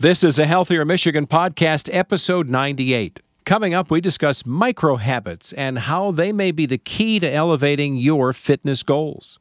This 0.00 0.24
is 0.24 0.38
a 0.38 0.46
Healthier 0.46 0.86
Michigan 0.86 1.26
podcast, 1.26 1.90
episode 1.92 2.48
98. 2.48 3.20
Coming 3.44 3.74
up, 3.74 3.90
we 3.90 4.00
discuss 4.00 4.46
micro 4.46 4.96
habits 4.96 5.52
and 5.52 5.78
how 5.78 6.10
they 6.10 6.32
may 6.32 6.52
be 6.52 6.64
the 6.64 6.78
key 6.78 7.20
to 7.20 7.30
elevating 7.30 7.96
your 7.96 8.32
fitness 8.32 8.82
goals. 8.82 9.38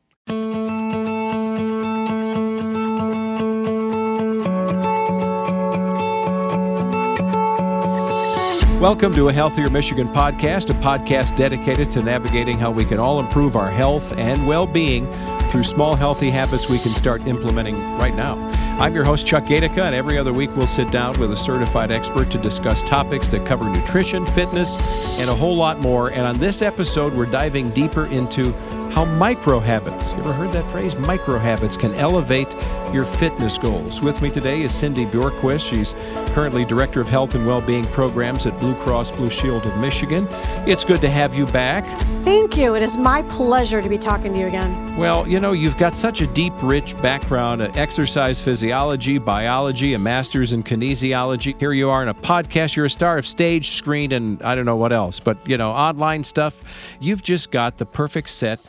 Welcome 8.82 9.14
to 9.14 9.30
a 9.30 9.32
Healthier 9.32 9.70
Michigan 9.70 10.10
podcast, 10.10 10.70
a 10.70 10.74
podcast 10.84 11.38
dedicated 11.38 11.90
to 11.92 12.02
navigating 12.02 12.58
how 12.58 12.72
we 12.72 12.84
can 12.84 13.00
all 13.00 13.22
improve 13.22 13.56
our 13.56 13.72
health 13.72 14.12
and 14.18 14.46
well 14.46 14.68
being 14.68 15.08
through 15.52 15.64
small, 15.64 15.96
healthy 15.96 16.30
habits 16.30 16.68
we 16.68 16.80
can 16.80 16.92
start 16.92 17.26
implementing 17.28 17.76
right 17.96 18.14
now. 18.14 18.36
I'm 18.80 18.96
your 18.96 19.04
host, 19.04 19.28
Chuck 19.28 19.44
Gaidica, 19.44 19.84
and 19.84 19.94
every 19.94 20.18
other 20.18 20.32
week 20.32 20.56
we'll 20.56 20.66
sit 20.66 20.90
down 20.90 21.20
with 21.20 21.34
a 21.34 21.38
certified 21.38 21.92
expert 21.92 22.32
to 22.32 22.38
discuss 22.38 22.82
topics 22.84 23.28
that 23.28 23.46
cover 23.46 23.70
nutrition, 23.70 24.26
fitness, 24.28 24.74
and 25.20 25.30
a 25.30 25.36
whole 25.36 25.58
lot 25.58 25.82
more. 25.82 26.12
And 26.12 26.22
on 26.22 26.38
this 26.38 26.62
episode, 26.62 27.14
we're 27.14 27.26
diving 27.26 27.72
deeper 27.72 28.06
into 28.06 28.54
how 28.92 29.06
micro 29.06 29.60
habits, 29.60 30.10
you 30.12 30.20
ever 30.20 30.34
heard 30.34 30.52
that 30.52 30.70
phrase? 30.72 30.98
Micro 31.00 31.38
habits 31.38 31.78
can 31.78 31.94
elevate 31.96 32.48
your 32.94 33.06
fitness 33.06 33.58
goals. 33.58 34.02
With 34.02 34.22
me 34.22 34.32
today 34.32 34.62
is 34.62 34.74
Cindy 34.74 35.06
Bjorkquist. 35.06 35.70
She's 35.70 35.94
currently 36.34 36.66
Director 36.66 37.00
of 37.00 37.08
Health 37.08 37.36
and 37.36 37.46
Wellbeing 37.46 37.86
Programs 37.86 38.46
at 38.46 38.60
Blue 38.60 38.74
Cross 38.76 39.12
Blue 39.12 39.30
Shield 39.30 39.64
of 39.64 39.78
Michigan. 39.80 40.28
It's 40.68 40.84
good 40.84 41.00
to 41.02 41.10
have 41.10 41.36
you 41.36 41.46
back. 41.48 41.86
Thank 42.24 42.58
you. 42.58 42.76
It 42.76 42.82
is 42.82 42.98
my 42.98 43.22
pleasure 43.24 43.82
to 43.82 43.90
be 43.90 43.98
talking 43.98 44.34
to 44.34 44.40
you 44.40 44.48
again. 44.48 44.98
Well, 44.98 45.28
you 45.28 45.40
know, 45.40 45.52
you've 45.52 45.78
got 45.78 45.96
such 45.96 46.22
a 46.22 46.28
deep, 46.28 46.54
rich 46.64 47.00
background 47.02 47.62
in 47.62 47.76
exercise 47.78 48.42
physiology, 48.42 49.20
biology, 49.20 49.94
a 49.94 50.00
master's 50.00 50.52
in 50.52 50.64
kinesiology. 50.64 51.58
Here 51.60 51.74
you 51.74 51.90
are 51.90 52.02
in 52.02 52.10
a 52.10 52.14
podcast. 52.14 52.76
You're 52.76 52.88
a 52.88 52.90
star 52.90 53.18
of 53.18 53.28
stage, 53.28 53.76
screen, 53.76 54.12
and 54.12 54.42
I 54.42 54.56
don't 54.56 54.66
know 54.66 54.76
what 54.76 54.92
else, 54.92 55.20
but, 55.20 55.38
you 55.48 55.58
know, 55.58 55.72
online 55.72 56.24
stuff. 56.24 56.62
You've 57.00 57.22
just 57.22 57.52
got 57.52 57.78
the 57.78 57.86
perfect 57.86 58.30
set 58.30 58.60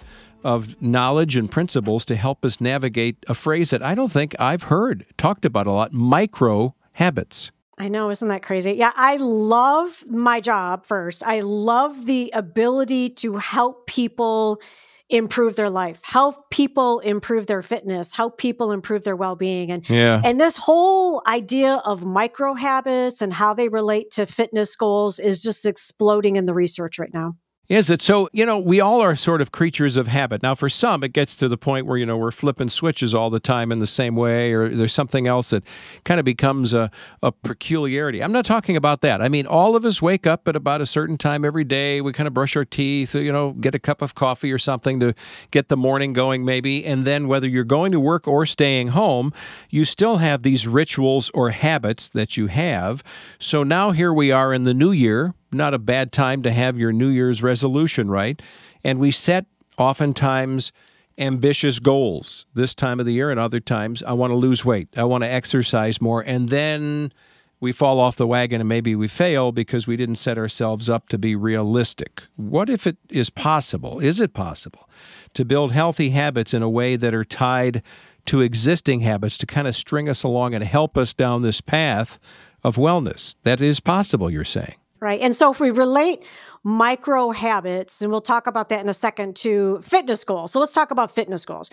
of 0.45 0.81
knowledge 0.81 1.37
and 1.37 1.51
principles 1.51 2.05
to 2.07 2.17
help 2.17 2.45
us 2.45 2.61
navigate 2.61 3.25
a 3.29 3.35
phrase 3.35 3.71
that 3.71 3.83
I 3.83 3.95
don't 3.95 4.13
think 4.13 4.35
I've 4.41 4.65
heard 4.65 5.07
talked 5.17 5.45
about 5.45 5.67
a 5.67 5.73
lot 5.73 5.93
micro 5.93 6.75
habits. 6.93 7.51
I 7.79 7.89
know, 7.89 8.11
isn't 8.11 8.29
that 8.29 8.43
crazy? 8.43 8.73
Yeah, 8.73 8.93
I 8.95 9.17
love 9.17 10.05
my 10.07 10.41
job 10.41 10.85
first. 10.85 11.27
I 11.27 11.41
love 11.41 12.05
the 12.05 12.31
ability 12.35 13.11
to 13.11 13.39
help 13.39 13.87
people 13.87 14.61
improve 15.09 15.57
their 15.57 15.71
life, 15.71 16.01
help 16.05 16.51
people 16.51 17.01
improve 17.01 17.47
their 17.47 17.63
fitness, 17.63 18.15
help 18.15 18.39
people 18.39 18.71
improve 18.71 19.05
their 19.05 19.17
well-being. 19.17 19.71
And 19.71 19.89
yeah. 19.91 20.21
and 20.25 20.39
this 20.39 20.57
whole 20.57 21.23
idea 21.27 21.81
of 21.85 22.05
micro 22.05 22.55
habits 22.55 23.21
and 23.21 23.33
how 23.33 23.53
they 23.55 23.69
relate 23.69 24.11
to 24.13 24.27
fitness 24.27 24.77
goals 24.77 25.19
is 25.19 25.43
just 25.43 25.67
exploding 25.67 26.37
in 26.37 26.47
the 26.47 26.55
research 26.55 26.99
right 26.99 27.13
now. 27.13 27.35
Is 27.71 27.89
it? 27.89 28.03
So, 28.03 28.29
you 28.33 28.45
know, 28.45 28.59
we 28.59 28.81
all 28.81 29.01
are 29.01 29.15
sort 29.15 29.41
of 29.41 29.53
creatures 29.53 29.97
of 29.97 30.09
habit. 30.09 30.43
Now, 30.43 30.57
for 30.57 30.69
some, 30.69 31.05
it 31.05 31.13
gets 31.13 31.37
to 31.37 31.47
the 31.47 31.57
point 31.57 31.87
where, 31.87 31.97
you 31.97 32.05
know, 32.05 32.17
we're 32.17 32.33
flipping 32.33 32.69
switches 32.69 33.15
all 33.15 33.31
the 33.31 33.39
time 33.39 33.71
in 33.71 33.79
the 33.79 33.87
same 33.87 34.17
way, 34.17 34.53
or 34.53 34.69
there's 34.69 34.93
something 34.93 35.29
else 35.29 35.51
that 35.51 35.63
kind 36.03 36.19
of 36.19 36.25
becomes 36.25 36.75
a, 36.75 36.91
a 37.23 37.31
peculiarity. 37.31 38.25
I'm 38.25 38.33
not 38.33 38.45
talking 38.45 38.77
about 38.77 39.03
that. 39.03 39.23
I 39.23 39.29
mean, 39.29 39.47
all 39.47 39.77
of 39.77 39.85
us 39.85 40.03
wake 40.03 40.27
up 40.27 40.49
at 40.49 40.57
about 40.57 40.81
a 40.81 40.87
certain 40.87 41.17
time 41.17 41.45
every 41.45 41.63
day. 41.63 42.01
We 42.01 42.13
kind 42.13 42.27
of 42.27 42.35
brush 42.35 42.57
our 42.57 42.65
teeth, 42.65 43.15
you 43.15 43.31
know, 43.31 43.53
get 43.53 43.73
a 43.73 43.79
cup 43.79 44.03
of 44.03 44.17
coffee 44.17 44.51
or 44.51 44.59
something 44.59 44.99
to 44.99 45.15
get 45.53 45.69
the 45.69 45.77
morning 45.77 46.13
going, 46.13 46.45
maybe. 46.45 46.85
And 46.85 47.05
then, 47.05 47.29
whether 47.29 47.47
you're 47.47 47.63
going 47.63 47.93
to 47.93 48.01
work 48.01 48.27
or 48.27 48.47
staying 48.47 48.89
home, 48.89 49.33
you 49.69 49.85
still 49.85 50.17
have 50.17 50.43
these 50.43 50.67
rituals 50.67 51.31
or 51.35 51.51
habits 51.51 52.09
that 52.09 52.37
you 52.37 52.49
have. 52.49 53.05
So 53.39 53.63
now 53.63 53.93
here 53.93 54.13
we 54.13 54.33
are 54.33 54.53
in 54.53 54.65
the 54.65 54.75
new 54.75 54.91
year 54.91 55.35
not 55.53 55.75
a 55.75 55.79
bad 55.79 56.13
time 56.13 56.43
to 56.43 56.53
have 56.53 56.79
your 56.79 56.93
New 56.93 57.09
Year's 57.09 57.43
resolution, 57.43 58.11
right? 58.11 58.41
And 58.85 58.99
we 58.99 59.11
set 59.11 59.47
oftentimes 59.79 60.73
ambitious 61.19 61.79
goals 61.79 62.47
this 62.55 62.75
time 62.75 62.99
of 62.99 63.07
the 63.07 63.13
year 63.13 63.31
and 63.31 63.39
other 63.39 63.61
times. 63.61 64.03
I 64.03 64.13
want 64.13 64.31
to 64.31 64.37
lose 64.37 64.65
weight, 64.65 64.89
I 64.97 65.05
want 65.05 65.23
to 65.25 65.29
exercise 65.29 66.01
more. 66.01 66.23
And 66.23 66.49
then 66.49 67.13
we 67.61 67.73
fall 67.73 68.01
off 68.01 68.17
the 68.17 68.27
wagon 68.27 68.61
and 68.61 68.69
maybe 68.69 68.97
we 68.97 69.07
fail 69.07 69.53
because 69.53 69.87
we 69.87 69.97
didn't 69.97 70.15
set 70.17 70.39
ourselves 70.39 70.89
up 70.89 71.09
to 71.11 71.19
be 71.19 71.37
realistic. 71.37 72.23
What 72.37 72.71
if 72.71 72.87
it 72.87 72.97
is 73.11 73.29
possible? 73.29 74.01
Is 74.01 74.19
it 74.19 74.33
possible 74.33 74.89
to 75.35 75.45
build 75.45 75.73
healthy 75.73 76.11
habits 76.11 76.55
in 76.55 76.63
a 76.63 76.71
way 76.71 76.97
that 76.97 77.15
are 77.15 77.25
tied 77.25 77.83
to 78.27 78.41
existing 78.41 79.01
habits 79.01 79.37
to 79.39 79.47
kind 79.47 79.69
of 79.69 79.77
string 79.77 80.09
us 80.09 80.23
along 80.23 80.55
and 80.55 80.65
help 80.65 80.97
us 80.97 81.13
down 81.13 81.43
this 81.43 81.61
path 81.61 82.19
of 82.65 82.77
wellness? 82.77 83.37
That 83.43 83.61
is 83.61 83.79
possible, 83.79 84.31
you're 84.31 84.45
saying 84.45 84.80
right? 85.01 85.21
And 85.21 85.35
so 85.35 85.51
if 85.51 85.61
we 85.61 85.71
relate 85.71 86.25
micro 86.63 87.31
habits, 87.31 88.03
and 88.03 88.11
we'll 88.11 88.21
talk 88.21 88.47
about 88.47 88.69
that 88.69 88.81
in 88.81 88.89
a 88.89 88.95
second, 88.95 89.37
to 89.37 89.81
fitness 89.81 90.25
goals. 90.25 90.53
So 90.53 90.61
let's 90.61 90.73
talk 90.73 90.91
about 90.91 91.15
fitness 91.15 91.45
goals. 91.45 91.71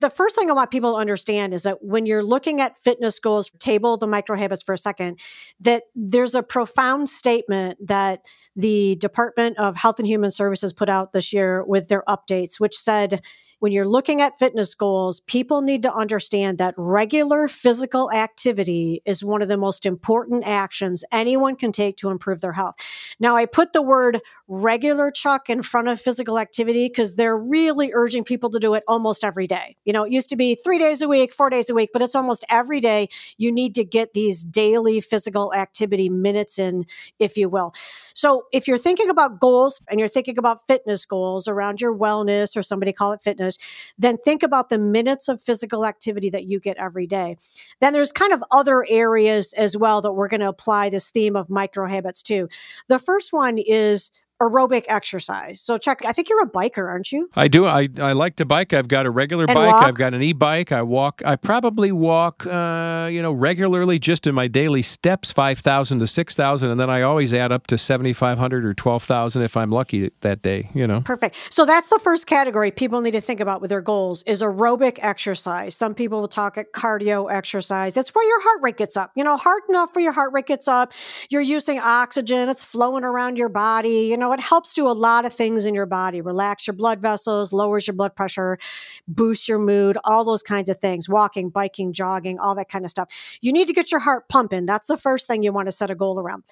The 0.00 0.10
first 0.10 0.36
thing 0.36 0.50
I 0.50 0.52
want 0.52 0.70
people 0.70 0.92
to 0.92 0.98
understand 0.98 1.54
is 1.54 1.62
that 1.62 1.82
when 1.82 2.04
you're 2.04 2.22
looking 2.22 2.60
at 2.60 2.76
fitness 2.76 3.18
goals, 3.18 3.50
table 3.58 3.96
the 3.96 4.06
micro 4.06 4.36
habits 4.36 4.62
for 4.62 4.74
a 4.74 4.78
second, 4.78 5.20
that 5.60 5.84
there's 5.94 6.34
a 6.34 6.42
profound 6.42 7.08
statement 7.08 7.78
that 7.86 8.20
the 8.54 8.96
Department 8.96 9.58
of 9.58 9.76
Health 9.76 9.98
and 9.98 10.06
Human 10.06 10.30
Services 10.30 10.74
put 10.74 10.90
out 10.90 11.12
this 11.12 11.32
year 11.32 11.64
with 11.64 11.88
their 11.88 12.02
updates, 12.06 12.60
which 12.60 12.76
said, 12.76 13.22
when 13.58 13.72
you're 13.72 13.88
looking 13.88 14.20
at 14.20 14.38
fitness 14.38 14.74
goals, 14.74 15.20
people 15.20 15.62
need 15.62 15.82
to 15.82 15.92
understand 15.92 16.58
that 16.58 16.74
regular 16.76 17.48
physical 17.48 18.12
activity 18.12 19.02
is 19.04 19.24
one 19.24 19.42
of 19.42 19.48
the 19.48 19.56
most 19.56 19.86
important 19.86 20.46
actions 20.46 21.04
anyone 21.10 21.56
can 21.56 21.72
take 21.72 21.96
to 21.96 22.10
improve 22.10 22.40
their 22.40 22.52
health. 22.52 22.76
Now, 23.18 23.36
I 23.36 23.46
put 23.46 23.72
the 23.72 23.82
word 23.82 24.20
regular 24.48 25.10
Chuck 25.10 25.50
in 25.50 25.62
front 25.62 25.88
of 25.88 26.00
physical 26.00 26.38
activity 26.38 26.88
because 26.88 27.16
they're 27.16 27.36
really 27.36 27.90
urging 27.92 28.22
people 28.22 28.48
to 28.50 28.60
do 28.60 28.74
it 28.74 28.84
almost 28.86 29.24
every 29.24 29.46
day. 29.46 29.76
You 29.84 29.92
know, 29.92 30.04
it 30.04 30.12
used 30.12 30.28
to 30.28 30.36
be 30.36 30.54
three 30.54 30.78
days 30.78 31.02
a 31.02 31.08
week, 31.08 31.32
four 31.32 31.50
days 31.50 31.68
a 31.68 31.74
week, 31.74 31.90
but 31.92 32.00
it's 32.00 32.14
almost 32.14 32.44
every 32.48 32.80
day 32.80 33.08
you 33.38 33.50
need 33.50 33.74
to 33.74 33.84
get 33.84 34.14
these 34.14 34.44
daily 34.44 35.00
physical 35.00 35.52
activity 35.52 36.08
minutes 36.08 36.58
in, 36.58 36.86
if 37.18 37.36
you 37.36 37.48
will. 37.48 37.72
So 38.14 38.44
if 38.52 38.68
you're 38.68 38.78
thinking 38.78 39.10
about 39.10 39.40
goals 39.40 39.82
and 39.88 39.98
you're 39.98 40.08
thinking 40.08 40.38
about 40.38 40.66
fitness 40.66 41.04
goals 41.06 41.48
around 41.48 41.80
your 41.80 41.96
wellness 41.96 42.56
or 42.56 42.62
somebody 42.62 42.92
call 42.92 43.12
it 43.12 43.22
fitness, 43.22 43.58
then 43.98 44.16
think 44.16 44.42
about 44.42 44.68
the 44.68 44.78
minutes 44.78 45.28
of 45.28 45.42
physical 45.42 45.84
activity 45.84 46.30
that 46.30 46.44
you 46.44 46.60
get 46.60 46.76
every 46.76 47.06
day. 47.06 47.36
Then 47.80 47.92
there's 47.92 48.12
kind 48.12 48.32
of 48.32 48.44
other 48.52 48.86
areas 48.88 49.52
as 49.54 49.76
well 49.76 50.00
that 50.02 50.12
we're 50.12 50.28
going 50.28 50.40
to 50.40 50.48
apply 50.48 50.88
this 50.88 51.10
theme 51.10 51.34
of 51.34 51.50
micro 51.50 51.88
habits 51.88 52.22
to. 52.24 52.48
The 52.88 52.98
first 52.98 53.32
one 53.32 53.58
is 53.58 54.12
aerobic 54.40 54.84
exercise. 54.88 55.60
So, 55.60 55.78
Chuck, 55.78 56.04
I 56.04 56.12
think 56.12 56.28
you're 56.28 56.42
a 56.42 56.50
biker, 56.50 56.86
aren't 56.86 57.10
you? 57.10 57.30
I 57.34 57.48
do. 57.48 57.66
I, 57.66 57.88
I 57.98 58.12
like 58.12 58.36
to 58.36 58.44
bike. 58.44 58.72
I've 58.72 58.88
got 58.88 59.06
a 59.06 59.10
regular 59.10 59.44
and 59.44 59.54
bike. 59.54 59.72
Walk? 59.72 59.88
I've 59.88 59.94
got 59.94 60.12
an 60.12 60.22
e-bike. 60.22 60.72
I 60.72 60.82
walk. 60.82 61.22
I 61.24 61.36
probably 61.36 61.90
walk, 61.90 62.46
uh, 62.46 63.08
you 63.10 63.22
know, 63.22 63.32
regularly 63.32 63.98
just 63.98 64.26
in 64.26 64.34
my 64.34 64.46
daily 64.46 64.82
steps, 64.82 65.32
five 65.32 65.58
thousand 65.58 66.00
to 66.00 66.06
six 66.06 66.34
thousand, 66.34 66.70
and 66.70 66.78
then 66.78 66.90
I 66.90 67.02
always 67.02 67.32
add 67.32 67.50
up 67.50 67.66
to 67.68 67.78
seventy 67.78 68.12
five 68.12 68.36
hundred 68.36 68.66
or 68.66 68.74
twelve 68.74 69.02
thousand 69.02 69.42
if 69.42 69.56
I'm 69.56 69.70
lucky 69.70 70.10
that 70.20 70.42
day. 70.42 70.70
You 70.74 70.86
know. 70.86 71.00
Perfect. 71.00 71.52
So 71.52 71.64
that's 71.64 71.88
the 71.88 71.98
first 71.98 72.26
category 72.26 72.70
people 72.70 73.00
need 73.00 73.12
to 73.12 73.20
think 73.20 73.40
about 73.40 73.60
with 73.60 73.70
their 73.70 73.80
goals 73.80 74.22
is 74.24 74.42
aerobic 74.42 74.98
exercise. 75.00 75.74
Some 75.74 75.94
people 75.94 76.20
will 76.20 76.28
talk 76.28 76.58
at 76.58 76.72
cardio 76.72 77.32
exercise. 77.32 77.96
It's 77.96 78.14
where 78.14 78.26
your 78.26 78.42
heart 78.42 78.62
rate 78.62 78.76
gets 78.76 78.96
up. 78.96 79.12
You 79.16 79.24
know, 79.24 79.36
hard 79.36 79.62
enough 79.68 79.94
where 79.94 80.02
your 80.02 80.12
heart 80.12 80.32
rate 80.34 80.46
gets 80.46 80.68
up. 80.68 80.92
You're 81.30 81.40
using 81.40 81.78
oxygen. 81.78 82.48
It's 82.48 82.64
flowing 82.64 83.04
around 83.04 83.38
your 83.38 83.48
body. 83.48 84.08
You 84.10 84.16
know 84.16 84.25
know, 84.26 84.32
it 84.32 84.40
helps 84.40 84.72
do 84.72 84.88
a 84.88 84.92
lot 84.92 85.24
of 85.24 85.32
things 85.32 85.66
in 85.66 85.74
your 85.74 85.86
body, 85.86 86.20
relax 86.20 86.66
your 86.66 86.74
blood 86.74 87.00
vessels, 87.00 87.52
lowers 87.52 87.86
your 87.86 87.94
blood 87.94 88.14
pressure, 88.14 88.58
boosts 89.06 89.48
your 89.48 89.58
mood, 89.58 89.96
all 90.04 90.24
those 90.24 90.42
kinds 90.42 90.68
of 90.68 90.78
things, 90.78 91.08
walking, 91.08 91.50
biking, 91.50 91.92
jogging, 91.92 92.38
all 92.38 92.54
that 92.54 92.68
kind 92.68 92.84
of 92.84 92.90
stuff. 92.90 93.38
You 93.40 93.52
need 93.52 93.68
to 93.68 93.72
get 93.72 93.90
your 93.90 94.00
heart 94.00 94.28
pumping. 94.28 94.66
That's 94.66 94.86
the 94.86 94.96
first 94.96 95.26
thing 95.26 95.42
you 95.42 95.52
want 95.52 95.68
to 95.68 95.72
set 95.72 95.90
a 95.90 95.94
goal 95.94 96.18
around. 96.18 96.44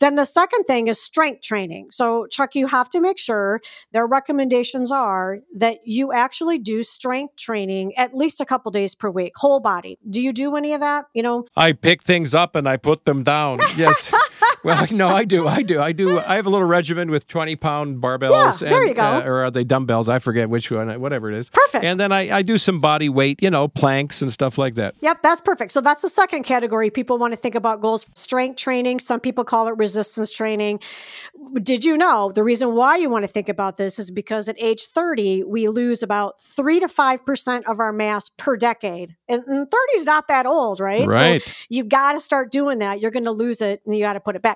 Then 0.00 0.16
the 0.16 0.24
second 0.24 0.64
thing 0.64 0.88
is 0.88 1.00
strength 1.00 1.42
training. 1.42 1.90
So, 1.90 2.26
Chuck, 2.26 2.54
you 2.54 2.66
have 2.66 2.90
to 2.90 3.00
make 3.00 3.18
sure 3.18 3.60
their 3.92 4.06
recommendations 4.06 4.92
are 4.92 5.38
that 5.56 5.78
you 5.84 6.12
actually 6.12 6.58
do 6.58 6.82
strength 6.82 7.36
training 7.36 7.96
at 7.96 8.14
least 8.14 8.40
a 8.40 8.44
couple 8.44 8.70
days 8.70 8.94
per 8.94 9.08
week, 9.08 9.32
whole 9.36 9.60
body. 9.60 9.98
Do 10.08 10.20
you 10.20 10.32
do 10.32 10.56
any 10.56 10.72
of 10.72 10.80
that? 10.80 11.06
You 11.14 11.22
know, 11.22 11.46
I 11.56 11.72
pick 11.72 12.02
things 12.02 12.34
up 12.34 12.54
and 12.56 12.68
I 12.68 12.76
put 12.76 13.04
them 13.04 13.22
down. 13.22 13.58
Yes. 13.76 14.08
Well, 14.64 14.86
no, 14.92 15.08
I 15.08 15.24
do. 15.24 15.46
I 15.46 15.62
do. 15.62 15.80
I 15.80 15.92
do. 15.92 16.18
I 16.18 16.36
have 16.36 16.46
a 16.46 16.50
little 16.50 16.66
regimen 16.66 17.10
with 17.10 17.28
20 17.28 17.56
pound 17.56 18.02
barbells. 18.02 18.62
Yeah, 18.62 18.70
there 18.70 18.84
you 18.86 18.94
go. 18.94 19.02
Uh, 19.02 19.22
or 19.24 19.44
are 19.44 19.50
they 19.50 19.64
dumbbells? 19.64 20.08
I 20.08 20.18
forget 20.18 20.48
which 20.48 20.70
one, 20.70 21.00
whatever 21.00 21.30
it 21.30 21.38
is. 21.38 21.50
Perfect. 21.50 21.84
And 21.84 22.00
then 22.00 22.12
I, 22.12 22.38
I 22.38 22.42
do 22.42 22.58
some 22.58 22.80
body 22.80 23.08
weight, 23.08 23.42
you 23.42 23.50
know, 23.50 23.68
planks 23.68 24.22
and 24.22 24.32
stuff 24.32 24.58
like 24.58 24.74
that. 24.76 24.94
Yep, 25.00 25.22
that's 25.22 25.40
perfect. 25.40 25.72
So 25.72 25.80
that's 25.80 26.02
the 26.02 26.08
second 26.08 26.44
category 26.44 26.90
people 26.90 27.18
want 27.18 27.32
to 27.32 27.38
think 27.38 27.54
about 27.54 27.80
goals. 27.80 28.06
Strength 28.14 28.56
training. 28.56 29.00
Some 29.00 29.20
people 29.20 29.44
call 29.44 29.68
it 29.68 29.76
resistance 29.76 30.32
training. 30.32 30.80
Did 31.62 31.84
you 31.84 31.96
know 31.96 32.32
the 32.32 32.42
reason 32.42 32.74
why 32.74 32.96
you 32.96 33.10
want 33.10 33.24
to 33.24 33.28
think 33.30 33.48
about 33.48 33.76
this 33.76 33.98
is 33.98 34.10
because 34.10 34.48
at 34.48 34.56
age 34.60 34.86
30, 34.86 35.44
we 35.44 35.68
lose 35.68 36.02
about 36.02 36.40
three 36.40 36.80
to 36.80 36.86
5% 36.86 37.64
of 37.64 37.80
our 37.80 37.92
mass 37.92 38.30
per 38.30 38.56
decade. 38.56 39.16
And, 39.28 39.42
and 39.46 39.70
30 39.70 39.76
is 39.96 40.06
not 40.06 40.28
that 40.28 40.46
old, 40.46 40.80
right? 40.80 41.06
Right. 41.06 41.42
So 41.42 41.52
you've 41.68 41.88
got 41.88 42.12
to 42.12 42.20
start 42.20 42.50
doing 42.50 42.78
that. 42.78 43.00
You're 43.00 43.10
going 43.10 43.24
to 43.24 43.32
lose 43.32 43.60
it 43.60 43.82
and 43.84 43.94
you 43.94 44.04
got 44.04 44.14
to 44.14 44.20
put 44.20 44.36
it 44.36 44.42
back. 44.42 44.53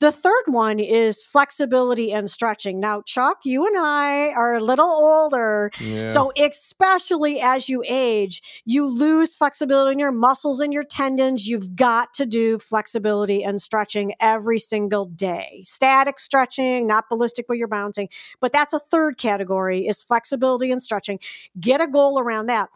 The 0.00 0.12
third 0.12 0.44
one 0.46 0.78
is 0.78 1.22
flexibility 1.22 2.12
and 2.12 2.30
stretching. 2.30 2.80
Now, 2.80 3.02
Chuck, 3.02 3.38
you 3.44 3.66
and 3.66 3.76
I 3.76 4.28
are 4.28 4.54
a 4.54 4.60
little 4.60 4.86
older. 4.86 5.70
Yeah. 5.80 6.06
So, 6.06 6.32
especially 6.38 7.40
as 7.40 7.68
you 7.68 7.82
age, 7.86 8.62
you 8.64 8.86
lose 8.86 9.34
flexibility 9.34 9.92
in 9.92 9.98
your 9.98 10.12
muscles 10.12 10.60
and 10.60 10.72
your 10.72 10.84
tendons. 10.84 11.48
You've 11.48 11.76
got 11.76 12.14
to 12.14 12.26
do 12.26 12.58
flexibility 12.58 13.42
and 13.42 13.60
stretching 13.60 14.14
every 14.20 14.58
single 14.58 15.06
day. 15.06 15.62
Static 15.64 16.18
stretching, 16.18 16.86
not 16.86 17.08
ballistic 17.08 17.48
where 17.48 17.56
you're 17.56 17.68
bouncing, 17.68 18.08
but 18.40 18.52
that's 18.52 18.72
a 18.72 18.78
third 18.78 19.18
category 19.18 19.86
is 19.86 20.02
flexibility 20.02 20.70
and 20.70 20.82
stretching. 20.82 21.18
Get 21.58 21.80
a 21.80 21.86
goal 21.86 22.18
around 22.18 22.46
that. 22.46 22.68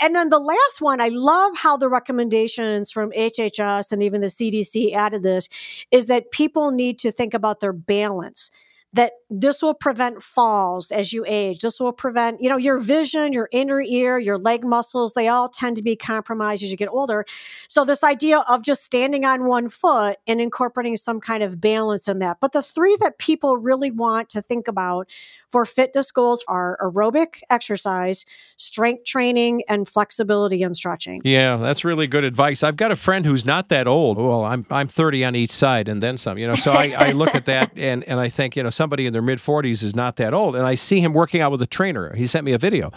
And 0.00 0.14
then 0.14 0.28
the 0.28 0.38
last 0.38 0.80
one, 0.80 1.00
I 1.00 1.08
love 1.08 1.56
how 1.56 1.76
the 1.76 1.88
recommendations 1.88 2.92
from 2.92 3.12
HHS 3.12 3.92
and 3.92 4.02
even 4.02 4.20
the 4.20 4.26
CDC 4.26 4.92
added 4.94 5.22
this 5.22 5.48
is 5.90 6.06
that 6.06 6.15
people 6.30 6.70
need 6.70 6.98
to 7.00 7.10
think 7.12 7.34
about 7.34 7.60
their 7.60 7.72
balance 7.72 8.50
that 8.92 9.12
this 9.28 9.60
will 9.60 9.74
prevent 9.74 10.22
falls 10.22 10.90
as 10.90 11.12
you 11.12 11.24
age. 11.26 11.60
This 11.60 11.80
will 11.80 11.92
prevent, 11.92 12.40
you 12.40 12.48
know, 12.48 12.56
your 12.56 12.78
vision, 12.78 13.32
your 13.32 13.48
inner 13.52 13.80
ear, 13.80 14.18
your 14.18 14.38
leg 14.38 14.64
muscles, 14.64 15.14
they 15.14 15.28
all 15.28 15.48
tend 15.48 15.76
to 15.76 15.82
be 15.82 15.96
compromised 15.96 16.62
as 16.62 16.70
you 16.70 16.76
get 16.76 16.88
older. 16.88 17.24
So 17.68 17.84
this 17.84 18.04
idea 18.04 18.38
of 18.48 18.62
just 18.62 18.84
standing 18.84 19.24
on 19.24 19.46
one 19.46 19.68
foot 19.68 20.16
and 20.26 20.40
incorporating 20.40 20.96
some 20.96 21.20
kind 21.20 21.42
of 21.42 21.60
balance 21.60 22.08
in 22.08 22.20
that. 22.20 22.38
But 22.40 22.52
the 22.52 22.62
three 22.62 22.96
that 23.00 23.18
people 23.18 23.58
really 23.58 23.90
want 23.90 24.30
to 24.30 24.40
think 24.40 24.68
about 24.68 25.08
for 25.50 25.64
fitness 25.64 26.10
goals 26.10 26.44
are 26.48 26.78
aerobic 26.82 27.40
exercise, 27.50 28.26
strength 28.56 29.04
training, 29.04 29.62
and 29.68 29.88
flexibility 29.88 30.62
and 30.62 30.76
stretching. 30.76 31.22
Yeah, 31.24 31.56
that's 31.56 31.84
really 31.84 32.06
good 32.06 32.24
advice. 32.24 32.62
I've 32.62 32.76
got 32.76 32.92
a 32.92 32.96
friend 32.96 33.24
who's 33.24 33.44
not 33.44 33.68
that 33.68 33.86
old. 33.86 34.18
Well, 34.18 34.44
I'm 34.44 34.66
I'm 34.70 34.88
30 34.88 35.24
on 35.24 35.36
each 35.36 35.52
side 35.52 35.88
and 35.88 36.02
then 36.02 36.16
some. 36.18 36.38
You 36.38 36.48
know, 36.48 36.54
so 36.54 36.72
I, 36.72 36.94
I 36.96 37.12
look 37.12 37.34
at 37.34 37.46
that 37.46 37.72
and 37.76 38.04
and 38.04 38.20
I 38.20 38.28
think 38.28 38.56
you 38.56 38.62
know 38.62 38.70
somebody 38.76 39.06
in 39.06 39.12
their 39.12 39.22
mid 39.22 39.38
40s 39.38 39.82
is 39.82 39.96
not 39.96 40.16
that 40.16 40.34
old, 40.34 40.54
and 40.54 40.66
I 40.66 40.74
see 40.74 41.00
him 41.00 41.12
working 41.12 41.40
out 41.40 41.50
with 41.50 41.62
a 41.62 41.66
trainer. 41.66 42.14
He 42.14 42.26
sent 42.26 42.44
me 42.44 42.52
a 42.52 42.58
video. 42.58 42.92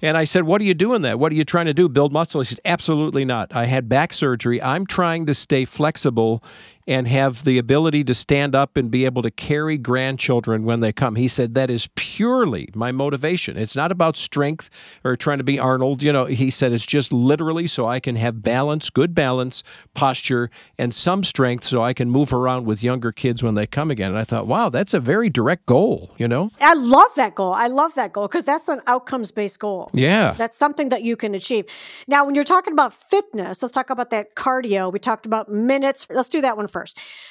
And 0.00 0.16
I 0.16 0.24
said, 0.24 0.44
What 0.44 0.60
are 0.60 0.64
you 0.64 0.74
doing 0.74 1.02
that? 1.02 1.18
What 1.18 1.32
are 1.32 1.34
you 1.34 1.44
trying 1.44 1.66
to 1.66 1.74
do? 1.74 1.88
Build 1.88 2.12
muscle? 2.12 2.40
He 2.40 2.46
said, 2.46 2.60
Absolutely 2.64 3.24
not. 3.24 3.54
I 3.54 3.66
had 3.66 3.88
back 3.88 4.12
surgery. 4.12 4.62
I'm 4.62 4.86
trying 4.86 5.26
to 5.26 5.34
stay 5.34 5.64
flexible 5.64 6.42
and 6.88 7.06
have 7.06 7.44
the 7.44 7.58
ability 7.58 8.02
to 8.02 8.14
stand 8.14 8.54
up 8.54 8.74
and 8.74 8.90
be 8.90 9.04
able 9.04 9.20
to 9.20 9.30
carry 9.30 9.76
grandchildren 9.76 10.64
when 10.64 10.80
they 10.80 10.90
come. 10.90 11.16
He 11.16 11.28
said, 11.28 11.54
That 11.54 11.70
is 11.70 11.90
purely 11.94 12.70
my 12.74 12.92
motivation. 12.92 13.58
It's 13.58 13.76
not 13.76 13.92
about 13.92 14.16
strength 14.16 14.70
or 15.04 15.14
trying 15.14 15.36
to 15.36 15.44
be 15.44 15.58
Arnold. 15.58 16.02
You 16.02 16.14
know, 16.14 16.24
he 16.24 16.50
said, 16.50 16.72
It's 16.72 16.86
just 16.86 17.12
literally 17.12 17.66
so 17.66 17.86
I 17.86 18.00
can 18.00 18.16
have 18.16 18.42
balance, 18.42 18.88
good 18.88 19.14
balance, 19.14 19.62
posture, 19.92 20.50
and 20.78 20.94
some 20.94 21.24
strength 21.24 21.64
so 21.64 21.82
I 21.82 21.92
can 21.92 22.08
move 22.08 22.32
around 22.32 22.64
with 22.64 22.82
younger 22.82 23.12
kids 23.12 23.42
when 23.42 23.54
they 23.54 23.66
come 23.66 23.90
again. 23.90 24.12
And 24.12 24.18
I 24.18 24.24
thought, 24.24 24.46
Wow, 24.46 24.70
that's 24.70 24.94
a 24.94 25.00
very 25.00 25.28
direct 25.28 25.66
goal, 25.66 26.14
you 26.16 26.26
know? 26.26 26.50
I 26.58 26.72
love 26.72 27.14
that 27.16 27.34
goal. 27.34 27.52
I 27.52 27.66
love 27.66 27.94
that 27.96 28.14
goal 28.14 28.28
because 28.28 28.46
that's 28.46 28.66
an 28.68 28.80
outcomes 28.86 29.30
based 29.30 29.58
goal. 29.58 29.90
Yeah. 29.92 30.34
That's 30.38 30.56
something 30.56 30.88
that 30.88 31.02
you 31.02 31.16
can 31.16 31.34
achieve. 31.34 31.66
Now, 32.06 32.24
when 32.24 32.34
you're 32.34 32.44
talking 32.44 32.72
about 32.72 32.94
fitness, 32.94 33.60
let's 33.60 33.72
talk 33.72 33.90
about 33.90 34.08
that 34.08 34.34
cardio. 34.36 34.90
We 34.90 34.98
talked 34.98 35.26
about 35.26 35.50
minutes. 35.50 36.06
Let's 36.08 36.30
do 36.30 36.40
that 36.40 36.56
one 36.56 36.66
first. 36.66 36.77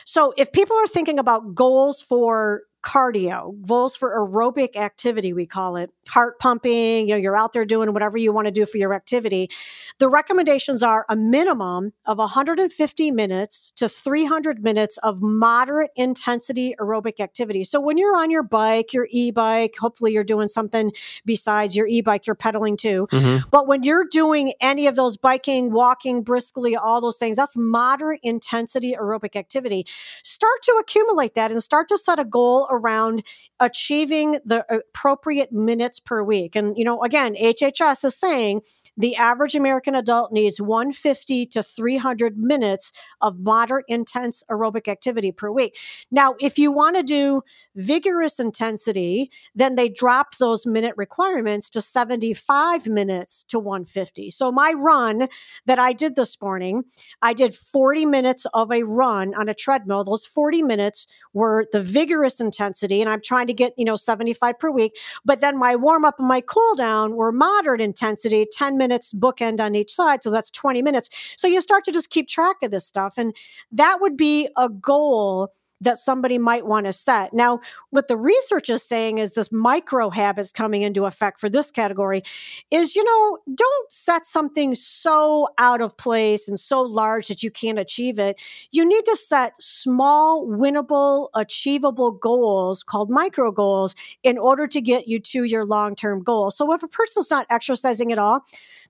So, 0.06 0.34
if 0.38 0.52
people 0.52 0.76
are 0.78 0.88
thinking 0.88 1.20
about 1.20 1.56
goals 1.56 2.02
for 2.02 2.64
cardio, 2.88 3.54
goals 3.68 3.98
for 3.98 4.16
aerobic 4.16 4.78
activity, 4.78 5.34
we 5.34 5.46
call 5.46 5.76
it 5.76 5.92
heart 6.08 6.40
pumping, 6.40 7.10
you 7.10 7.14
know, 7.14 7.18
you're 7.18 7.36
out 7.36 7.52
there 7.52 7.66
doing 7.66 7.92
whatever 7.92 8.18
you 8.18 8.32
want 8.32 8.46
to 8.46 8.52
do 8.52 8.66
for 8.66 8.78
your 8.78 8.94
activity. 8.94 9.50
The 10.00 10.08
recommendations 10.08 10.84
are 10.84 11.06
a 11.10 11.16
minimum 11.16 11.92
of 12.06 12.18
150 12.18 13.12
minutes 13.12 13.72
to 13.76 13.90
300 13.90 14.64
minutes 14.64 14.98
of 15.00 15.22
moderate 15.22 15.92
intensity 15.98 16.76
aerobic 16.80 17.20
activity. 17.20 17.66
So 17.66 17.82
when 17.82 17.98
you're 17.98 18.16
on 18.16 18.32
your 18.32 18.44
bike, 18.44 18.94
your 18.94 19.10
e-bike, 19.12 19.76
hopefully 19.78 20.14
you're 20.14 20.24
doing 20.24 20.48
something 20.48 20.94
besides 21.26 21.76
your 21.76 21.88
e-bike, 21.88 22.26
you're 22.26 22.36
pedaling 22.36 22.78
too. 22.78 23.08
Mm-hmm. 23.12 23.50
But 23.52 23.68
when 23.68 23.84
you're 23.84 24.08
doing 24.10 24.54
any 24.62 24.88
of 24.88 24.96
those 24.96 25.18
biking, 25.18 25.74
walking 25.74 26.24
briskly, 26.24 26.78
all 26.78 27.02
those 27.02 27.18
things, 27.18 27.36
that's 27.36 27.58
moderate 27.58 28.22
intensity 28.24 28.96
aerobic 28.98 29.36
activity. 29.36 29.86
Start 30.24 30.64
to 30.64 30.78
accumulate 30.80 31.34
that 31.34 31.52
and 31.52 31.62
start 31.62 31.90
to 31.90 31.98
set 31.98 32.18
a 32.18 32.24
goal 32.24 32.66
around 32.78 33.24
achieving 33.60 34.40
the 34.46 34.66
appropriate 34.74 35.52
minutes 35.52 36.00
per 36.00 36.24
week. 36.24 36.56
And, 36.56 36.78
you 36.78 36.84
know, 36.84 37.02
again, 37.04 37.36
HHS 37.36 38.06
is 38.06 38.16
saying 38.16 38.62
the 38.96 39.16
average 39.16 39.56
American 39.56 39.96
adult 39.96 40.32
needs 40.32 40.62
150 40.62 41.46
to 41.48 41.64
300 41.64 42.38
minutes 42.38 42.92
of 43.22 43.40
moderate 43.40 43.86
intense 43.88 44.44
aerobic 44.50 44.88
activity 44.88 45.32
per 45.32 45.52
week. 45.52 45.78
Now, 46.12 46.36
if 46.40 46.58
you 46.58 46.72
want 46.72 46.96
to 46.98 47.04
do 47.04 47.42
vigorous 47.76 48.40
intensity, 48.40 49.32
then 49.56 49.76
they 49.76 49.90
dropped 49.90 50.40
those 50.40 50.66
minute 50.66 50.94
requirements 50.98 51.70
to 51.72 51.82
75 51.82 52.88
minutes 52.88 53.44
to 53.46 53.60
150. 53.60 54.32
So 54.32 54.52
my 54.52 54.74
run 54.76 55.28
that 55.66 55.80
I 55.80 55.94
did 55.94 56.16
this 56.16 56.42
morning, 56.42 56.84
I 57.22 57.34
did 57.34 57.54
40 57.54 58.06
minutes 58.06 58.46
of 58.54 58.72
a 58.72 58.84
run 58.84 59.34
on 59.36 59.50
a 59.50 59.54
treadmill. 59.54 60.04
Those 60.04 60.26
40 60.26 60.62
minutes 60.64 61.08
were 61.34 61.68
the 61.72 61.82
vigorous 61.82 62.40
intensity, 62.40 62.67
and 63.02 63.10
I'm 63.10 63.22
trying 63.22 63.48
to 63.48 63.54
get, 63.54 63.74
you 63.78 63.86
know, 63.86 63.96
75 63.96 64.60
per 64.60 64.72
week. 64.72 64.98
But 65.26 65.42
then 65.42 65.58
my 65.58 65.76
warm 65.76 66.06
up 66.06 66.16
and 66.20 66.28
my 66.28 66.42
cool 66.42 66.76
down 66.76 67.16
were 67.16 67.32
moderate 67.32 67.82
intensity, 67.82 68.48
10 68.52 68.78
minutes 68.78 69.14
bookend 69.14 69.60
on 69.60 69.76
each 69.76 69.94
side. 69.94 70.24
So 70.24 70.32
that's 70.32 70.52
20 70.52 70.82
minutes. 70.82 71.36
So 71.38 71.48
you 71.48 71.62
start 71.62 71.84
to 71.86 71.92
just 71.92 72.10
keep 72.10 72.28
track 72.28 72.58
of 72.64 72.72
this 72.72 72.86
stuff. 72.86 73.18
And 73.18 73.36
that 73.72 74.00
would 74.02 74.18
be 74.18 74.50
a 74.58 74.70
goal 74.70 75.54
that 75.82 75.98
somebody 75.98 76.38
might 76.38 76.66
want 76.66 76.86
to 76.86 76.94
set. 76.94 77.34
Now, 77.34 77.60
what 77.92 78.08
the 78.08 78.18
research 78.18 78.70
is 78.70 78.84
saying 78.84 79.20
is 79.20 79.34
this 79.34 79.52
micro 79.52 80.10
habits 80.10 80.52
coming 80.52 80.82
into 80.82 81.06
effect 81.06 81.40
for 81.40 81.50
this 81.50 81.72
category 81.72 82.24
is, 82.72 82.96
you 82.96 83.04
know, 83.04 83.38
don't 83.54 83.92
set 83.92 84.26
something 84.26 84.74
so 84.76 85.48
out 85.58 85.82
of 85.82 85.96
place 85.98 86.48
and 86.48 86.60
so 86.60 86.82
large 86.82 87.28
that 87.28 87.44
you 87.44 87.52
can't 87.52 87.80
achieve 87.80 88.18
it. 88.18 88.42
You 88.72 88.88
need 88.88 89.06
to 89.06 89.16
set 89.16 89.62
small, 89.62 90.48
winnable, 90.48 91.30
achievable 91.36 92.12
goals 92.12 92.84
called 92.84 93.10
micro 93.10 93.52
goals 93.52 93.94
in 94.24 94.38
order 94.38 94.68
to 94.68 94.82
get 94.82 95.08
you 95.08 95.20
to 95.20 95.44
your 95.44 95.66
long 95.66 95.96
term 95.96 96.24
goal. 96.24 96.52
So 96.52 96.74
if 96.74 96.84
a 96.84 96.88
person's 96.88 97.30
not 97.30 97.46
exercising 97.50 98.12
at 98.12 98.18
all, 98.18 98.44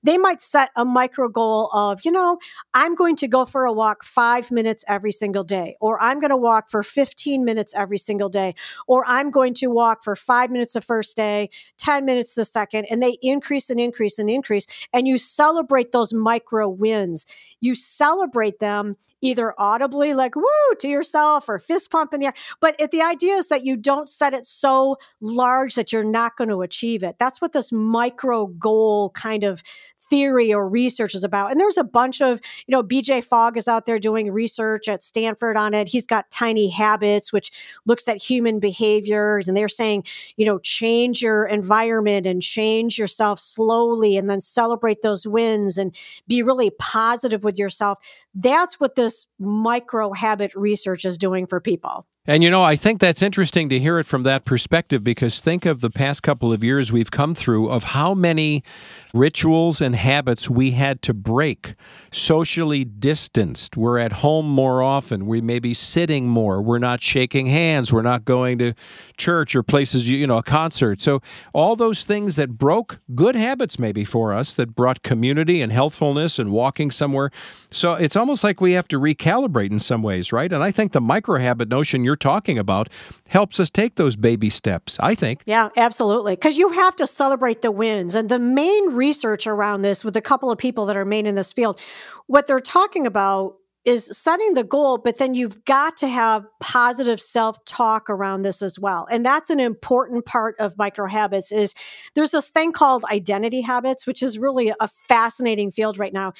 they 0.03 0.17
might 0.17 0.41
set 0.41 0.69
a 0.75 0.85
micro 0.85 1.27
goal 1.27 1.69
of, 1.73 2.01
you 2.05 2.11
know, 2.11 2.37
I'm 2.73 2.95
going 2.95 3.15
to 3.17 3.27
go 3.27 3.45
for 3.45 3.65
a 3.65 3.73
walk 3.73 4.03
five 4.03 4.51
minutes 4.51 4.85
every 4.87 5.11
single 5.11 5.43
day, 5.43 5.75
or 5.81 6.01
I'm 6.01 6.19
going 6.19 6.29
to 6.29 6.37
walk 6.37 6.69
for 6.69 6.76
15 6.83 7.43
minutes 7.43 7.73
every 7.75 7.97
single 7.97 8.29
day, 8.29 8.55
or 8.87 9.03
I'm 9.07 9.31
going 9.31 9.53
to 9.55 9.67
walk 9.67 10.03
for 10.03 10.15
five 10.15 10.51
minutes 10.51 10.73
the 10.73 10.81
first 10.81 11.15
day, 11.15 11.49
10 11.77 12.05
minutes 12.05 12.33
the 12.33 12.45
second, 12.45 12.85
and 12.89 13.01
they 13.01 13.17
increase 13.21 13.69
and 13.69 13.79
increase 13.79 14.19
and 14.19 14.29
increase. 14.29 14.67
And 14.93 15.07
you 15.07 15.17
celebrate 15.17 15.91
those 15.91 16.13
micro 16.13 16.69
wins. 16.69 17.25
You 17.59 17.75
celebrate 17.75 18.59
them 18.59 18.97
either 19.21 19.53
audibly, 19.57 20.13
like 20.13 20.35
woo 20.35 20.75
to 20.79 20.87
yourself, 20.87 21.49
or 21.49 21.59
fist 21.59 21.91
pump 21.91 22.13
in 22.13 22.19
the 22.19 22.27
air. 22.27 22.33
But 22.59 22.75
it, 22.79 22.91
the 22.91 23.01
idea 23.01 23.35
is 23.35 23.47
that 23.47 23.65
you 23.65 23.77
don't 23.77 24.09
set 24.09 24.33
it 24.33 24.45
so 24.45 24.97
large 25.21 25.75
that 25.75 25.91
you're 25.91 26.03
not 26.03 26.37
going 26.37 26.49
to 26.49 26.61
achieve 26.61 27.03
it. 27.03 27.17
That's 27.19 27.41
what 27.41 27.53
this 27.53 27.71
micro 27.71 28.47
goal 28.47 29.09
kind 29.11 29.43
of 29.43 29.63
theory 30.09 30.53
or 30.53 30.67
research 30.67 31.15
is 31.15 31.23
about. 31.23 31.51
And 31.51 31.59
there's 31.59 31.77
a 31.77 31.83
bunch 31.83 32.21
of, 32.21 32.39
you 32.65 32.71
know, 32.71 32.83
BJ 32.83 33.23
Fogg 33.23 33.57
is 33.57 33.67
out 33.67 33.85
there 33.85 33.99
doing 33.99 34.31
research 34.31 34.87
at 34.87 35.03
Stanford 35.03 35.57
on 35.57 35.73
it. 35.73 35.87
He's 35.87 36.05
got 36.05 36.29
Tiny 36.31 36.69
Habits, 36.69 37.31
which 37.31 37.51
looks 37.85 38.07
at 38.07 38.17
human 38.17 38.59
behavior. 38.59 39.41
And 39.45 39.55
they're 39.55 39.67
saying, 39.67 40.03
you 40.35 40.45
know, 40.45 40.59
change 40.59 41.21
your 41.21 41.45
environment 41.45 42.25
and 42.27 42.41
change 42.41 42.97
yourself 42.97 43.39
slowly 43.39 44.17
and 44.17 44.29
then 44.29 44.41
celebrate 44.41 45.01
those 45.01 45.27
wins 45.27 45.77
and 45.77 45.95
be 46.27 46.43
really 46.43 46.71
positive 46.79 47.43
with 47.43 47.57
yourself. 47.57 47.99
That's 48.33 48.79
what 48.79 48.95
this 48.95 49.27
micro 49.39 50.13
habit 50.13 50.53
research 50.55 51.05
is 51.05 51.17
doing 51.17 51.47
for 51.47 51.59
people. 51.59 52.05
And 52.29 52.43
you 52.43 52.51
know, 52.51 52.61
I 52.61 52.75
think 52.75 52.99
that's 52.99 53.21
interesting 53.21 53.69
to 53.69 53.79
hear 53.79 53.99
it 53.99 54.05
from 54.05 54.23
that 54.23 54.43
perspective 54.43 55.01
because 55.01 55.39
think 55.39 55.65
of 55.65 55.79
the 55.79 55.89
past 55.89 56.23
couple 56.23 56.51
of 56.51 56.61
years 56.61 56.91
we've 56.91 57.09
come 57.09 57.33
through 57.33 57.69
of 57.69 57.85
how 57.85 58.13
many 58.13 58.65
rituals 59.13 59.79
and 59.79 59.95
habits 59.95 60.49
we 60.49 60.71
had 60.71 61.01
to 61.03 61.13
break. 61.13 61.75
Socially 62.11 62.83
distanced. 62.83 63.77
We're 63.77 63.97
at 63.97 64.11
home 64.11 64.45
more 64.45 64.81
often. 64.81 65.25
We 65.25 65.39
may 65.39 65.59
be 65.59 65.73
sitting 65.73 66.27
more. 66.27 66.61
We're 66.61 66.79
not 66.79 67.01
shaking 67.01 67.47
hands. 67.47 67.93
We're 67.93 68.01
not 68.01 68.25
going 68.25 68.57
to 68.57 68.73
church 69.15 69.55
or 69.55 69.63
places, 69.63 70.09
you 70.09 70.27
know, 70.27 70.37
a 70.37 70.43
concert. 70.43 71.01
So, 71.01 71.21
all 71.53 71.77
those 71.77 72.03
things 72.03 72.35
that 72.35 72.57
broke 72.57 72.99
good 73.15 73.35
habits 73.35 73.79
maybe 73.79 74.03
for 74.03 74.33
us 74.33 74.53
that 74.55 74.75
brought 74.75 75.01
community 75.01 75.61
and 75.61 75.71
healthfulness 75.71 76.39
and 76.39 76.51
walking 76.51 76.91
somewhere. 76.91 77.31
So, 77.71 77.93
it's 77.93 78.15
almost 78.15 78.43
like 78.43 78.59
we 78.59 78.73
have 78.73 78.87
to 78.89 78.99
recalibrate 78.99 79.71
in 79.71 79.79
some 79.79 80.03
ways, 80.03 80.33
right? 80.33 80.51
And 80.51 80.63
I 80.63 80.71
think 80.71 80.91
the 80.91 81.01
micro 81.01 81.39
habit 81.39 81.69
notion 81.69 82.03
you're 82.03 82.16
talking 82.17 82.57
about 82.57 82.89
helps 83.27 83.59
us 83.59 83.69
take 83.69 83.95
those 83.95 84.15
baby 84.15 84.49
steps, 84.49 84.97
I 84.99 85.15
think. 85.15 85.43
Yeah, 85.45 85.69
absolutely. 85.77 86.33
Because 86.33 86.57
you 86.57 86.69
have 86.69 86.95
to 86.97 87.07
celebrate 87.07 87.61
the 87.61 87.71
wins. 87.71 88.15
And 88.15 88.29
the 88.29 88.39
main 88.39 88.91
research 88.93 89.47
around 89.47 89.83
this 89.83 90.03
with 90.03 90.17
a 90.17 90.21
couple 90.21 90.51
of 90.51 90.57
people 90.57 90.85
that 90.87 90.97
are 90.97 91.05
main 91.05 91.25
in 91.25 91.35
this 91.35 91.53
field, 91.53 91.79
what 92.25 92.47
they're 92.47 92.59
talking 92.59 93.07
about 93.07 93.55
is 93.85 94.09
setting 94.11 94.53
the 94.53 94.65
goal, 94.65 94.97
but 94.97 95.17
then 95.17 95.33
you've 95.33 95.63
got 95.63 95.95
to 95.95 96.09
have 96.09 96.45
positive 96.59 97.21
self-talk 97.21 98.09
around 98.09 98.41
this 98.41 98.61
as 98.61 98.77
well. 98.77 99.07
And 99.09 99.25
that's 99.25 99.49
an 99.49 99.61
important 99.61 100.25
part 100.25 100.55
of 100.59 100.77
micro 100.77 101.07
habits 101.07 101.53
is 101.53 101.73
there's 102.13 102.31
this 102.31 102.49
thing 102.49 102.73
called 102.73 103.05
identity 103.09 103.61
habits, 103.61 104.05
which 104.05 104.21
is 104.21 104.37
really 104.37 104.73
a 104.77 104.89
fascinating 104.89 105.71
field 105.71 105.97
right 105.97 106.11
now. 106.11 106.33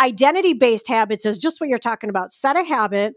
Identity 0.00 0.54
based 0.54 0.88
habits 0.88 1.24
is 1.24 1.38
just 1.38 1.60
what 1.60 1.68
you're 1.68 1.78
talking 1.78 2.10
about. 2.10 2.32
Set 2.32 2.56
a 2.56 2.64
habit 2.64 3.14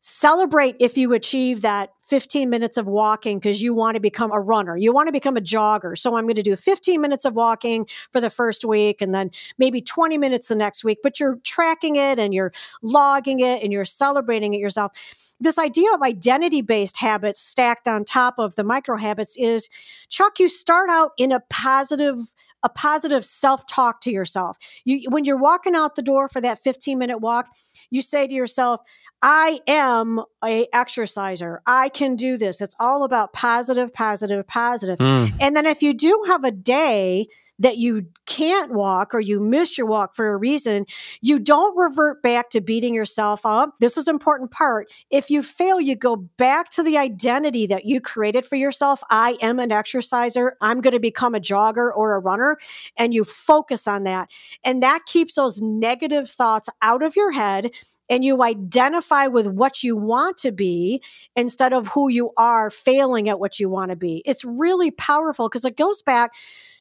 celebrate 0.00 0.76
if 0.80 0.96
you 0.96 1.12
achieve 1.12 1.60
that 1.60 1.90
15 2.04 2.50
minutes 2.50 2.76
of 2.76 2.86
walking 2.86 3.38
because 3.38 3.62
you 3.62 3.72
want 3.72 3.94
to 3.94 4.00
become 4.00 4.32
a 4.32 4.40
runner. 4.40 4.76
You 4.76 4.92
want 4.92 5.06
to 5.06 5.12
become 5.12 5.36
a 5.36 5.40
jogger. 5.40 5.96
So 5.96 6.16
I'm 6.16 6.24
going 6.24 6.34
to 6.36 6.42
do 6.42 6.56
15 6.56 7.00
minutes 7.00 7.24
of 7.24 7.34
walking 7.34 7.86
for 8.10 8.20
the 8.20 8.30
first 8.30 8.64
week 8.64 9.00
and 9.00 9.14
then 9.14 9.30
maybe 9.58 9.80
20 9.80 10.18
minutes 10.18 10.48
the 10.48 10.56
next 10.56 10.82
week, 10.82 10.98
but 11.02 11.20
you're 11.20 11.36
tracking 11.44 11.96
it 11.96 12.18
and 12.18 12.34
you're 12.34 12.52
logging 12.82 13.40
it 13.40 13.62
and 13.62 13.72
you're 13.72 13.84
celebrating 13.84 14.54
it 14.54 14.58
yourself. 14.58 14.92
This 15.38 15.58
idea 15.58 15.92
of 15.94 16.02
identity 16.02 16.62
based 16.62 16.96
habits 16.96 17.38
stacked 17.38 17.86
on 17.86 18.04
top 18.04 18.34
of 18.38 18.56
the 18.56 18.64
micro 18.64 18.96
habits 18.96 19.36
is 19.38 19.68
Chuck, 20.08 20.40
you 20.40 20.48
start 20.48 20.90
out 20.90 21.12
in 21.16 21.30
a 21.30 21.40
positive 21.48 22.32
a 22.62 22.68
positive 22.68 23.24
self 23.24 23.66
talk 23.66 24.00
to 24.02 24.10
yourself. 24.10 24.58
You, 24.84 25.08
when 25.10 25.24
you're 25.24 25.38
walking 25.38 25.74
out 25.74 25.94
the 25.94 26.02
door 26.02 26.28
for 26.28 26.42
that 26.42 26.58
15 26.58 26.98
minute 26.98 27.18
walk, 27.18 27.46
you 27.90 28.02
say 28.02 28.26
to 28.26 28.34
yourself, 28.34 28.80
I 29.22 29.60
am 29.66 30.22
a 30.42 30.66
exerciser. 30.72 31.60
I 31.66 31.90
can 31.90 32.16
do 32.16 32.38
this. 32.38 32.62
It's 32.62 32.74
all 32.80 33.04
about 33.04 33.34
positive, 33.34 33.92
positive, 33.92 34.46
positive. 34.46 34.98
Mm. 34.98 35.34
And 35.38 35.54
then 35.54 35.66
if 35.66 35.82
you 35.82 35.92
do 35.92 36.24
have 36.26 36.44
a 36.44 36.50
day 36.50 37.26
that 37.58 37.76
you 37.76 38.06
can't 38.24 38.72
walk 38.72 39.14
or 39.14 39.20
you 39.20 39.38
miss 39.38 39.76
your 39.76 39.86
walk 39.86 40.16
for 40.16 40.32
a 40.32 40.36
reason, 40.38 40.86
you 41.20 41.38
don't 41.38 41.76
revert 41.76 42.22
back 42.22 42.48
to 42.50 42.62
beating 42.62 42.94
yourself 42.94 43.44
up. 43.44 43.74
This 43.80 43.98
is 43.98 44.08
important 44.08 44.50
part. 44.50 44.90
If 45.10 45.28
you 45.28 45.42
fail, 45.42 45.78
you 45.78 45.96
go 45.96 46.16
back 46.16 46.70
to 46.70 46.82
the 46.82 46.96
identity 46.96 47.66
that 47.66 47.84
you 47.84 48.00
created 48.00 48.46
for 48.46 48.56
yourself. 48.56 49.02
I 49.10 49.36
am 49.42 49.58
an 49.58 49.70
exerciser. 49.70 50.56
I'm 50.62 50.80
going 50.80 50.94
to 50.94 51.00
become 51.00 51.34
a 51.34 51.40
jogger 51.40 51.90
or 51.94 52.14
a 52.14 52.20
runner. 52.20 52.56
And 52.96 53.12
you 53.12 53.24
focus 53.24 53.86
on 53.86 54.04
that. 54.04 54.30
And 54.64 54.82
that 54.82 55.04
keeps 55.04 55.34
those 55.34 55.60
negative 55.60 56.30
thoughts 56.30 56.70
out 56.80 57.02
of 57.02 57.14
your 57.14 57.32
head 57.32 57.72
and 58.10 58.24
you 58.24 58.42
identify 58.42 59.28
with 59.28 59.46
what 59.46 59.82
you 59.82 59.96
want 59.96 60.36
to 60.38 60.52
be 60.52 61.02
instead 61.36 61.72
of 61.72 61.88
who 61.88 62.10
you 62.10 62.32
are 62.36 62.68
failing 62.68 63.28
at 63.28 63.40
what 63.40 63.60
you 63.60 63.70
want 63.70 63.90
to 63.90 63.96
be. 63.96 64.22
It's 64.26 64.44
really 64.44 64.90
powerful 64.90 65.48
because 65.48 65.64
it 65.64 65.76
goes 65.76 66.02
back 66.02 66.34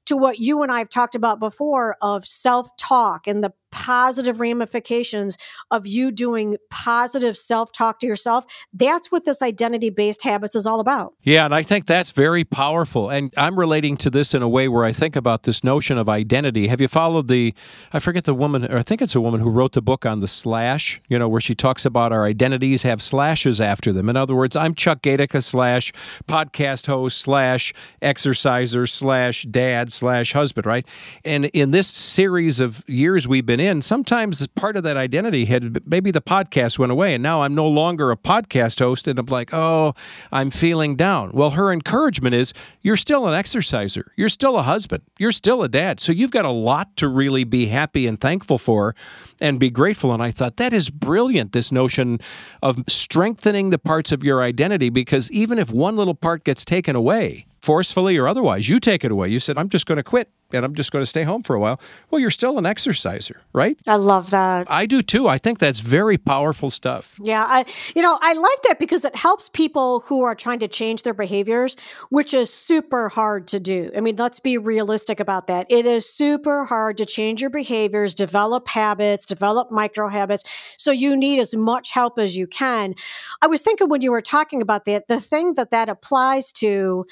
to 0.07 0.17
what 0.17 0.39
you 0.39 0.63
and 0.63 0.71
I 0.71 0.79
have 0.79 0.89
talked 0.89 1.13
about 1.13 1.39
before 1.39 1.95
of 2.01 2.25
self 2.25 2.75
talk 2.77 3.27
and 3.27 3.43
the 3.43 3.53
positive 3.71 4.39
ramifications 4.39 5.37
of 5.71 5.87
you 5.87 6.11
doing 6.11 6.57
positive 6.69 7.37
self 7.37 7.71
talk 7.71 7.99
to 7.99 8.07
yourself. 8.07 8.45
That's 8.73 9.11
what 9.11 9.25
this 9.25 9.41
identity 9.41 9.89
based 9.89 10.23
habits 10.23 10.55
is 10.55 10.65
all 10.65 10.79
about. 10.79 11.13
Yeah, 11.23 11.45
and 11.45 11.53
I 11.53 11.63
think 11.63 11.85
that's 11.85 12.11
very 12.11 12.43
powerful. 12.43 13.09
And 13.09 13.33
I'm 13.37 13.59
relating 13.59 13.97
to 13.97 14.09
this 14.09 14.33
in 14.33 14.41
a 14.41 14.49
way 14.49 14.67
where 14.67 14.85
I 14.85 14.91
think 14.91 15.15
about 15.15 15.43
this 15.43 15.63
notion 15.63 15.97
of 15.97 16.09
identity. 16.09 16.67
Have 16.67 16.81
you 16.81 16.87
followed 16.87 17.27
the, 17.27 17.53
I 17.93 17.99
forget 17.99 18.23
the 18.23 18.33
woman, 18.33 18.65
or 18.71 18.77
I 18.77 18.83
think 18.83 19.01
it's 19.01 19.15
a 19.15 19.21
woman 19.21 19.41
who 19.41 19.49
wrote 19.49 19.73
the 19.73 19.81
book 19.81 20.05
on 20.05 20.19
the 20.19 20.27
slash, 20.27 21.01
you 21.07 21.19
know, 21.19 21.27
where 21.27 21.41
she 21.41 21.55
talks 21.55 21.85
about 21.85 22.11
our 22.11 22.25
identities 22.25 22.83
have 22.83 23.01
slashes 23.01 23.61
after 23.61 23.93
them. 23.93 24.09
In 24.09 24.17
other 24.17 24.35
words, 24.35 24.55
I'm 24.55 24.75
Chuck 24.75 25.01
Gaidica 25.01 25.43
slash 25.43 25.93
podcast 26.27 26.87
host 26.87 27.19
slash 27.19 27.73
exerciser 28.01 28.87
slash 28.87 29.43
dad 29.43 29.91
slash 29.91 30.33
husband, 30.33 30.65
right? 30.65 30.85
And 31.23 31.45
in 31.45 31.71
this 31.71 31.87
series 31.87 32.59
of 32.59 32.83
years 32.87 33.27
we've 33.27 33.45
been 33.45 33.58
in, 33.59 33.81
sometimes 33.81 34.45
part 34.47 34.77
of 34.77 34.83
that 34.83 34.97
identity 34.97 35.45
had 35.45 35.87
maybe 35.87 36.11
the 36.11 36.21
podcast 36.21 36.79
went 36.79 36.91
away 36.91 37.13
and 37.13 37.23
now 37.23 37.43
I'm 37.43 37.55
no 37.55 37.67
longer 37.67 38.11
a 38.11 38.17
podcast 38.17 38.79
host 38.79 39.07
and 39.07 39.19
I'm 39.19 39.25
like, 39.27 39.53
oh, 39.53 39.93
I'm 40.31 40.51
feeling 40.51 40.95
down. 40.95 41.31
Well, 41.33 41.51
her 41.51 41.71
encouragement 41.71 42.35
is 42.35 42.53
you're 42.81 42.97
still 42.97 43.27
an 43.27 43.33
exerciser. 43.33 44.11
You're 44.15 44.29
still 44.29 44.57
a 44.57 44.63
husband. 44.63 45.03
You're 45.17 45.31
still 45.31 45.63
a 45.63 45.69
dad. 45.69 45.99
So 45.99 46.11
you've 46.11 46.31
got 46.31 46.45
a 46.45 46.51
lot 46.51 46.95
to 46.97 47.07
really 47.07 47.43
be 47.43 47.67
happy 47.67 48.07
and 48.07 48.19
thankful 48.19 48.57
for 48.57 48.95
and 49.39 49.59
be 49.59 49.69
grateful. 49.69 50.13
And 50.13 50.23
I 50.23 50.31
thought 50.31 50.57
that 50.57 50.73
is 50.73 50.89
brilliant, 50.89 51.51
this 51.51 51.71
notion 51.71 52.19
of 52.61 52.83
strengthening 52.87 53.69
the 53.69 53.79
parts 53.79 54.11
of 54.11 54.23
your 54.23 54.41
identity, 54.41 54.89
because 54.89 55.29
even 55.31 55.59
if 55.59 55.71
one 55.71 55.95
little 55.95 56.15
part 56.15 56.43
gets 56.43 56.63
taken 56.63 56.95
away, 56.95 57.45
forcefully 57.61 58.17
or 58.17 58.27
otherwise, 58.27 58.69
you 58.69 58.79
take 58.79 59.03
it 59.03 59.11
away. 59.11 59.29
You 59.29 59.39
said, 59.39 59.57
I'm 59.57 59.69
just 59.69 59.85
going 59.85 59.97
to 59.97 60.03
quit 60.03 60.29
and 60.51 60.65
I'm 60.65 60.73
just 60.73 60.91
going 60.91 61.01
to 61.01 61.05
stay 61.05 61.23
home 61.23 61.43
for 61.43 61.55
a 61.55 61.59
while. 61.59 61.79
Well, 62.09 62.19
you're 62.19 62.31
still 62.31 62.57
an 62.57 62.65
exerciser, 62.65 63.41
right? 63.53 63.77
I 63.87 63.95
love 63.95 64.31
that. 64.31 64.69
I 64.69 64.85
do 64.85 65.01
too. 65.01 65.27
I 65.27 65.37
think 65.37 65.59
that's 65.59 65.79
very 65.79 66.17
powerful 66.17 66.69
stuff. 66.69 67.15
Yeah, 67.21 67.45
I 67.47 67.65
you 67.95 68.01
know, 68.01 68.17
I 68.21 68.33
like 68.33 68.61
that 68.63 68.79
because 68.79 69.05
it 69.05 69.15
helps 69.15 69.49
people 69.49 70.01
who 70.01 70.23
are 70.23 70.35
trying 70.35 70.59
to 70.59 70.67
change 70.67 71.03
their 71.03 71.13
behaviors, 71.13 71.75
which 72.09 72.33
is 72.33 72.51
super 72.51 73.09
hard 73.09 73.47
to 73.49 73.59
do. 73.59 73.91
I 73.95 74.01
mean, 74.01 74.15
let's 74.15 74.39
be 74.39 74.57
realistic 74.57 75.19
about 75.19 75.47
that. 75.47 75.67
It 75.69 75.85
is 75.85 76.11
super 76.11 76.65
hard 76.65 76.97
to 76.97 77.05
change 77.05 77.41
your 77.41 77.51
behaviors, 77.51 78.15
develop 78.15 78.67
habits, 78.67 79.25
develop 79.25 79.71
micro 79.71 80.09
habits. 80.09 80.43
So 80.77 80.91
you 80.91 81.15
need 81.15 81.39
as 81.39 81.55
much 81.55 81.91
help 81.91 82.17
as 82.17 82.35
you 82.35 82.47
can. 82.47 82.95
I 83.41 83.47
was 83.47 83.61
thinking 83.61 83.89
when 83.89 84.01
you 84.01 84.11
were 84.11 84.21
talking 84.21 84.61
about 84.61 84.85
that, 84.85 85.07
the 85.07 85.19
thing 85.19 85.53
that 85.55 85.71
that 85.71 85.89
applies 85.89 86.51
to 86.53 87.05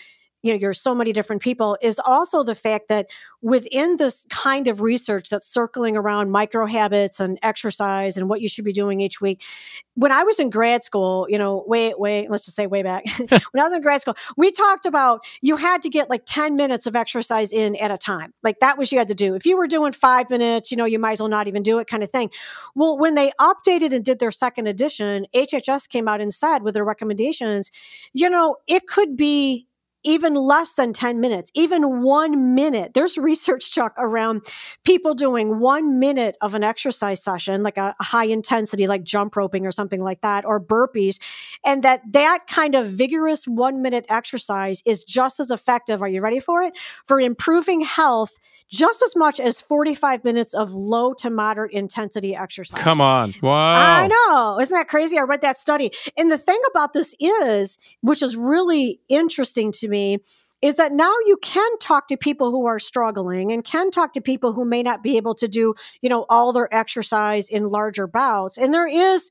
you 0.48 0.54
know, 0.54 0.60
you're 0.60 0.74
so 0.74 0.96
many 0.96 1.12
different 1.12 1.42
people 1.42 1.78
is 1.82 2.00
also 2.00 2.42
the 2.42 2.56
fact 2.56 2.88
that 2.88 3.10
within 3.42 3.98
this 3.98 4.26
kind 4.30 4.68
of 4.68 4.82
research 4.82 5.30
that's 5.30 5.48
circling 5.48 5.98
around 5.98 6.32
micro 6.32 6.66
habits 6.66 7.20
and 7.20 7.38
exercise 7.44 8.18
and 8.18 8.30
what 8.30 8.42
you 8.42 8.48
should 8.48 8.66
be 8.66 8.72
doing 8.72 9.02
each 9.02 9.20
week. 9.22 9.44
When 9.94 10.12
I 10.12 10.24
was 10.24 10.40
in 10.40 10.50
grad 10.50 10.84
school, 10.84 11.28
you 11.30 11.38
know, 11.38 11.64
wait, 11.68 12.00
wait, 12.00 12.32
let's 12.32 12.46
just 12.46 12.56
say 12.56 12.66
way 12.66 12.82
back. 12.82 13.04
when 13.20 13.60
I 13.60 13.64
was 13.64 13.74
in 13.74 13.82
grad 13.82 14.02
school, 14.02 14.16
we 14.38 14.52
talked 14.52 14.86
about 14.86 15.26
you 15.42 15.58
had 15.58 15.82
to 15.82 15.90
get 15.90 16.10
like 16.10 16.24
10 16.26 16.56
minutes 16.56 16.88
of 16.88 16.96
exercise 16.96 17.52
in 17.52 17.76
at 17.76 17.92
a 17.92 17.98
time. 17.98 18.34
Like 18.42 18.60
that 18.62 18.78
was 18.78 18.92
you 18.92 18.98
had 18.98 19.10
to 19.10 19.16
do. 19.16 19.36
If 19.36 19.46
you 19.46 19.58
were 19.58 19.68
doing 19.68 19.92
five 19.92 20.30
minutes, 20.30 20.72
you 20.72 20.78
know, 20.78 20.86
you 20.86 20.98
might 20.98 21.14
as 21.14 21.20
well 21.20 21.30
not 21.30 21.48
even 21.48 21.62
do 21.62 21.80
it 21.80 21.88
kind 21.88 22.04
of 22.04 22.10
thing. 22.10 22.32
Well, 22.74 22.98
when 22.98 23.16
they 23.16 23.32
updated 23.40 23.94
and 23.94 24.06
did 24.06 24.20
their 24.20 24.32
second 24.32 24.68
edition, 24.68 25.28
HHS 25.36 25.90
came 25.90 26.08
out 26.08 26.22
and 26.22 26.34
said 26.34 26.60
with 26.60 26.74
their 26.74 26.86
recommendations, 26.86 27.70
you 28.14 28.30
know, 28.30 28.56
it 28.68 28.88
could 28.88 29.18
be 29.18 29.67
even 30.08 30.36
less 30.36 30.76
than 30.76 30.94
10 30.94 31.20
minutes, 31.20 31.52
even 31.54 32.02
one 32.02 32.56
minute. 32.56 32.94
There's 32.94 33.18
research, 33.18 33.70
Chuck, 33.70 33.94
around 33.98 34.46
people 34.86 35.14
doing 35.14 35.60
one 35.60 36.00
minute 36.00 36.38
of 36.40 36.56
an 36.56 36.64
exercise 36.64 37.22
session, 37.22 37.62
like 37.62 37.76
a, 37.76 37.94
high 38.00 38.24
intensity, 38.24 38.88
like 38.88 39.04
jump 39.04 39.36
roping 39.36 39.68
or 39.68 39.72
something 39.72 40.02
like 40.02 40.22
that, 40.22 40.46
or 40.46 40.62
burpees. 40.62 41.20
And 41.66 41.84
that 41.84 42.02
that 42.14 42.48
kind 42.48 42.74
of 42.74 42.88
vigorous 42.88 43.46
one 43.46 43.82
minute 43.82 44.06
exercise 44.08 44.82
is 44.86 45.04
just 45.04 45.42
as 45.42 45.52
effective. 45.52 46.02
Are 46.02 46.08
you 46.08 46.22
ready 46.22 46.40
for 46.40 46.62
it? 46.62 46.74
For 47.06 47.20
improving 47.20 47.82
health 47.82 48.40
just 48.70 49.02
as 49.02 49.16
much 49.16 49.40
as 49.40 49.62
45 49.62 50.24
minutes 50.24 50.54
of 50.54 50.74
low 50.74 51.14
to 51.16 51.30
moderate 51.30 51.72
intensity 51.72 52.36
exercise. 52.36 52.82
Come 52.82 53.00
on. 53.00 53.34
Wow. 53.42 53.76
I 53.76 54.08
know. 54.08 54.60
Isn't 54.60 54.76
that 54.76 54.90
crazy? 54.90 55.18
I 55.18 55.22
read 55.22 55.42
that 55.42 55.58
study. 55.58 55.92
And 56.18 56.30
the 56.30 56.38
thing 56.38 56.60
about 56.70 56.94
this 56.94 57.16
is, 57.20 57.80
which 58.02 58.22
is 58.22 58.36
really 58.36 59.00
interesting 59.08 59.72
to 59.74 59.88
me, 59.88 59.97
is 60.62 60.78
that 60.78 60.92
now 60.92 61.14
you 61.26 61.38
can 61.42 61.78
talk 61.80 62.08
to 62.08 62.18
people 62.18 62.50
who 62.50 62.66
are 62.66 62.80
struggling 62.80 63.52
and 63.52 63.64
can 63.64 63.92
talk 63.92 64.14
to 64.14 64.22
people 64.22 64.54
who 64.54 64.66
may 64.66 64.82
not 64.82 65.04
be 65.04 65.18
able 65.18 65.36
to 65.36 65.48
do, 65.48 65.76
you 66.02 66.10
know, 66.10 66.26
all 66.30 66.52
their 66.52 66.74
exercise 66.74 67.48
in 67.48 67.70
larger 67.70 68.08
bouts. 68.08 68.58
And 68.58 68.74
there 68.74 68.88
is, 68.88 69.30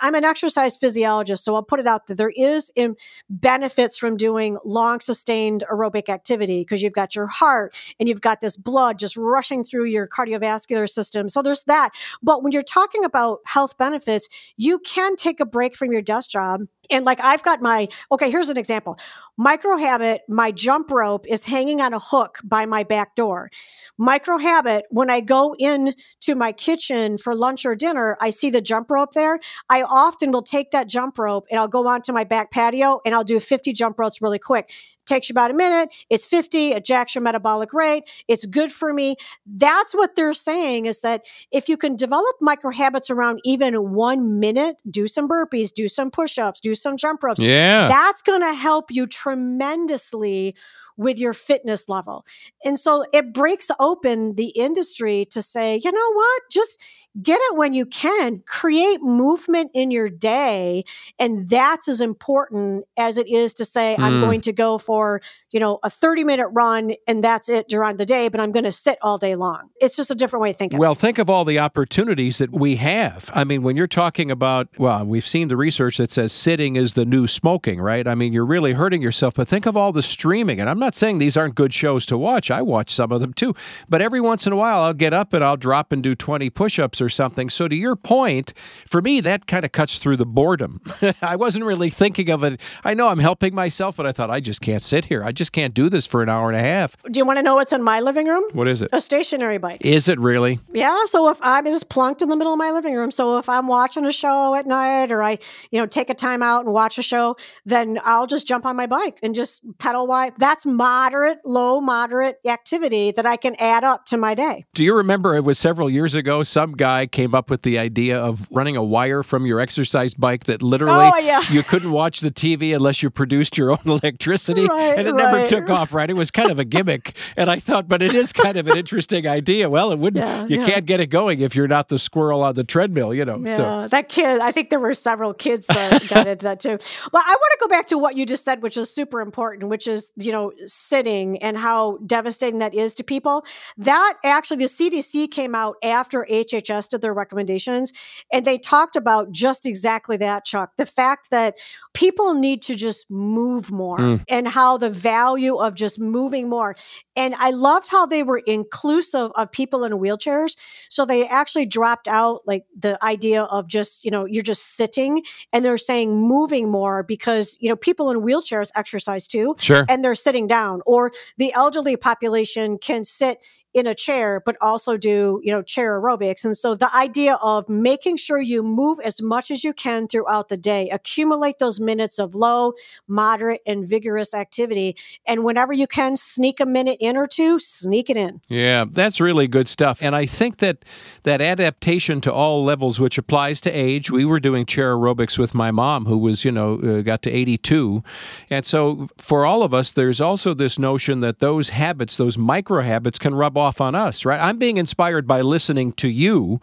I'm 0.00 0.14
an 0.14 0.24
exercise 0.24 0.76
physiologist, 0.76 1.44
so 1.44 1.54
I'll 1.54 1.62
put 1.62 1.78
it 1.78 1.86
out 1.86 2.08
that 2.08 2.16
there 2.16 2.32
is 2.34 2.72
um, 2.76 2.96
benefits 3.30 3.98
from 3.98 4.16
doing 4.16 4.58
long 4.64 5.00
sustained 5.00 5.64
aerobic 5.70 6.08
activity 6.08 6.62
because 6.62 6.82
you've 6.82 6.92
got 6.92 7.14
your 7.14 7.28
heart 7.28 7.74
and 8.00 8.08
you've 8.08 8.20
got 8.20 8.40
this 8.40 8.56
blood 8.56 8.98
just 8.98 9.16
rushing 9.16 9.62
through 9.62 9.84
your 9.84 10.08
cardiovascular 10.08 10.88
system. 10.88 11.28
So 11.28 11.40
there's 11.40 11.64
that. 11.64 11.90
But 12.20 12.42
when 12.42 12.50
you're 12.50 12.62
talking 12.62 13.04
about 13.04 13.38
health 13.46 13.78
benefits, 13.78 14.28
you 14.56 14.80
can 14.80 15.14
take 15.14 15.38
a 15.38 15.46
break 15.46 15.76
from 15.76 15.92
your 15.92 16.02
desk 16.02 16.30
job 16.30 16.62
And 16.90 17.04
like 17.04 17.20
I've 17.20 17.42
got 17.42 17.60
my, 17.62 17.88
okay, 18.12 18.30
here's 18.30 18.50
an 18.50 18.58
example. 18.58 18.98
Micro 19.36 19.76
habit, 19.76 20.22
my 20.28 20.52
jump 20.52 20.90
rope 20.90 21.26
is 21.28 21.44
hanging 21.44 21.80
on 21.80 21.92
a 21.92 21.98
hook 21.98 22.38
by 22.44 22.66
my 22.66 22.84
back 22.84 23.16
door. 23.16 23.50
Micro 23.98 24.38
habit, 24.38 24.84
when 24.90 25.10
I 25.10 25.20
go 25.20 25.56
in 25.58 25.94
to 26.20 26.34
my 26.34 26.52
kitchen 26.52 27.18
for 27.18 27.34
lunch 27.34 27.66
or 27.66 27.74
dinner, 27.74 28.16
I 28.20 28.30
see 28.30 28.50
the 28.50 28.60
jump 28.60 28.90
rope 28.90 29.12
there. 29.12 29.40
I 29.68 29.82
often 29.82 30.30
will 30.30 30.42
take 30.42 30.70
that 30.70 30.88
jump 30.88 31.18
rope 31.18 31.46
and 31.50 31.58
I'll 31.58 31.68
go 31.68 31.86
onto 31.88 32.12
my 32.12 32.24
back 32.24 32.52
patio 32.52 33.00
and 33.04 33.14
I'll 33.14 33.24
do 33.24 33.40
50 33.40 33.72
jump 33.72 33.98
ropes 33.98 34.22
really 34.22 34.38
quick 34.38 34.72
takes 35.06 35.28
you 35.28 35.32
about 35.32 35.50
a 35.50 35.54
minute. 35.54 35.94
It's 36.10 36.26
50. 36.26 36.72
It 36.72 36.84
jacks 36.84 37.14
your 37.14 37.22
metabolic 37.22 37.72
rate. 37.72 38.04
It's 38.28 38.46
good 38.46 38.72
for 38.72 38.92
me. 38.92 39.16
That's 39.46 39.94
what 39.94 40.16
they're 40.16 40.32
saying 40.32 40.86
is 40.86 41.00
that 41.00 41.24
if 41.52 41.68
you 41.68 41.76
can 41.76 41.96
develop 41.96 42.36
micro 42.40 42.70
habits 42.70 43.10
around 43.10 43.40
even 43.44 43.74
one 43.92 44.40
minute, 44.40 44.76
do 44.88 45.06
some 45.06 45.28
burpees, 45.28 45.72
do 45.72 45.88
some 45.88 46.10
push 46.10 46.38
ups, 46.38 46.60
do 46.60 46.74
some 46.74 46.96
jump 46.96 47.22
ropes. 47.22 47.40
Yeah. 47.40 47.88
That's 47.88 48.22
going 48.22 48.42
to 48.42 48.54
help 48.54 48.90
you 48.90 49.06
tremendously 49.06 50.54
with 50.96 51.18
your 51.18 51.32
fitness 51.32 51.88
level. 51.88 52.24
And 52.64 52.78
so 52.78 53.04
it 53.12 53.32
breaks 53.32 53.70
open 53.78 54.34
the 54.34 54.48
industry 54.48 55.26
to 55.30 55.42
say, 55.42 55.80
you 55.82 55.92
know 55.92 56.12
what? 56.12 56.42
Just 56.50 56.82
get 57.22 57.38
it 57.40 57.56
when 57.56 57.72
you 57.72 57.86
can. 57.86 58.42
Create 58.46 59.00
movement 59.00 59.70
in 59.72 59.90
your 59.90 60.08
day. 60.08 60.84
And 61.18 61.48
that's 61.48 61.86
as 61.86 62.00
important 62.00 62.84
as 62.96 63.18
it 63.18 63.28
is 63.28 63.54
to 63.54 63.64
say, 63.64 63.96
mm. 63.98 64.02
I'm 64.02 64.20
going 64.20 64.40
to 64.42 64.52
go 64.52 64.78
for, 64.78 65.20
you 65.50 65.60
know, 65.60 65.78
a 65.82 65.90
30 65.90 66.24
minute 66.24 66.48
run 66.48 66.94
and 67.06 67.22
that's 67.22 67.48
it 67.48 67.68
during 67.68 67.96
the 67.96 68.06
day, 68.06 68.28
but 68.28 68.40
I'm 68.40 68.52
going 68.52 68.64
to 68.64 68.72
sit 68.72 68.98
all 69.00 69.18
day 69.18 69.36
long. 69.36 69.70
It's 69.80 69.96
just 69.96 70.10
a 70.10 70.14
different 70.14 70.42
way 70.42 70.50
of 70.50 70.56
thinking. 70.56 70.78
Well, 70.78 70.94
think 70.94 71.18
of 71.18 71.30
all 71.30 71.44
the 71.44 71.58
opportunities 71.58 72.38
that 72.38 72.52
we 72.52 72.76
have. 72.76 73.30
I 73.32 73.44
mean, 73.44 73.62
when 73.62 73.76
you're 73.76 73.86
talking 73.86 74.30
about, 74.30 74.68
well, 74.78 75.04
we've 75.04 75.26
seen 75.26 75.48
the 75.48 75.56
research 75.56 75.98
that 75.98 76.10
says 76.10 76.32
sitting 76.32 76.76
is 76.76 76.94
the 76.94 77.04
new 77.04 77.26
smoking, 77.26 77.80
right? 77.80 78.06
I 78.06 78.14
mean, 78.14 78.32
you're 78.32 78.44
really 78.44 78.72
hurting 78.72 79.02
yourself, 79.02 79.34
but 79.34 79.46
think 79.46 79.66
of 79.66 79.76
all 79.76 79.92
the 79.92 80.02
streaming. 80.02 80.60
And 80.60 80.68
I'm 80.68 80.78
not 80.84 80.94
saying 80.94 81.18
these 81.18 81.36
aren't 81.36 81.54
good 81.54 81.72
shows 81.72 82.04
to 82.06 82.18
watch. 82.18 82.50
I 82.50 82.60
watch 82.60 82.90
some 82.90 83.10
of 83.10 83.22
them 83.22 83.32
too. 83.32 83.54
But 83.88 84.02
every 84.02 84.20
once 84.20 84.46
in 84.46 84.52
a 84.52 84.56
while, 84.56 84.82
I'll 84.82 84.92
get 84.92 85.14
up 85.14 85.32
and 85.32 85.42
I'll 85.42 85.56
drop 85.56 85.92
and 85.92 86.02
do 86.02 86.14
20 86.14 86.50
push 86.50 86.78
ups 86.78 87.00
or 87.00 87.08
something. 87.08 87.48
So, 87.48 87.68
to 87.68 87.74
your 87.74 87.96
point, 87.96 88.52
for 88.86 89.00
me, 89.00 89.20
that 89.22 89.46
kind 89.46 89.64
of 89.64 89.72
cuts 89.72 89.98
through 89.98 90.18
the 90.18 90.26
boredom. 90.26 90.82
I 91.22 91.36
wasn't 91.36 91.64
really 91.64 91.88
thinking 91.88 92.28
of 92.28 92.44
it. 92.44 92.60
I 92.84 92.92
know 92.92 93.08
I'm 93.08 93.18
helping 93.18 93.54
myself, 93.54 93.96
but 93.96 94.06
I 94.06 94.12
thought 94.12 94.30
I 94.30 94.40
just 94.40 94.60
can't 94.60 94.82
sit 94.82 95.06
here. 95.06 95.24
I 95.24 95.32
just 95.32 95.52
can't 95.52 95.72
do 95.72 95.88
this 95.88 96.04
for 96.04 96.22
an 96.22 96.28
hour 96.28 96.48
and 96.48 96.56
a 96.56 96.62
half. 96.62 96.96
Do 97.10 97.18
you 97.18 97.24
want 97.24 97.38
to 97.38 97.42
know 97.42 97.54
what's 97.54 97.72
in 97.72 97.82
my 97.82 98.00
living 98.00 98.26
room? 98.26 98.44
What 98.52 98.68
is 98.68 98.82
it? 98.82 98.90
A 98.92 99.00
stationary 99.00 99.58
bike. 99.58 99.84
Is 99.84 100.08
it 100.08 100.20
really? 100.20 100.60
Yeah. 100.72 101.04
So, 101.06 101.30
if 101.30 101.38
I'm 101.40 101.64
just 101.64 101.88
plunked 101.88 102.20
in 102.20 102.28
the 102.28 102.36
middle 102.36 102.52
of 102.52 102.58
my 102.58 102.72
living 102.72 102.94
room, 102.94 103.10
so 103.10 103.38
if 103.38 103.48
I'm 103.48 103.68
watching 103.68 104.04
a 104.04 104.12
show 104.12 104.54
at 104.54 104.66
night 104.66 105.10
or 105.10 105.22
I, 105.22 105.38
you 105.70 105.80
know, 105.80 105.86
take 105.86 106.10
a 106.10 106.14
time 106.14 106.42
out 106.42 106.66
and 106.66 106.74
watch 106.74 106.98
a 106.98 107.02
show, 107.02 107.36
then 107.64 107.98
I'll 108.04 108.26
just 108.26 108.46
jump 108.46 108.66
on 108.66 108.76
my 108.76 108.86
bike 108.86 109.18
and 109.22 109.34
just 109.34 109.62
pedal 109.78 110.06
wide. 110.06 110.34
That's 110.36 110.66
moderate 110.76 111.38
low, 111.44 111.80
moderate 111.80 112.38
activity 112.46 113.10
that 113.12 113.26
I 113.26 113.36
can 113.36 113.54
add 113.56 113.84
up 113.84 114.04
to 114.06 114.16
my 114.16 114.34
day. 114.34 114.64
Do 114.74 114.84
you 114.84 114.94
remember 114.94 115.34
it 115.34 115.44
was 115.44 115.58
several 115.58 115.88
years 115.88 116.14
ago? 116.14 116.42
Some 116.42 116.72
guy 116.72 117.06
came 117.06 117.34
up 117.34 117.50
with 117.50 117.62
the 117.62 117.78
idea 117.78 118.18
of 118.18 118.46
running 118.50 118.76
a 118.76 118.82
wire 118.82 119.22
from 119.22 119.46
your 119.46 119.60
exercise 119.60 120.14
bike 120.14 120.44
that 120.44 120.62
literally 120.62 121.10
oh, 121.12 121.16
yeah. 121.18 121.42
you 121.50 121.62
couldn't 121.62 121.90
watch 121.90 122.20
the 122.20 122.30
TV 122.30 122.74
unless 122.74 123.02
you 123.02 123.10
produced 123.10 123.56
your 123.56 123.72
own 123.72 123.78
electricity. 123.84 124.66
Right, 124.66 124.98
and 124.98 125.06
it 125.06 125.12
right. 125.12 125.32
never 125.32 125.46
took 125.46 125.70
off, 125.70 125.94
right? 125.94 126.08
It 126.08 126.14
was 126.14 126.30
kind 126.30 126.50
of 126.50 126.58
a 126.58 126.64
gimmick. 126.64 127.16
and 127.36 127.50
I 127.50 127.60
thought, 127.60 127.88
but 127.88 128.02
it 128.02 128.14
is 128.14 128.32
kind 128.32 128.56
of 128.56 128.66
an 128.66 128.76
interesting 128.76 129.26
idea. 129.26 129.68
Well, 129.70 129.92
it 129.92 129.98
wouldn't, 129.98 130.24
yeah, 130.24 130.46
you 130.46 130.60
yeah. 130.60 130.66
can't 130.66 130.86
get 130.86 131.00
it 131.00 131.06
going 131.06 131.40
if 131.40 131.54
you're 131.54 131.68
not 131.68 131.88
the 131.88 131.98
squirrel 131.98 132.42
on 132.42 132.54
the 132.54 132.64
treadmill, 132.64 133.14
you 133.14 133.24
know. 133.24 133.40
Yeah, 133.44 133.56
so. 133.56 133.88
that 133.88 134.08
kid, 134.08 134.40
I 134.40 134.52
think 134.52 134.70
there 134.70 134.80
were 134.80 134.94
several 134.94 135.34
kids 135.34 135.66
that 135.68 136.06
got 136.08 136.26
into 136.26 136.44
that 136.44 136.60
too. 136.60 136.78
Well, 137.12 137.22
I 137.24 137.30
want 137.34 137.52
to 137.52 137.58
go 137.60 137.68
back 137.68 137.88
to 137.88 137.98
what 137.98 138.16
you 138.16 138.26
just 138.26 138.44
said, 138.44 138.62
which 138.62 138.76
is 138.76 138.92
super 138.92 139.20
important, 139.20 139.68
which 139.68 139.86
is, 139.86 140.10
you 140.16 140.32
know, 140.32 140.52
sitting 140.66 141.38
and 141.38 141.56
how 141.56 141.98
devastating 142.06 142.58
that 142.60 142.74
is 142.74 142.94
to 142.94 143.04
people. 143.04 143.44
That 143.76 144.14
actually, 144.24 144.58
the 144.58 144.64
CDC 144.64 145.30
came 145.30 145.54
out 145.54 145.76
after 145.82 146.26
HHS 146.30 146.88
did 146.88 147.02
their 147.02 147.14
recommendations 147.14 147.92
and 148.32 148.44
they 148.44 148.58
talked 148.58 148.96
about 148.96 149.30
just 149.30 149.66
exactly 149.66 150.16
that, 150.18 150.44
Chuck. 150.44 150.72
The 150.76 150.86
fact 150.86 151.30
that 151.30 151.56
people 151.92 152.34
need 152.34 152.62
to 152.62 152.74
just 152.74 153.10
move 153.10 153.70
more 153.70 153.98
mm. 153.98 154.24
and 154.28 154.48
how 154.48 154.76
the 154.76 154.90
value 154.90 155.56
of 155.56 155.74
just 155.74 155.98
moving 155.98 156.48
more. 156.48 156.74
And 157.16 157.34
I 157.36 157.50
loved 157.50 157.88
how 157.88 158.06
they 158.06 158.22
were 158.22 158.38
inclusive 158.38 159.30
of 159.34 159.52
people 159.52 159.84
in 159.84 159.92
wheelchairs. 159.92 160.56
So 160.88 161.04
they 161.04 161.26
actually 161.26 161.66
dropped 161.66 162.08
out 162.08 162.42
like 162.46 162.64
the 162.76 163.02
idea 163.04 163.44
of 163.44 163.68
just, 163.68 164.04
you 164.04 164.10
know, 164.10 164.24
you're 164.24 164.42
just 164.42 164.76
sitting 164.76 165.22
and 165.52 165.64
they're 165.64 165.76
saying 165.76 166.14
moving 166.14 166.70
more 166.70 167.02
because, 167.02 167.56
you 167.60 167.68
know, 167.68 167.76
people 167.76 168.10
in 168.10 168.22
wheelchairs 168.22 168.70
exercise 168.74 169.26
too. 169.26 169.54
Sure. 169.58 169.84
And 169.88 170.04
they're 170.04 170.14
sitting 170.14 170.46
down 170.46 170.82
or 170.86 171.12
the 171.36 171.52
elderly 171.54 171.96
population 171.96 172.78
can 172.78 173.04
sit 173.04 173.38
in 173.74 173.88
a 173.88 173.94
chair, 173.94 174.40
but 174.46 174.56
also 174.60 174.96
do, 174.96 175.40
you 175.42 175.52
know, 175.52 175.60
chair 175.60 176.00
aerobics. 176.00 176.44
And 176.44 176.56
so 176.56 176.76
the 176.76 176.94
idea 176.94 177.34
of 177.42 177.68
making 177.68 178.16
sure 178.16 178.40
you 178.40 178.62
move 178.62 179.00
as 179.00 179.20
much 179.20 179.50
as 179.50 179.64
you 179.64 179.72
can 179.72 180.06
throughout 180.06 180.48
the 180.48 180.56
day, 180.56 180.88
accumulate 180.90 181.58
those 181.58 181.80
minutes 181.80 182.20
of 182.20 182.36
low, 182.36 182.74
moderate, 183.08 183.62
and 183.66 183.86
vigorous 183.86 184.32
activity. 184.32 184.96
And 185.26 185.42
whenever 185.42 185.72
you 185.72 185.88
can 185.88 186.16
sneak 186.16 186.60
a 186.60 186.66
minute 186.66 186.98
in 187.00 187.16
or 187.16 187.26
two, 187.26 187.58
sneak 187.58 188.08
it 188.08 188.16
in. 188.16 188.40
Yeah, 188.48 188.84
that's 188.88 189.20
really 189.20 189.48
good 189.48 189.68
stuff. 189.68 189.98
And 190.00 190.14
I 190.14 190.24
think 190.24 190.58
that 190.58 190.84
that 191.24 191.40
adaptation 191.40 192.20
to 192.20 192.32
all 192.32 192.64
levels, 192.64 193.00
which 193.00 193.18
applies 193.18 193.60
to 193.62 193.70
age, 193.70 194.08
we 194.08 194.24
were 194.24 194.38
doing 194.38 194.66
chair 194.66 194.96
aerobics 194.96 195.36
with 195.36 195.52
my 195.52 195.72
mom, 195.72 196.06
who 196.06 196.16
was, 196.16 196.44
you 196.44 196.52
know, 196.52 196.74
uh, 196.78 197.00
got 197.02 197.22
to 197.22 197.30
82. 197.30 198.04
And 198.50 198.64
so 198.64 199.08
for 199.18 199.44
all 199.44 199.64
of 199.64 199.74
us, 199.74 199.90
there's 199.90 200.20
also 200.20 200.54
this 200.54 200.78
notion 200.78 201.18
that 201.20 201.40
those 201.40 201.70
habits, 201.70 202.16
those 202.16 202.38
micro 202.38 202.80
habits, 202.80 203.18
can 203.18 203.34
rub 203.34 203.56
off 203.56 203.63
off 203.64 203.80
on 203.80 203.94
us, 203.94 204.24
right? 204.24 204.40
I'm 204.40 204.58
being 204.58 204.76
inspired 204.76 205.26
by 205.26 205.40
listening 205.40 205.92
to 205.94 206.08
you. 206.08 206.60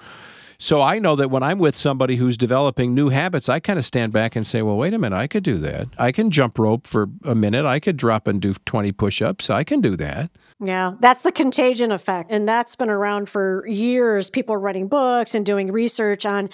So 0.62 0.80
I 0.80 1.00
know 1.00 1.16
that 1.16 1.32
when 1.32 1.42
I'm 1.42 1.58
with 1.58 1.76
somebody 1.76 2.18
who's 2.18 2.38
developing 2.38 2.94
new 2.94 3.10
habits, 3.10 3.50
I 3.50 3.60
kind 3.60 3.80
of 3.80 3.86
stand 3.86 4.14
back 4.14 4.36
and 4.36 4.46
say, 4.46 4.62
well, 4.62 4.78
wait 4.78 4.94
a 4.94 5.00
minute, 5.00 5.18
I 5.18 5.26
could 5.26 5.42
do 5.42 5.58
that. 5.58 5.88
I 5.98 6.12
can 6.12 6.30
jump 6.30 6.60
rope 6.60 6.86
for 6.86 7.10
a 7.26 7.34
minute. 7.34 7.66
I 7.66 7.80
could 7.80 7.98
drop 7.98 8.28
and 8.28 8.40
do 8.40 8.54
20 8.54 8.92
push 8.92 9.24
ups. 9.24 9.50
I 9.50 9.64
can 9.64 9.82
do 9.82 9.98
that. 9.98 10.30
Yeah, 10.60 10.94
that's 11.00 11.24
the 11.24 11.32
contagion 11.32 11.92
effect. 11.92 12.32
And 12.32 12.48
that's 12.48 12.76
been 12.76 12.92
around 12.92 13.28
for 13.28 13.66
years. 13.68 14.30
People 14.30 14.54
are 14.54 14.60
writing 14.60 14.88
books 14.88 15.34
and 15.34 15.44
doing 15.44 15.72
research 15.72 16.28
on 16.28 16.50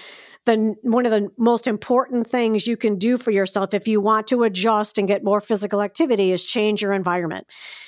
the 0.46 0.76
one 0.84 1.06
of 1.06 1.12
the 1.12 1.30
most 1.38 1.68
important 1.68 2.28
things 2.28 2.66
you 2.66 2.78
can 2.78 2.96
do 2.96 3.18
for 3.18 3.32
yourself 3.32 3.74
if 3.74 3.90
you 3.90 4.00
want 4.00 4.28
to 4.28 4.44
adjust 4.44 4.98
and 4.98 5.10
get 5.10 5.22
more 5.22 5.42
physical 5.42 5.82
activity 5.82 6.32
is 6.32 6.46
change 6.46 6.82
your 6.82 6.94
environment. 6.94 7.46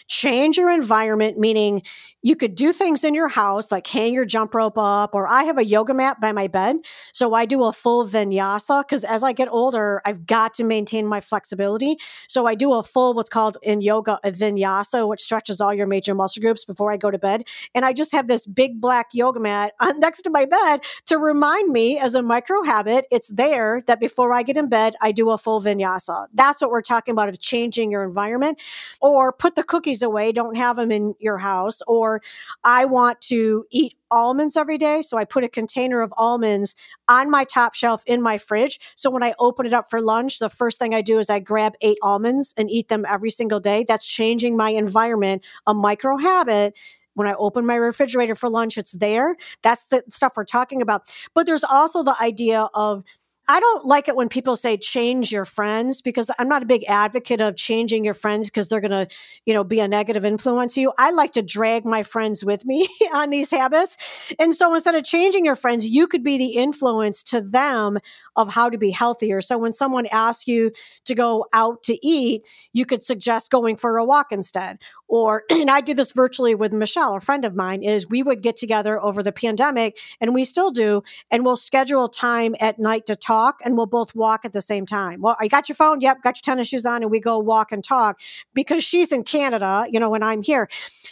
Change 0.10 0.58
your 0.58 0.72
environment 0.72 1.38
meaning 1.38 1.84
you 2.22 2.36
could 2.36 2.56
do 2.56 2.74
things 2.74 3.04
in 3.04 3.14
your 3.14 3.30
house 3.30 3.72
like 3.72 3.88
hang 3.88 4.14
your 4.14 4.26
jump 4.26 4.54
rope 4.54 4.78
up 4.78 5.16
or 5.16 5.28
I 5.28 5.44
have 5.44 5.58
a 5.58 5.64
yoga 5.64 5.94
mat 5.94 6.20
by 6.20 6.32
my 6.32 6.48
bed. 6.48 6.78
So 7.14 7.34
I 7.34 7.46
do 7.46 7.64
a 7.64 7.72
full 7.72 8.06
vinyasa 8.06 8.82
because 8.82 9.06
as 9.06 9.24
I 9.24 9.32
get 9.32 9.48
older, 9.50 10.02
I've 10.04 10.26
got 10.26 10.54
to 10.56 10.64
maintain 10.64 11.08
my 11.08 11.22
flexibility. 11.22 11.98
So 12.28 12.46
I 12.46 12.56
do 12.56 12.74
a 12.74 12.84
full 12.84 13.14
what's 13.14 13.30
called 13.30 13.58
in 13.62 13.82
yoga 13.82 14.20
a 14.24 14.32
vinyasa, 14.32 15.08
which 15.08 15.22
stretches 15.22 15.62
all 15.62 15.74
your 15.74 15.88
major 15.88 16.14
muscle 16.14 16.42
groups 16.42 16.66
before 16.66 16.92
I 16.92 16.98
go 16.98 17.10
to 17.10 17.18
bed. 17.18 17.48
And 17.74 17.86
I 17.86 17.94
just 17.94 18.12
have 18.12 18.28
this 18.28 18.46
big 18.46 18.82
black 18.82 19.08
yoga 19.14 19.40
mat 19.40 19.74
next 19.98 20.24
to 20.24 20.30
my 20.30 20.46
bed 20.46 20.82
to 21.06 21.18
remind 21.18 21.72
me 21.72 21.98
as 21.98 22.16
a 22.16 22.22
micro 22.22 22.64
habit, 22.64 23.06
it's 23.12 23.30
there 23.30 23.82
that 23.88 24.00
before 24.00 24.34
I 24.34 24.44
get 24.44 24.58
in 24.58 24.68
bed, 24.68 24.96
I 25.02 25.12
do 25.12 25.30
a 25.30 25.38
full 25.38 25.62
vinyasa. 25.62 26.28
That's 26.34 26.62
what 26.62 26.72
we're 26.72 26.82
talking 26.82 27.14
about 27.14 27.30
of 27.30 27.40
changing 27.40 27.92
your 27.92 28.04
environment 28.04 28.62
or 29.00 29.32
put 29.32 29.56
the 29.56 29.64
cookies 29.64 29.99
away. 30.02 30.32
Don't 30.32 30.58
have 30.58 30.76
them 30.76 30.92
in 30.92 31.16
your 31.20 31.38
house. 31.38 31.82
Or 31.88 32.22
I 32.64 32.86
want 32.86 33.22
to 33.22 33.66
eat 33.72 33.96
almonds 34.12 34.58
every 34.58 34.78
day. 34.78 35.02
So 35.02 35.18
I 35.18 35.26
put 35.26 35.44
a 35.44 35.50
container 35.50 36.02
of 36.02 36.14
almonds 36.18 36.76
on 37.08 37.30
my 37.30 37.44
top 37.44 37.76
shelf 37.76 38.04
in 38.06 38.22
my 38.22 38.38
fridge. 38.38 38.80
So 38.96 39.10
when 39.10 39.24
I 39.24 39.34
open 39.40 39.66
it 39.66 39.74
up 39.74 39.90
for 39.90 40.02
lunch, 40.02 40.40
the 40.40 40.50
first 40.50 40.80
thing 40.80 40.96
I 40.96 41.02
do 41.02 41.20
is 41.20 41.30
I 41.30 41.40
grab 41.40 41.74
eight 41.82 42.00
almonds 42.02 42.54
and 42.58 42.70
eat 42.70 42.88
them 42.88 43.06
every 43.08 43.30
single 43.30 43.60
day. 43.60 43.86
That's 43.88 44.08
changing 44.08 44.58
my 44.58 44.72
environment, 44.72 45.46
a 45.68 45.74
micro 45.74 46.18
habit 46.18 46.78
when 47.20 47.28
I 47.28 47.34
open 47.34 47.66
my 47.66 47.76
refrigerator 47.76 48.34
for 48.34 48.50
lunch, 48.50 48.78
it's 48.78 48.94
there. 48.94 49.36
That's 49.62 49.84
the 49.86 50.04
stuff 50.08 50.34
we're 50.38 50.46
talking 50.46 50.82
about. 50.82 51.14
But 51.36 51.46
there's 51.46 51.66
also 51.66 52.02
the 52.02 52.16
idea 52.22 52.70
of 52.74 53.04
I 53.50 53.60
don't 53.60 53.84
like 53.84 54.08
it 54.08 54.16
when 54.16 54.30
people 54.30 54.56
say 54.56 54.78
change 54.78 55.32
your 55.32 55.44
friends 55.44 56.04
because 56.04 56.30
I'm 56.38 56.48
not 56.48 56.62
a 56.62 56.68
big 56.68 56.84
advocate 56.88 57.42
of 57.42 57.56
changing 57.56 58.06
your 58.06 58.14
friends 58.14 58.48
because 58.48 58.68
they're 58.68 58.80
going 58.80 58.92
to, 58.92 59.08
you 59.44 59.56
know, 59.56 59.64
be 59.64 59.80
a 59.80 59.88
negative 59.88 60.24
influence 60.24 60.76
to 60.76 60.82
you. 60.82 60.94
I 61.00 61.10
like 61.10 61.32
to 61.32 61.42
drag 61.42 61.84
my 61.84 62.04
friends 62.04 62.46
with 62.46 62.64
me 62.64 62.88
on 63.14 63.32
these 63.32 63.50
habits. 63.50 64.36
And 64.38 64.54
so 64.54 64.72
instead 64.76 64.94
of 64.94 65.04
changing 65.04 65.46
your 65.46 65.56
friends, 65.56 65.90
you 65.90 66.06
could 66.06 66.24
be 66.24 66.38
the 66.38 66.58
influence 66.58 67.24
to 67.24 67.42
them 67.42 67.98
of 68.36 68.54
how 68.54 68.70
to 68.70 68.78
be 68.78 68.92
healthier. 68.92 69.42
So 69.42 69.58
when 69.58 69.74
someone 69.74 70.06
asks 70.12 70.48
you 70.48 70.72
to 71.06 71.16
go 71.16 71.48
out 71.52 71.82
to 71.84 71.98
eat, 72.06 72.46
you 72.72 72.86
could 72.86 73.04
suggest 73.04 73.50
going 73.50 73.78
for 73.78 73.98
a 73.98 74.06
walk 74.06 74.28
instead. 74.32 74.78
Or, 75.08 75.46
and 75.50 75.72
I 75.72 75.82
did 75.82 75.98
this 75.98 76.12
virtually 76.12 76.54
with 76.54 76.72
Michelle, 76.72 77.16
a 77.16 77.20
friend 77.20 77.44
of 77.46 77.56
mine, 77.56 77.82
is 77.82 78.08
we 78.08 78.22
would 78.22 78.44
get 78.44 78.58
together 78.58 79.02
over 79.02 79.24
the 79.24 79.32
pandemic 79.32 79.98
and 80.22 80.36
we 80.36 80.44
still 80.44 80.70
do, 80.70 81.02
and 81.32 81.44
we'll 81.44 81.56
schedule 81.56 82.08
time 82.10 82.56
at 82.60 82.78
night 82.78 83.08
to 83.08 83.16
talk 83.16 83.39
and 83.64 83.78
we'll 83.78 83.86
both 83.86 84.16
walk 84.16 84.46
at 84.46 84.54
the 84.54 84.62
same 84.62 84.86
time. 84.86 85.22
Well, 85.22 85.36
you 85.42 85.50
got 85.50 85.70
your 85.70 85.76
phone? 85.76 86.02
Yep. 86.02 86.22
Got 86.24 86.38
your 86.38 86.42
tennis 86.44 86.68
shoes 86.68 86.86
on 86.86 87.02
and 87.02 87.12
we 87.12 87.20
go 87.20 87.40
walk 87.40 87.72
and 87.72 87.84
talk 87.84 88.20
because 88.54 88.84
she's 88.84 89.12
in 89.12 89.24
Canada, 89.24 89.86
you 89.90 90.00
know, 90.00 90.10
when 90.10 90.24
I'm 90.24 90.42
here. 90.42 90.70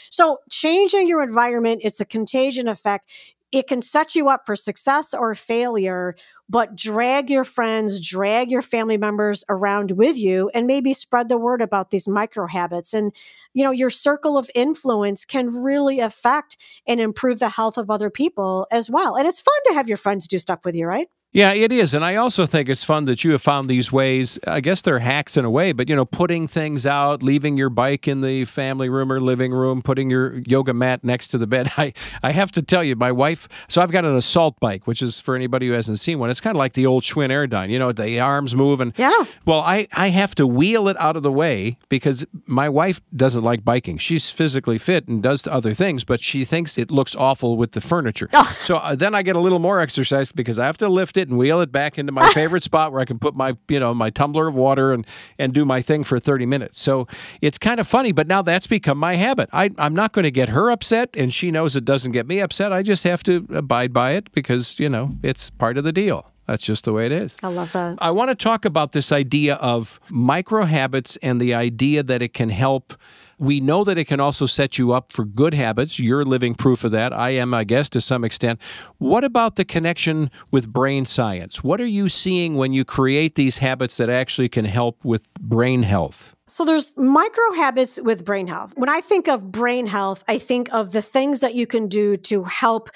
So 0.09 0.37
changing 0.49 1.07
your 1.07 1.21
environment, 1.21 1.81
it's 1.83 1.99
a 1.99 2.05
contagion 2.05 2.67
effect. 2.67 3.09
It 3.53 3.67
can 3.67 3.81
set 3.81 4.13
you 4.13 4.27
up 4.27 4.45
for 4.45 4.57
success 4.57 5.13
or 5.13 5.33
failure, 5.33 6.15
but 6.49 6.75
drag 6.75 7.29
your 7.29 7.45
friends, 7.45 8.05
drag 8.05 8.51
your 8.51 8.61
family 8.61 8.97
members 8.97 9.45
around 9.47 9.91
with 9.91 10.17
you 10.17 10.51
and 10.53 10.67
maybe 10.67 10.91
spread 10.93 11.29
the 11.29 11.37
word 11.37 11.61
about 11.61 11.89
these 11.89 12.09
micro 12.09 12.45
habits. 12.45 12.93
And, 12.93 13.15
you 13.53 13.63
know, 13.63 13.71
your 13.71 13.89
circle 13.89 14.37
of 14.37 14.49
influence 14.53 15.23
can 15.23 15.63
really 15.63 16.01
affect 16.01 16.57
and 16.85 16.99
improve 16.99 17.39
the 17.39 17.49
health 17.49 17.77
of 17.77 17.89
other 17.89 18.09
people 18.09 18.67
as 18.69 18.89
well. 18.89 19.15
And 19.15 19.25
it's 19.25 19.39
fun 19.39 19.59
to 19.67 19.75
have 19.75 19.87
your 19.87 19.97
friends 19.97 20.27
do 20.27 20.39
stuff 20.39 20.65
with 20.65 20.75
you, 20.75 20.85
right? 20.85 21.07
Yeah, 21.37 21.53
it 21.53 21.71
is. 21.71 21.93
And 21.93 22.03
I 22.03 22.15
also 22.15 22.47
think 22.47 22.67
it's 22.67 22.83
fun 22.83 23.05
that 23.05 23.23
you 23.23 23.29
have 23.29 23.43
found 23.43 23.69
these 23.69 23.91
ways. 23.91 24.39
I 24.47 24.59
guess 24.59 24.81
they're 24.81 24.97
hacks 24.97 25.37
in 25.37 25.45
a 25.45 25.51
way, 25.51 25.71
but 25.71 25.87
you 25.87 25.95
know, 25.95 26.03
putting 26.03 26.47
things 26.47 26.87
out, 26.87 27.21
leaving 27.21 27.57
your 27.57 27.69
bike 27.69 28.07
in 28.07 28.21
the 28.21 28.45
family 28.45 28.89
room 28.89 29.11
or 29.11 29.21
living 29.21 29.53
room, 29.53 29.83
putting 29.83 30.09
your 30.09 30.39
yoga 30.47 30.73
mat 30.73 31.03
next 31.03 31.27
to 31.27 31.37
the 31.37 31.45
bed. 31.45 31.71
I, 31.77 31.93
I 32.23 32.31
have 32.31 32.51
to 32.53 32.63
tell 32.63 32.83
you, 32.83 32.95
my 32.95 33.11
wife, 33.11 33.47
so 33.67 33.83
I've 33.83 33.91
got 33.91 34.03
an 34.03 34.17
assault 34.17 34.59
bike, 34.59 34.87
which 34.87 35.03
is 35.03 35.19
for 35.19 35.35
anybody 35.35 35.67
who 35.67 35.73
hasn't 35.73 35.99
seen 35.99 36.17
one, 36.17 36.31
it's 36.31 36.41
kind 36.41 36.55
of 36.55 36.57
like 36.57 36.73
the 36.73 36.87
old 36.87 37.03
Schwinn 37.03 37.29
Airdyne. 37.29 37.69
You 37.69 37.77
know, 37.77 37.91
the 37.91 38.19
arms 38.19 38.55
move 38.55 38.81
and 38.81 38.91
yeah. 38.97 39.25
Well, 39.45 39.59
I, 39.59 39.87
I 39.93 40.07
have 40.09 40.33
to 40.35 40.47
wheel 40.47 40.87
it 40.87 40.97
out 40.99 41.15
of 41.15 41.21
the 41.21 41.31
way 41.31 41.77
because 41.87 42.25
my 42.47 42.67
wife 42.67 42.99
doesn't 43.15 43.43
like 43.43 43.63
biking. 43.63 43.99
She's 43.99 44.31
physically 44.31 44.79
fit 44.79 45.07
and 45.07 45.21
does 45.21 45.45
other 45.45 45.75
things, 45.75 46.03
but 46.03 46.19
she 46.19 46.45
thinks 46.45 46.79
it 46.79 46.89
looks 46.89 47.15
awful 47.15 47.57
with 47.57 47.73
the 47.73 47.81
furniture. 47.81 48.27
Oh. 48.33 48.57
So 48.61 48.77
uh, 48.77 48.95
then 48.95 49.13
I 49.13 49.21
get 49.21 49.35
a 49.35 49.39
little 49.39 49.59
more 49.59 49.79
exercise 49.79 50.31
because 50.31 50.57
I 50.57 50.65
have 50.65 50.77
to 50.77 50.89
lift 50.89 51.15
it 51.15 51.26
and 51.27 51.37
wheel 51.37 51.61
it 51.61 51.71
back 51.71 51.97
into 51.97 52.11
my 52.11 52.27
favorite 52.33 52.63
spot 52.63 52.91
where 52.91 53.01
I 53.01 53.05
can 53.05 53.19
put 53.19 53.35
my, 53.35 53.55
you 53.67 53.79
know, 53.79 53.93
my 53.93 54.09
tumbler 54.09 54.47
of 54.47 54.55
water 54.55 54.93
and 54.93 55.05
and 55.37 55.53
do 55.53 55.65
my 55.65 55.81
thing 55.81 56.03
for 56.03 56.19
30 56.19 56.45
minutes. 56.45 56.81
So 56.81 57.07
it's 57.41 57.57
kind 57.57 57.79
of 57.79 57.87
funny, 57.87 58.11
but 58.11 58.27
now 58.27 58.41
that's 58.41 58.67
become 58.67 58.97
my 58.97 59.15
habit. 59.15 59.49
I, 59.53 59.71
I'm 59.77 59.95
not 59.95 60.13
going 60.13 60.23
to 60.23 60.31
get 60.31 60.49
her 60.49 60.69
upset, 60.71 61.09
and 61.13 61.33
she 61.33 61.51
knows 61.51 61.75
it 61.75 61.85
doesn't 61.85 62.11
get 62.11 62.27
me 62.27 62.39
upset. 62.39 62.71
I 62.71 62.83
just 62.83 63.03
have 63.03 63.23
to 63.23 63.47
abide 63.53 63.93
by 63.93 64.11
it 64.11 64.31
because, 64.31 64.79
you 64.79 64.89
know, 64.89 65.15
it's 65.23 65.49
part 65.49 65.77
of 65.77 65.83
the 65.83 65.91
deal. 65.91 66.31
That's 66.47 66.63
just 66.63 66.85
the 66.85 66.93
way 66.93 67.05
it 67.05 67.11
is. 67.11 67.35
I 67.43 67.49
love 67.49 67.73
that. 67.73 67.97
I 67.99 68.11
want 68.11 68.29
to 68.29 68.35
talk 68.35 68.63
about 68.63 68.93
this 68.93 69.11
idea 69.11 69.55
of 69.55 69.99
micro 70.09 70.63
habits 70.63 71.17
and 71.17 71.41
the 71.41 71.53
idea 71.53 72.03
that 72.03 72.21
it 72.21 72.33
can 72.33 72.49
help 72.49 72.93
we 73.39 73.59
know 73.59 73.83
that 73.83 73.97
it 73.97 74.05
can 74.05 74.19
also 74.19 74.45
set 74.45 74.77
you 74.77 74.93
up 74.93 75.11
for 75.11 75.25
good 75.25 75.53
habits. 75.53 75.99
You're 75.99 76.25
living 76.25 76.55
proof 76.55 76.83
of 76.83 76.91
that. 76.91 77.13
I 77.13 77.31
am, 77.31 77.53
I 77.53 77.63
guess, 77.63 77.89
to 77.91 78.01
some 78.01 78.23
extent. 78.23 78.59
What 78.97 79.23
about 79.23 79.55
the 79.55 79.65
connection 79.65 80.31
with 80.51 80.71
brain 80.71 81.05
science? 81.05 81.63
What 81.63 81.79
are 81.79 81.85
you 81.85 82.09
seeing 82.09 82.55
when 82.55 82.73
you 82.73 82.83
create 82.83 83.35
these 83.35 83.59
habits 83.59 83.97
that 83.97 84.09
actually 84.09 84.49
can 84.49 84.65
help 84.65 85.03
with 85.05 85.33
brain 85.35 85.83
health? 85.83 86.35
So 86.47 86.65
there's 86.65 86.97
micro 86.97 87.53
habits 87.53 87.99
with 88.01 88.23
brain 88.23 88.47
health. 88.47 88.73
When 88.75 88.89
I 88.89 89.01
think 89.01 89.27
of 89.27 89.51
brain 89.51 89.85
health, 89.85 90.23
I 90.27 90.39
think 90.39 90.73
of 90.73 90.93
the 90.93 91.01
things 91.01 91.41
that 91.41 91.55
you 91.55 91.67
can 91.67 91.87
do 91.87 92.17
to 92.17 92.43
help 92.43 92.89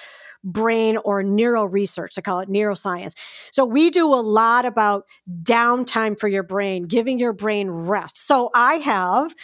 brain 0.44 0.98
or 0.98 1.22
neuro 1.22 1.66
research. 1.66 2.18
I 2.18 2.22
call 2.22 2.40
it 2.40 2.50
neuroscience. 2.50 3.14
So 3.52 3.66
we 3.66 3.90
do 3.90 4.08
a 4.08 4.16
lot 4.22 4.66
about 4.66 5.06
downtime 5.44 6.20
for 6.20 6.28
your 6.28 6.44
brain, 6.44 6.84
giving 6.84 7.20
your 7.20 7.34
brain 7.34 7.70
rest. 7.70 8.18
So 8.26 8.50
I 8.56 8.76
have 8.76 9.36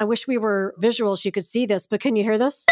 I 0.00 0.04
wish 0.04 0.26
we 0.26 0.38
were 0.38 0.74
visuals. 0.80 1.24
You 1.24 1.32
could 1.32 1.44
see 1.44 1.66
this, 1.66 1.86
but 1.86 2.00
can 2.00 2.16
you 2.16 2.22
hear 2.22 2.38
this? 2.38 2.66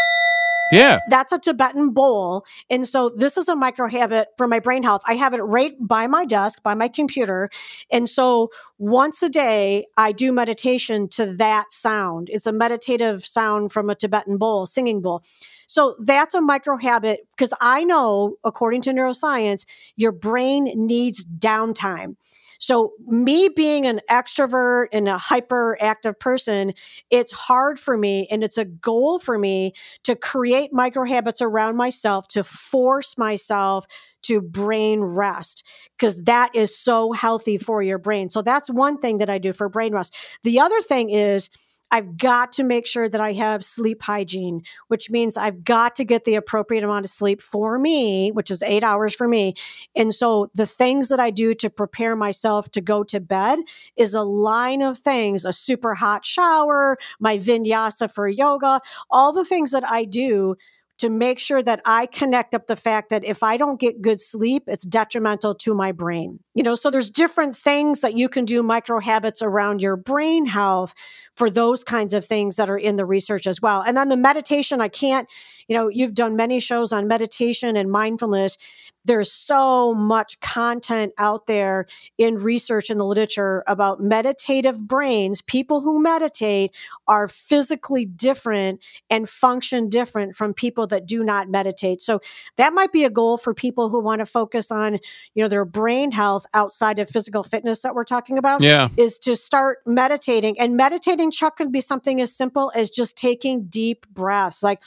Yeah. 0.71 0.99
That's 1.09 1.33
a 1.33 1.37
Tibetan 1.37 1.91
bowl. 1.91 2.45
And 2.69 2.87
so 2.87 3.09
this 3.09 3.37
is 3.37 3.49
a 3.49 3.55
micro 3.55 3.89
habit 3.89 4.29
for 4.37 4.47
my 4.47 4.59
brain 4.59 4.83
health. 4.83 5.01
I 5.05 5.15
have 5.15 5.33
it 5.33 5.41
right 5.41 5.75
by 5.79 6.07
my 6.07 6.23
desk, 6.23 6.63
by 6.63 6.73
my 6.75 6.87
computer. 6.87 7.49
And 7.91 8.07
so 8.07 8.49
once 8.77 9.21
a 9.21 9.27
day, 9.27 9.87
I 9.97 10.13
do 10.13 10.31
meditation 10.31 11.09
to 11.09 11.25
that 11.33 11.73
sound. 11.73 12.29
It's 12.31 12.47
a 12.47 12.53
meditative 12.53 13.25
sound 13.25 13.73
from 13.73 13.89
a 13.89 13.95
Tibetan 13.95 14.37
bowl, 14.37 14.65
singing 14.65 15.01
bowl. 15.01 15.23
So 15.67 15.95
that's 15.99 16.33
a 16.33 16.41
micro 16.41 16.77
habit 16.77 17.27
because 17.31 17.53
I 17.59 17.83
know, 17.83 18.37
according 18.45 18.81
to 18.83 18.91
neuroscience, 18.91 19.65
your 19.97 20.13
brain 20.13 20.71
needs 20.75 21.25
downtime. 21.25 22.15
So 22.61 22.93
me 23.07 23.49
being 23.49 23.87
an 23.87 24.01
extrovert 24.09 24.87
and 24.93 25.09
a 25.09 25.17
hyperactive 25.17 26.19
person, 26.19 26.73
it's 27.09 27.33
hard 27.33 27.79
for 27.79 27.97
me 27.97 28.27
and 28.31 28.43
it's 28.43 28.57
a 28.57 28.65
goal 28.65 29.19
for 29.19 29.37
me 29.37 29.73
to 30.03 30.15
create 30.15 30.71
micro 30.71 31.03
habits 31.05 31.41
around 31.41 31.75
myself 31.75 32.27
to 32.29 32.43
force 32.43 33.17
myself 33.17 33.87
to 34.23 34.41
brain 34.41 35.01
rest 35.01 35.67
because 35.97 36.23
that 36.25 36.55
is 36.55 36.77
so 36.77 37.11
healthy 37.11 37.57
for 37.57 37.81
your 37.81 37.97
brain. 37.97 38.29
So 38.29 38.43
that's 38.43 38.69
one 38.69 38.99
thing 38.99 39.17
that 39.17 39.29
I 39.29 39.39
do 39.39 39.53
for 39.53 39.67
brain 39.67 39.93
rest. 39.93 40.15
The 40.43 40.59
other 40.59 40.81
thing 40.81 41.09
is 41.09 41.49
I've 41.91 42.17
got 42.17 42.53
to 42.53 42.63
make 42.63 42.87
sure 42.87 43.09
that 43.09 43.19
I 43.21 43.33
have 43.33 43.65
sleep 43.65 44.01
hygiene, 44.01 44.63
which 44.87 45.09
means 45.09 45.35
I've 45.35 45.63
got 45.63 45.95
to 45.97 46.05
get 46.05 46.25
the 46.25 46.35
appropriate 46.35 46.83
amount 46.83 47.05
of 47.05 47.11
sleep 47.11 47.41
for 47.41 47.77
me, 47.77 48.31
which 48.31 48.49
is 48.49 48.63
eight 48.63 48.83
hours 48.83 49.13
for 49.13 49.27
me. 49.27 49.55
And 49.95 50.13
so 50.13 50.49
the 50.55 50.65
things 50.65 51.09
that 51.09 51.19
I 51.19 51.29
do 51.29 51.53
to 51.55 51.69
prepare 51.69 52.15
myself 52.15 52.71
to 52.71 52.81
go 52.81 53.03
to 53.03 53.19
bed 53.19 53.59
is 53.97 54.13
a 54.13 54.23
line 54.23 54.81
of 54.81 54.99
things, 54.99 55.43
a 55.43 55.53
super 55.53 55.95
hot 55.95 56.25
shower, 56.25 56.97
my 57.19 57.37
vinyasa 57.37 58.11
for 58.11 58.27
yoga, 58.27 58.79
all 59.09 59.33
the 59.33 59.45
things 59.45 59.71
that 59.71 59.89
I 59.89 60.05
do 60.05 60.55
to 61.01 61.09
make 61.09 61.39
sure 61.39 61.63
that 61.63 61.81
I 61.83 62.05
connect 62.05 62.53
up 62.53 62.67
the 62.67 62.75
fact 62.75 63.09
that 63.09 63.25
if 63.25 63.41
I 63.41 63.57
don't 63.57 63.79
get 63.79 64.03
good 64.03 64.19
sleep, 64.19 64.65
it's 64.67 64.83
detrimental 64.83 65.55
to 65.55 65.73
my 65.73 65.91
brain. 65.91 66.39
You 66.53 66.61
know, 66.61 66.75
so 66.75 66.91
there's 66.91 67.09
different 67.09 67.55
things 67.55 68.01
that 68.01 68.15
you 68.15 68.29
can 68.29 68.45
do 68.45 68.61
micro 68.61 68.99
habits 68.99 69.41
around 69.41 69.81
your 69.81 69.95
brain 69.95 70.45
health 70.45 70.93
for 71.33 71.49
those 71.49 71.83
kinds 71.83 72.13
of 72.13 72.23
things 72.23 72.55
that 72.57 72.69
are 72.69 72.77
in 72.77 72.97
the 72.97 73.05
research 73.05 73.47
as 73.47 73.59
well. 73.59 73.81
And 73.81 73.97
then 73.97 74.09
the 74.09 74.15
meditation, 74.15 74.79
I 74.79 74.89
can't, 74.89 75.27
you 75.67 75.75
know, 75.75 75.87
you've 75.87 76.13
done 76.13 76.35
many 76.35 76.59
shows 76.59 76.93
on 76.93 77.07
meditation 77.07 77.75
and 77.75 77.89
mindfulness. 77.89 78.59
There's 79.05 79.31
so 79.31 79.93
much 79.93 80.39
content 80.41 81.13
out 81.17 81.47
there 81.47 81.87
in 82.17 82.37
research 82.37 82.89
in 82.89 82.97
the 82.97 83.05
literature 83.05 83.63
about 83.67 83.99
meditative 83.99 84.79
brains. 84.87 85.41
People 85.41 85.81
who 85.81 86.01
meditate 86.01 86.75
are 87.07 87.27
physically 87.27 88.05
different 88.05 88.83
and 89.09 89.27
function 89.27 89.89
different 89.89 90.35
from 90.35 90.53
people 90.53 90.87
that 90.87 91.05
do 91.05 91.23
not 91.23 91.49
meditate. 91.49 92.01
So 92.01 92.19
that 92.57 92.73
might 92.73 92.91
be 92.91 93.03
a 93.03 93.09
goal 93.09 93.37
for 93.37 93.53
people 93.53 93.89
who 93.89 93.99
want 93.99 94.19
to 94.19 94.25
focus 94.25 94.71
on, 94.71 94.99
you 95.33 95.43
know, 95.43 95.47
their 95.47 95.65
brain 95.65 96.11
health 96.11 96.45
outside 96.53 96.99
of 96.99 97.09
physical 97.09 97.43
fitness 97.43 97.81
that 97.81 97.95
we're 97.95 98.03
talking 98.03 98.37
about. 98.37 98.61
Yeah. 98.61 98.89
Is 98.97 99.17
to 99.19 99.35
start 99.35 99.79
meditating 99.85 100.59
and 100.59 100.77
meditating 100.77 101.31
Chuck 101.31 101.57
can 101.57 101.71
be 101.71 101.81
something 101.81 102.21
as 102.21 102.35
simple 102.35 102.71
as 102.75 102.89
just 102.89 103.17
taking 103.17 103.65
deep 103.65 104.05
breaths, 104.13 104.63
like 104.63 104.83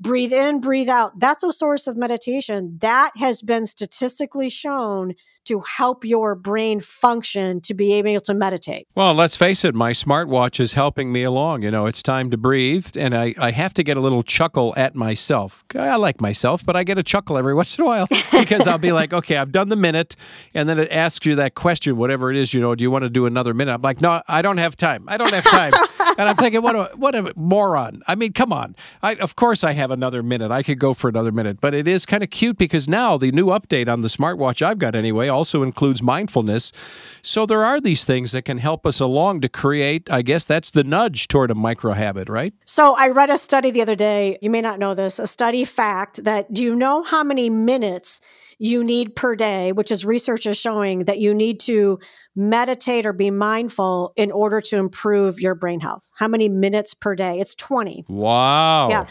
breathe 0.00 0.32
in, 0.32 0.60
breathe 0.60 0.88
out. 0.88 1.18
That's 1.18 1.42
a 1.42 1.52
source 1.52 1.86
of 1.86 1.96
meditation. 1.96 2.78
That 2.80 3.12
has 3.16 3.42
been 3.42 3.66
statistically 3.66 4.48
shown 4.48 5.14
to 5.44 5.60
help 5.60 6.04
your 6.04 6.34
brain 6.34 6.80
function 6.80 7.60
to 7.60 7.74
be 7.74 7.92
able 7.92 8.20
to 8.22 8.34
meditate. 8.34 8.88
Well, 8.94 9.14
let's 9.14 9.36
face 9.36 9.64
it, 9.64 9.74
my 9.74 9.92
smartwatch 9.92 10.58
is 10.58 10.72
helping 10.72 11.12
me 11.12 11.22
along. 11.22 11.62
You 11.62 11.70
know, 11.70 11.86
it's 11.86 12.02
time 12.02 12.30
to 12.30 12.36
breathe, 12.36 12.88
and 12.96 13.14
I, 13.14 13.34
I 13.38 13.50
have 13.50 13.74
to 13.74 13.82
get 13.82 13.96
a 13.96 14.00
little 14.00 14.22
chuckle 14.22 14.72
at 14.76 14.94
myself. 14.94 15.64
I 15.74 15.96
like 15.96 16.20
myself, 16.20 16.64
but 16.64 16.76
I 16.76 16.84
get 16.84 16.98
a 16.98 17.02
chuckle 17.02 17.36
every 17.36 17.54
once 17.60 17.76
in 17.78 17.84
a 17.84 17.86
while 17.86 18.06
because 18.32 18.66
I'll 18.66 18.78
be 18.78 18.92
like, 18.92 19.12
okay, 19.20 19.36
I've 19.36 19.52
done 19.52 19.68
the 19.68 19.76
minute, 19.76 20.16
and 20.54 20.68
then 20.68 20.78
it 20.78 20.90
asks 20.90 21.26
you 21.26 21.34
that 21.36 21.54
question, 21.54 21.96
whatever 21.96 22.30
it 22.30 22.36
is, 22.36 22.54
you 22.54 22.60
know, 22.60 22.74
do 22.74 22.82
you 22.82 22.90
want 22.90 23.02
to 23.02 23.10
do 23.10 23.26
another 23.26 23.54
minute? 23.54 23.74
I'm 23.74 23.82
like, 23.82 24.00
no, 24.00 24.22
I 24.26 24.42
don't 24.42 24.58
have 24.58 24.76
time. 24.76 25.04
I 25.08 25.16
don't 25.16 25.32
have 25.32 25.44
time. 25.44 25.72
and 26.18 26.28
I'm 26.28 26.36
thinking, 26.36 26.62
what 26.62 26.76
a 26.76 26.96
what 26.96 27.14
a 27.14 27.32
moron. 27.36 28.02
I 28.06 28.14
mean, 28.14 28.32
come 28.32 28.52
on. 28.52 28.76
I 29.02 29.14
of 29.16 29.36
course 29.36 29.64
I 29.64 29.72
have 29.72 29.90
another 29.90 30.22
minute. 30.22 30.50
I 30.50 30.62
could 30.62 30.78
go 30.78 30.94
for 30.94 31.08
another 31.08 31.32
minute, 31.32 31.60
but 31.60 31.74
it 31.74 31.88
is 31.88 32.06
kind 32.06 32.22
of 32.22 32.30
cute 32.30 32.58
because 32.58 32.88
now 32.88 33.16
the 33.18 33.32
new 33.32 33.46
update 33.46 33.88
on 33.88 34.02
the 34.02 34.08
smartwatch 34.08 34.62
I've 34.62 34.78
got 34.78 34.94
anyway 34.94 35.28
also 35.28 35.62
includes 35.62 36.02
mindfulness. 36.02 36.72
So 37.22 37.46
there 37.46 37.64
are 37.64 37.80
these 37.80 38.04
things 38.04 38.32
that 38.32 38.42
can 38.42 38.58
help 38.58 38.86
us 38.86 39.00
along 39.00 39.40
to 39.42 39.48
create, 39.48 40.10
I 40.10 40.22
guess 40.22 40.44
that's 40.44 40.70
the 40.70 40.84
nudge 40.84 41.28
toward 41.28 41.50
a 41.50 41.54
micro 41.54 41.92
habit, 41.92 42.28
right? 42.28 42.54
So 42.64 42.94
I 42.96 43.08
read 43.08 43.30
a 43.30 43.38
study 43.38 43.70
the 43.70 43.82
other 43.82 43.96
day. 43.96 44.38
You 44.40 44.50
may 44.50 44.60
not 44.60 44.78
know 44.78 44.94
this, 44.94 45.18
a 45.18 45.26
study 45.26 45.64
fact 45.64 46.24
that 46.24 46.52
do 46.52 46.62
you 46.62 46.74
know 46.74 47.02
how 47.02 47.24
many 47.24 47.50
minutes 47.50 48.20
you 48.58 48.84
need 48.84 49.16
per 49.16 49.36
day, 49.36 49.72
which 49.72 49.90
is 49.90 50.04
research 50.04 50.46
is 50.46 50.56
showing 50.58 51.04
that 51.04 51.18
you 51.18 51.34
need 51.34 51.60
to 51.60 51.98
meditate 52.36 53.06
or 53.06 53.12
be 53.12 53.30
mindful 53.30 54.12
in 54.16 54.30
order 54.30 54.60
to 54.60 54.76
improve 54.76 55.40
your 55.40 55.54
brain 55.54 55.80
health. 55.80 56.08
How 56.16 56.28
many 56.28 56.48
minutes 56.48 56.94
per 56.94 57.14
day? 57.14 57.38
It's 57.38 57.54
20. 57.54 58.04
Wow. 58.08 58.88
Yeah. 58.88 59.06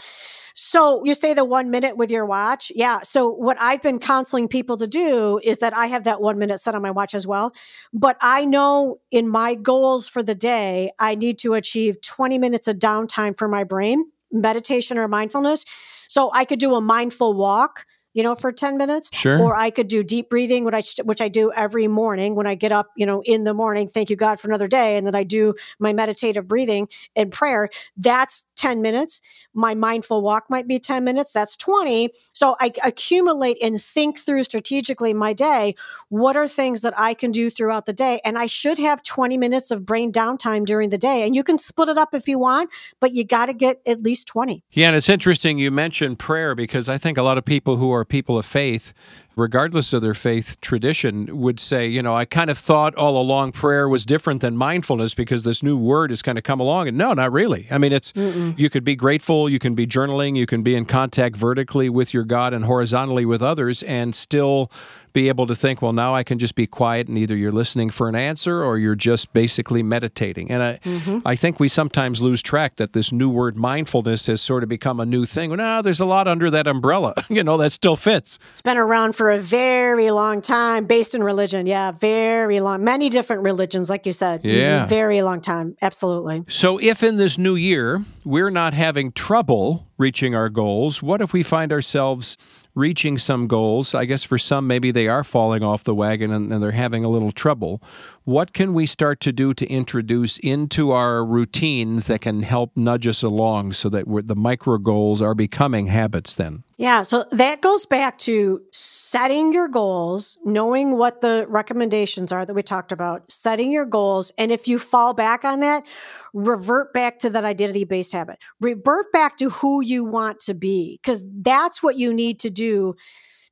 So 0.54 1.04
you 1.04 1.14
say 1.14 1.34
the 1.34 1.44
one 1.44 1.70
minute 1.70 1.96
with 1.96 2.10
your 2.10 2.24
watch. 2.24 2.70
Yeah. 2.74 3.00
So 3.02 3.28
what 3.28 3.56
I've 3.60 3.82
been 3.82 3.98
counseling 3.98 4.46
people 4.46 4.76
to 4.76 4.86
do 4.86 5.40
is 5.42 5.58
that 5.58 5.76
I 5.76 5.86
have 5.86 6.04
that 6.04 6.20
one 6.20 6.38
minute 6.38 6.60
set 6.60 6.76
on 6.76 6.82
my 6.82 6.92
watch 6.92 7.12
as 7.14 7.26
well. 7.26 7.52
But 7.92 8.16
I 8.20 8.44
know 8.44 9.00
in 9.10 9.28
my 9.28 9.56
goals 9.56 10.06
for 10.06 10.22
the 10.22 10.34
day, 10.34 10.92
I 11.00 11.16
need 11.16 11.40
to 11.40 11.54
achieve 11.54 12.00
20 12.02 12.38
minutes 12.38 12.68
of 12.68 12.76
downtime 12.76 13.36
for 13.36 13.48
my 13.48 13.64
brain, 13.64 14.04
meditation 14.30 14.96
or 14.96 15.08
mindfulness. 15.08 15.64
So 16.08 16.30
I 16.32 16.44
could 16.44 16.60
do 16.60 16.76
a 16.76 16.80
mindful 16.80 17.34
walk 17.34 17.84
you 18.14 18.22
know, 18.22 18.34
for 18.34 18.52
10 18.52 18.78
minutes. 18.78 19.10
Sure. 19.12 19.40
Or 19.40 19.54
I 19.54 19.70
could 19.70 19.88
do 19.88 20.02
deep 20.02 20.30
breathing, 20.30 20.64
which 20.64 20.74
I, 20.74 21.02
which 21.02 21.20
I 21.20 21.28
do 21.28 21.52
every 21.52 21.86
morning 21.86 22.34
when 22.34 22.46
I 22.46 22.54
get 22.54 22.72
up, 22.72 22.88
you 22.96 23.04
know, 23.04 23.22
in 23.24 23.44
the 23.44 23.52
morning. 23.52 23.88
Thank 23.88 24.08
you, 24.08 24.16
God, 24.16 24.40
for 24.40 24.48
another 24.48 24.68
day. 24.68 24.96
And 24.96 25.06
then 25.06 25.14
I 25.14 25.24
do 25.24 25.54
my 25.78 25.92
meditative 25.92 26.48
breathing 26.48 26.88
and 27.14 27.30
prayer. 27.30 27.68
That's 27.96 28.46
10 28.56 28.82
minutes. 28.82 29.20
My 29.52 29.74
mindful 29.74 30.22
walk 30.22 30.48
might 30.48 30.66
be 30.66 30.78
10 30.78 31.04
minutes. 31.04 31.32
That's 31.32 31.56
20. 31.56 32.10
So 32.32 32.56
I 32.60 32.72
accumulate 32.84 33.58
and 33.62 33.80
think 33.80 34.18
through 34.18 34.44
strategically 34.44 35.14
my 35.14 35.32
day. 35.32 35.74
What 36.08 36.36
are 36.36 36.48
things 36.48 36.82
that 36.82 36.98
I 36.98 37.14
can 37.14 37.30
do 37.30 37.50
throughout 37.50 37.86
the 37.86 37.92
day? 37.92 38.20
And 38.24 38.38
I 38.38 38.46
should 38.46 38.78
have 38.78 39.02
20 39.02 39.36
minutes 39.36 39.70
of 39.70 39.84
brain 39.84 40.12
downtime 40.12 40.64
during 40.64 40.90
the 40.90 40.98
day. 40.98 41.26
And 41.26 41.34
you 41.34 41.42
can 41.42 41.58
split 41.58 41.88
it 41.88 41.98
up 41.98 42.14
if 42.14 42.28
you 42.28 42.38
want, 42.38 42.70
but 43.00 43.12
you 43.12 43.24
got 43.24 43.46
to 43.46 43.54
get 43.54 43.80
at 43.86 44.02
least 44.02 44.26
20. 44.28 44.62
Yeah. 44.72 44.88
And 44.88 44.96
it's 44.96 45.08
interesting 45.08 45.58
you 45.58 45.70
mentioned 45.70 46.18
prayer 46.18 46.54
because 46.54 46.88
I 46.88 46.98
think 46.98 47.18
a 47.18 47.22
lot 47.22 47.38
of 47.38 47.44
people 47.44 47.76
who 47.76 47.92
are 47.92 48.04
people 48.04 48.38
of 48.38 48.46
faith 48.46 48.92
regardless 49.36 49.92
of 49.92 50.02
their 50.02 50.14
faith 50.14 50.60
tradition, 50.60 51.40
would 51.40 51.58
say, 51.60 51.86
you 51.86 52.02
know, 52.02 52.14
I 52.14 52.24
kind 52.24 52.50
of 52.50 52.58
thought 52.58 52.94
all 52.94 53.20
along 53.20 53.52
prayer 53.52 53.88
was 53.88 54.06
different 54.06 54.40
than 54.40 54.56
mindfulness 54.56 55.14
because 55.14 55.44
this 55.44 55.62
new 55.62 55.76
word 55.76 56.10
has 56.10 56.22
kind 56.22 56.38
of 56.38 56.44
come 56.44 56.60
along. 56.60 56.88
And 56.88 56.96
no, 56.96 57.12
not 57.14 57.32
really. 57.32 57.66
I 57.70 57.78
mean, 57.78 57.92
it's 57.92 58.12
Mm-mm. 58.12 58.58
you 58.58 58.70
could 58.70 58.84
be 58.84 58.96
grateful, 58.96 59.48
you 59.48 59.58
can 59.58 59.74
be 59.74 59.86
journaling, 59.86 60.36
you 60.36 60.46
can 60.46 60.62
be 60.62 60.74
in 60.74 60.84
contact 60.84 61.36
vertically 61.36 61.88
with 61.88 62.14
your 62.14 62.24
God 62.24 62.54
and 62.54 62.64
horizontally 62.64 63.24
with 63.24 63.42
others, 63.42 63.82
and 63.84 64.14
still 64.14 64.70
be 65.14 65.28
able 65.28 65.46
to 65.46 65.54
think, 65.54 65.80
well, 65.80 65.92
now 65.92 66.14
I 66.14 66.24
can 66.24 66.38
just 66.38 66.56
be 66.56 66.66
quiet 66.66 67.08
and 67.08 67.16
either 67.16 67.36
you're 67.36 67.52
listening 67.52 67.88
for 67.88 68.08
an 68.08 68.16
answer 68.16 68.62
or 68.62 68.78
you're 68.78 68.96
just 68.96 69.32
basically 69.32 69.82
meditating. 69.82 70.50
And 70.50 70.62
I, 70.62 70.80
mm-hmm. 70.84 71.20
I 71.24 71.36
think 71.36 71.60
we 71.60 71.68
sometimes 71.68 72.20
lose 72.20 72.42
track 72.42 72.76
that 72.76 72.92
this 72.94 73.12
new 73.12 73.30
word 73.30 73.56
mindfulness 73.56 74.26
has 74.26 74.42
sort 74.42 74.64
of 74.64 74.68
become 74.68 74.98
a 74.98 75.06
new 75.06 75.24
thing. 75.24 75.50
Well, 75.50 75.58
no, 75.58 75.82
there's 75.82 76.00
a 76.00 76.04
lot 76.04 76.26
under 76.26 76.50
that 76.50 76.66
umbrella, 76.66 77.14
you 77.28 77.44
know, 77.44 77.56
that 77.58 77.70
still 77.70 77.94
fits. 77.94 78.40
It's 78.50 78.60
been 78.60 78.76
around 78.76 79.14
for 79.14 79.30
a 79.30 79.38
very 79.38 80.10
long 80.10 80.42
time, 80.42 80.84
based 80.86 81.14
in 81.14 81.22
religion. 81.22 81.66
Yeah, 81.66 81.92
very 81.92 82.58
long. 82.58 82.82
Many 82.82 83.08
different 83.08 83.42
religions, 83.42 83.88
like 83.88 84.06
you 84.06 84.12
said. 84.12 84.42
Mm-hmm. 84.42 84.58
Yeah. 84.58 84.86
Very 84.86 85.22
long 85.22 85.40
time. 85.40 85.76
Absolutely. 85.80 86.44
So 86.48 86.78
if 86.78 87.04
in 87.04 87.16
this 87.16 87.38
new 87.38 87.54
year 87.54 88.04
we're 88.24 88.50
not 88.50 88.74
having 88.74 89.12
trouble 89.12 89.86
reaching 89.96 90.34
our 90.34 90.48
goals, 90.48 91.04
what 91.04 91.20
if 91.22 91.32
we 91.32 91.44
find 91.44 91.70
ourselves 91.70 92.36
reaching 92.74 93.18
some 93.18 93.46
goals. 93.46 93.94
I 93.94 94.04
guess 94.04 94.24
for 94.24 94.38
some, 94.38 94.66
maybe 94.66 94.90
they 94.90 95.08
are 95.08 95.24
falling 95.24 95.62
off 95.62 95.84
the 95.84 95.94
wagon 95.94 96.32
and, 96.32 96.52
and, 96.52 96.62
they're 96.62 96.72
having 96.72 97.04
a 97.04 97.08
little 97.08 97.32
trouble. 97.32 97.82
What 98.24 98.52
can 98.52 98.74
we 98.74 98.86
start 98.86 99.20
to 99.20 99.32
do 99.32 99.54
to 99.54 99.66
introduce 99.66 100.38
into 100.38 100.90
our 100.90 101.24
routines 101.24 102.06
that 102.06 102.22
can 102.22 102.42
help 102.42 102.72
nudge 102.74 103.06
us 103.06 103.22
along 103.22 103.72
so 103.74 103.88
that 103.90 104.04
the 104.26 104.34
micro 104.34 104.78
goals 104.78 105.20
are 105.20 105.34
becoming 105.34 105.88
habits 105.88 106.34
then? 106.34 106.64
Yeah, 106.76 107.02
so 107.02 107.24
that 107.30 107.60
goes 107.60 107.86
back 107.86 108.18
to 108.20 108.62
setting 108.72 109.52
your 109.52 109.68
goals, 109.68 110.38
knowing 110.44 110.98
what 110.98 111.20
the 111.20 111.46
recommendations 111.48 112.32
are 112.32 112.44
that 112.44 112.54
we 112.54 112.62
talked 112.64 112.90
about, 112.90 113.30
setting 113.30 113.70
your 113.70 113.84
goals. 113.84 114.32
And 114.38 114.50
if 114.50 114.66
you 114.66 114.80
fall 114.80 115.14
back 115.14 115.44
on 115.44 115.60
that, 115.60 115.86
revert 116.34 116.92
back 116.92 117.20
to 117.20 117.30
that 117.30 117.44
identity 117.44 117.84
based 117.84 118.12
habit, 118.12 118.38
revert 118.60 119.10
back 119.12 119.38
to 119.38 119.48
who 119.48 119.80
you 119.80 120.04
want 120.04 120.40
to 120.40 120.52
be, 120.52 121.00
because 121.02 121.24
that's 121.40 121.82
what 121.82 121.96
you 121.96 122.12
need 122.12 122.40
to 122.40 122.50
do 122.50 122.94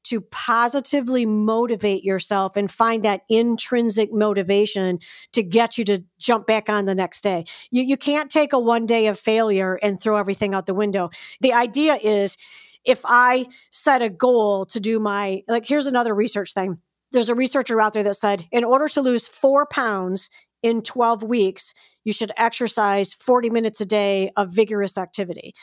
to 0.05 0.21
positively 0.21 1.25
motivate 1.25 2.03
yourself 2.03 2.57
and 2.57 2.71
find 2.71 3.05
that 3.05 3.23
intrinsic 3.29 4.12
motivation 4.12 4.99
to 5.33 5.45
get 5.45 5.79
you 5.79 5.85
to 5.85 6.03
jump 6.18 6.45
back 6.45 6.68
on 6.68 6.87
the 6.87 6.95
next 6.95 7.23
day. 7.23 7.45
You, 7.71 7.85
you 7.85 7.97
can't 7.97 8.29
take 8.29 8.53
a 8.53 8.59
one 8.59 8.85
day 8.85 9.07
of 9.07 9.16
failure 9.16 9.79
and 9.81 10.01
throw 10.01 10.16
everything 10.16 10.55
out 10.55 10.66
the 10.66 10.75
window. 10.75 11.11
The 11.40 11.53
idea 11.53 11.95
is, 12.03 12.37
if 12.85 13.01
I 13.05 13.47
set 13.71 14.03
a 14.03 14.11
goal 14.11 14.66
to 14.66 14.81
do 14.81 14.99
my, 14.99 15.45
like, 15.47 15.64
here's 15.66 15.87
another 15.87 16.16
research 16.16 16.53
thing. 16.53 16.79
There's 17.12 17.31
a 17.31 17.37
researcher 17.37 17.81
out 17.81 17.92
there 17.92 18.03
that 18.03 18.16
said, 18.16 18.45
in 18.51 18.64
order 18.64 18.88
to 18.88 19.03
lose 19.03 19.29
four 19.29 19.66
pounds 19.66 20.31
in 20.62 20.83
12 20.83 21.22
weeks, 21.22 21.75
you 22.05 22.12
should 22.12 22.33
exercise 22.37 23.14
40 23.14 23.51
minutes 23.51 23.81
a 23.81 23.87
day 23.87 24.31
of 24.37 24.51
vigorous 24.51 24.98
activity. 24.98 25.55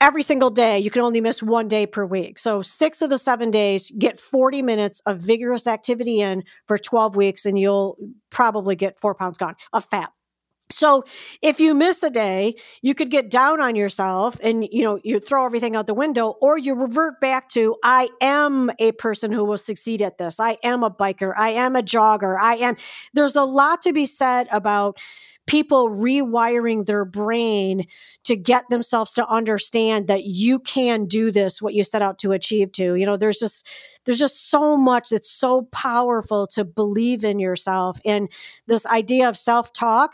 Every 0.00 0.22
single 0.22 0.50
day, 0.50 0.78
you 0.78 0.90
can 0.90 1.02
only 1.02 1.20
miss 1.20 1.42
one 1.42 1.66
day 1.66 1.84
per 1.84 2.04
week. 2.04 2.38
So, 2.38 2.62
six 2.62 3.02
of 3.02 3.10
the 3.10 3.18
seven 3.18 3.50
days, 3.50 3.90
get 3.98 4.18
40 4.18 4.62
minutes 4.62 5.00
of 5.06 5.18
vigorous 5.20 5.66
activity 5.66 6.20
in 6.20 6.44
for 6.68 6.78
12 6.78 7.16
weeks, 7.16 7.44
and 7.44 7.58
you'll 7.58 7.96
probably 8.30 8.76
get 8.76 9.00
four 9.00 9.16
pounds 9.16 9.38
gone 9.38 9.56
of 9.72 9.84
fat. 9.90 10.12
So 10.70 11.04
if 11.42 11.60
you 11.60 11.74
miss 11.74 12.02
a 12.02 12.10
day, 12.10 12.54
you 12.82 12.94
could 12.94 13.10
get 13.10 13.30
down 13.30 13.60
on 13.60 13.74
yourself 13.74 14.36
and 14.42 14.68
you 14.70 14.84
know, 14.84 15.00
you 15.02 15.18
throw 15.18 15.46
everything 15.46 15.76
out 15.76 15.86
the 15.86 15.94
window 15.94 16.34
or 16.42 16.58
you 16.58 16.74
revert 16.74 17.20
back 17.20 17.48
to 17.50 17.76
I 17.82 18.10
am 18.20 18.70
a 18.78 18.92
person 18.92 19.32
who 19.32 19.44
will 19.44 19.58
succeed 19.58 20.02
at 20.02 20.18
this. 20.18 20.38
I 20.38 20.58
am 20.62 20.82
a 20.82 20.90
biker. 20.90 21.32
I 21.36 21.50
am 21.50 21.74
a 21.74 21.82
jogger. 21.82 22.38
I 22.38 22.56
am 22.56 22.76
there's 23.14 23.36
a 23.36 23.44
lot 23.44 23.82
to 23.82 23.92
be 23.92 24.04
said 24.04 24.46
about 24.52 24.98
people 25.46 25.88
rewiring 25.88 26.84
their 26.84 27.06
brain 27.06 27.84
to 28.24 28.36
get 28.36 28.64
themselves 28.68 29.14
to 29.14 29.26
understand 29.26 30.06
that 30.06 30.24
you 30.24 30.58
can 30.58 31.06
do 31.06 31.30
this 31.30 31.62
what 31.62 31.72
you 31.72 31.82
set 31.82 32.02
out 32.02 32.18
to 32.18 32.32
achieve 32.32 32.70
to 32.70 32.94
you 32.96 33.06
know 33.06 33.16
there's 33.16 33.38
just 33.38 33.66
there's 34.04 34.18
just 34.18 34.50
so 34.50 34.76
much 34.76 35.08
that's 35.08 35.30
so 35.30 35.62
powerful 35.72 36.46
to 36.46 36.64
believe 36.64 37.24
in 37.24 37.38
yourself 37.38 37.98
and 38.04 38.30
this 38.66 38.84
idea 38.86 39.26
of 39.26 39.38
self-talk 39.38 40.12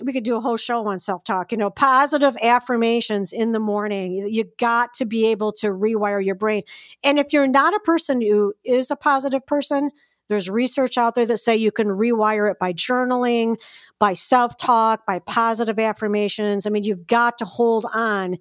we 0.00 0.12
could 0.12 0.24
do 0.24 0.36
a 0.36 0.40
whole 0.40 0.56
show 0.56 0.86
on 0.86 0.98
self 0.98 1.24
talk, 1.24 1.52
you 1.52 1.58
know, 1.58 1.70
positive 1.70 2.36
affirmations 2.40 3.32
in 3.32 3.52
the 3.52 3.60
morning. 3.60 4.26
You 4.28 4.44
got 4.58 4.94
to 4.94 5.04
be 5.04 5.26
able 5.26 5.52
to 5.54 5.68
rewire 5.68 6.24
your 6.24 6.34
brain. 6.34 6.62
And 7.02 7.18
if 7.18 7.32
you're 7.32 7.46
not 7.46 7.74
a 7.74 7.80
person 7.80 8.20
who 8.20 8.54
is 8.64 8.90
a 8.90 8.96
positive 8.96 9.46
person, 9.46 9.90
there's 10.28 10.50
research 10.50 10.98
out 10.98 11.14
there 11.14 11.26
that 11.26 11.38
say 11.38 11.56
you 11.56 11.72
can 11.72 11.88
rewire 11.88 12.50
it 12.50 12.58
by 12.58 12.72
journaling, 12.72 13.56
by 13.98 14.12
self 14.12 14.56
talk, 14.56 15.06
by 15.06 15.18
positive 15.20 15.78
affirmations. 15.78 16.66
I 16.66 16.70
mean, 16.70 16.84
you've 16.84 17.06
got 17.06 17.38
to 17.38 17.44
hold 17.44 17.86
on 17.92 18.36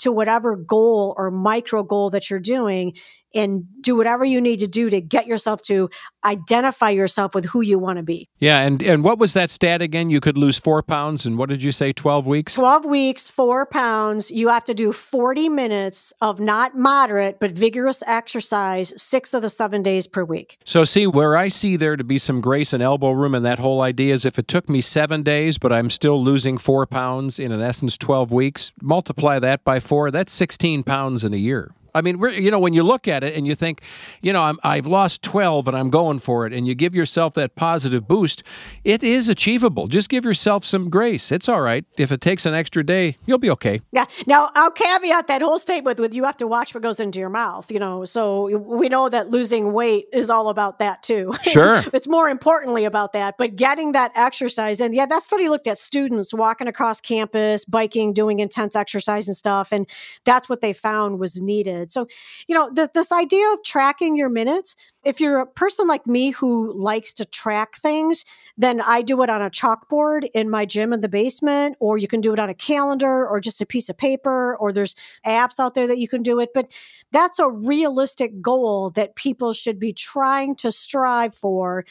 to 0.00 0.12
whatever 0.12 0.56
goal 0.56 1.14
or 1.16 1.30
micro 1.30 1.82
goal 1.82 2.10
that 2.10 2.28
you're 2.28 2.40
doing 2.40 2.94
and 3.34 3.64
do 3.80 3.96
whatever 3.96 4.24
you 4.24 4.40
need 4.40 4.60
to 4.60 4.68
do 4.68 4.90
to 4.90 5.00
get 5.00 5.26
yourself 5.26 5.62
to 5.62 5.90
identify 6.24 6.90
yourself 6.90 7.34
with 7.34 7.46
who 7.46 7.60
you 7.60 7.78
want 7.78 7.96
to 7.96 8.02
be. 8.02 8.28
Yeah, 8.38 8.60
and 8.60 8.82
and 8.82 9.02
what 9.02 9.18
was 9.18 9.32
that 9.32 9.50
stat 9.50 9.82
again? 9.82 10.10
You 10.10 10.20
could 10.20 10.38
lose 10.38 10.58
four 10.58 10.82
pounds, 10.82 11.26
and 11.26 11.36
what 11.36 11.48
did 11.48 11.62
you 11.62 11.72
say? 11.72 11.92
Twelve 11.92 12.26
weeks. 12.26 12.54
Twelve 12.54 12.84
weeks, 12.84 13.28
four 13.28 13.66
pounds. 13.66 14.30
You 14.30 14.48
have 14.48 14.64
to 14.64 14.74
do 14.74 14.92
forty 14.92 15.48
minutes 15.48 16.12
of 16.20 16.40
not 16.40 16.76
moderate 16.76 17.40
but 17.40 17.50
vigorous 17.50 18.02
exercise, 18.06 18.92
six 19.00 19.34
of 19.34 19.42
the 19.42 19.50
seven 19.50 19.82
days 19.82 20.06
per 20.06 20.24
week. 20.24 20.58
So, 20.64 20.84
see 20.84 21.06
where 21.06 21.36
I 21.36 21.48
see 21.48 21.76
there 21.76 21.96
to 21.96 22.04
be 22.04 22.18
some 22.18 22.40
grace 22.40 22.72
and 22.72 22.82
elbow 22.82 23.10
room 23.10 23.34
in 23.34 23.42
that 23.42 23.58
whole 23.58 23.80
idea 23.80 24.14
is 24.14 24.24
if 24.24 24.38
it 24.38 24.48
took 24.48 24.68
me 24.68 24.80
seven 24.80 25.22
days, 25.22 25.58
but 25.58 25.72
I'm 25.72 25.90
still 25.90 26.22
losing 26.22 26.58
four 26.58 26.86
pounds 26.86 27.38
in, 27.38 27.52
an 27.52 27.60
essence, 27.60 27.98
twelve 27.98 28.30
weeks. 28.30 28.72
Multiply 28.80 29.38
that 29.40 29.64
by 29.64 29.80
four. 29.80 30.10
That's 30.10 30.32
sixteen 30.32 30.82
pounds 30.82 31.24
in 31.24 31.34
a 31.34 31.38
year. 31.38 31.72
I 31.94 32.00
mean, 32.00 32.18
you 32.20 32.50
know, 32.50 32.58
when 32.58 32.72
you 32.72 32.82
look 32.82 33.06
at 33.08 33.22
it 33.24 33.34
and 33.34 33.46
you 33.46 33.54
think, 33.54 33.82
you 34.20 34.32
know, 34.32 34.54
i 34.62 34.76
have 34.76 34.86
lost 34.86 35.22
12 35.22 35.68
and 35.68 35.76
I'm 35.76 35.90
going 35.90 36.18
for 36.18 36.46
it, 36.46 36.52
and 36.52 36.66
you 36.66 36.74
give 36.74 36.94
yourself 36.94 37.34
that 37.34 37.54
positive 37.54 38.06
boost, 38.06 38.42
it 38.84 39.02
is 39.02 39.28
achievable. 39.28 39.88
Just 39.88 40.08
give 40.08 40.24
yourself 40.24 40.64
some 40.64 40.90
grace. 40.90 41.32
It's 41.32 41.48
all 41.48 41.60
right. 41.60 41.84
If 41.96 42.12
it 42.12 42.20
takes 42.20 42.46
an 42.46 42.54
extra 42.54 42.84
day, 42.84 43.16
you'll 43.26 43.38
be 43.38 43.50
okay. 43.50 43.80
Yeah. 43.92 44.06
Now, 44.26 44.50
I'll 44.54 44.70
caveat 44.70 45.26
that 45.26 45.42
whole 45.42 45.58
statement 45.58 45.98
with 45.98 46.14
you 46.14 46.24
have 46.24 46.36
to 46.38 46.46
watch 46.46 46.74
what 46.74 46.82
goes 46.82 47.00
into 47.00 47.18
your 47.18 47.28
mouth, 47.28 47.70
you 47.70 47.78
know, 47.78 48.04
so 48.04 48.56
we 48.58 48.88
know 48.88 49.08
that 49.08 49.30
losing 49.30 49.72
weight 49.72 50.06
is 50.12 50.30
all 50.30 50.48
about 50.48 50.78
that 50.78 51.02
too. 51.02 51.32
Sure. 51.52 51.84
it's 51.92 52.08
more 52.08 52.30
importantly 52.30 52.86
about 52.86 53.12
that, 53.12 53.34
but 53.36 53.56
getting 53.56 53.92
that 53.92 54.10
exercise. 54.14 54.80
And 54.80 54.94
yeah, 54.94 55.04
that 55.04 55.22
study 55.22 55.50
looked 55.50 55.66
at 55.66 55.76
students 55.78 56.32
walking 56.32 56.66
across 56.66 56.98
campus, 57.00 57.66
biking, 57.66 58.14
doing 58.14 58.40
intense 58.40 58.74
exercise 58.74 59.28
and 59.28 59.36
stuff. 59.36 59.70
And 59.70 59.86
that's 60.24 60.48
what 60.48 60.62
they 60.62 60.72
found 60.72 61.18
was 61.18 61.42
needed. 61.42 61.81
So, 61.90 62.06
you 62.46 62.54
know, 62.54 62.72
th- 62.72 62.90
this 62.94 63.10
idea 63.10 63.50
of 63.52 63.64
tracking 63.64 64.16
your 64.16 64.28
minutes, 64.28 64.76
if 65.04 65.20
you're 65.20 65.40
a 65.40 65.46
person 65.46 65.88
like 65.88 66.06
me 66.06 66.30
who 66.30 66.72
likes 66.72 67.12
to 67.14 67.24
track 67.24 67.76
things, 67.76 68.24
then 68.56 68.80
I 68.80 69.02
do 69.02 69.20
it 69.22 69.30
on 69.30 69.42
a 69.42 69.50
chalkboard 69.50 70.28
in 70.34 70.48
my 70.48 70.64
gym 70.64 70.92
in 70.92 71.00
the 71.00 71.08
basement, 71.08 71.76
or 71.80 71.98
you 71.98 72.06
can 72.06 72.20
do 72.20 72.32
it 72.32 72.38
on 72.38 72.48
a 72.48 72.54
calendar 72.54 73.26
or 73.26 73.40
just 73.40 73.60
a 73.60 73.66
piece 73.66 73.88
of 73.88 73.98
paper, 73.98 74.56
or 74.56 74.72
there's 74.72 74.94
apps 75.26 75.58
out 75.58 75.74
there 75.74 75.86
that 75.88 75.98
you 75.98 76.08
can 76.08 76.22
do 76.22 76.38
it. 76.38 76.50
But 76.54 76.70
that's 77.10 77.38
a 77.38 77.50
realistic 77.50 78.40
goal 78.40 78.90
that 78.90 79.16
people 79.16 79.52
should 79.52 79.80
be 79.80 79.92
trying 79.92 80.54
to 80.56 80.70
strive 80.70 81.34
for 81.34 81.84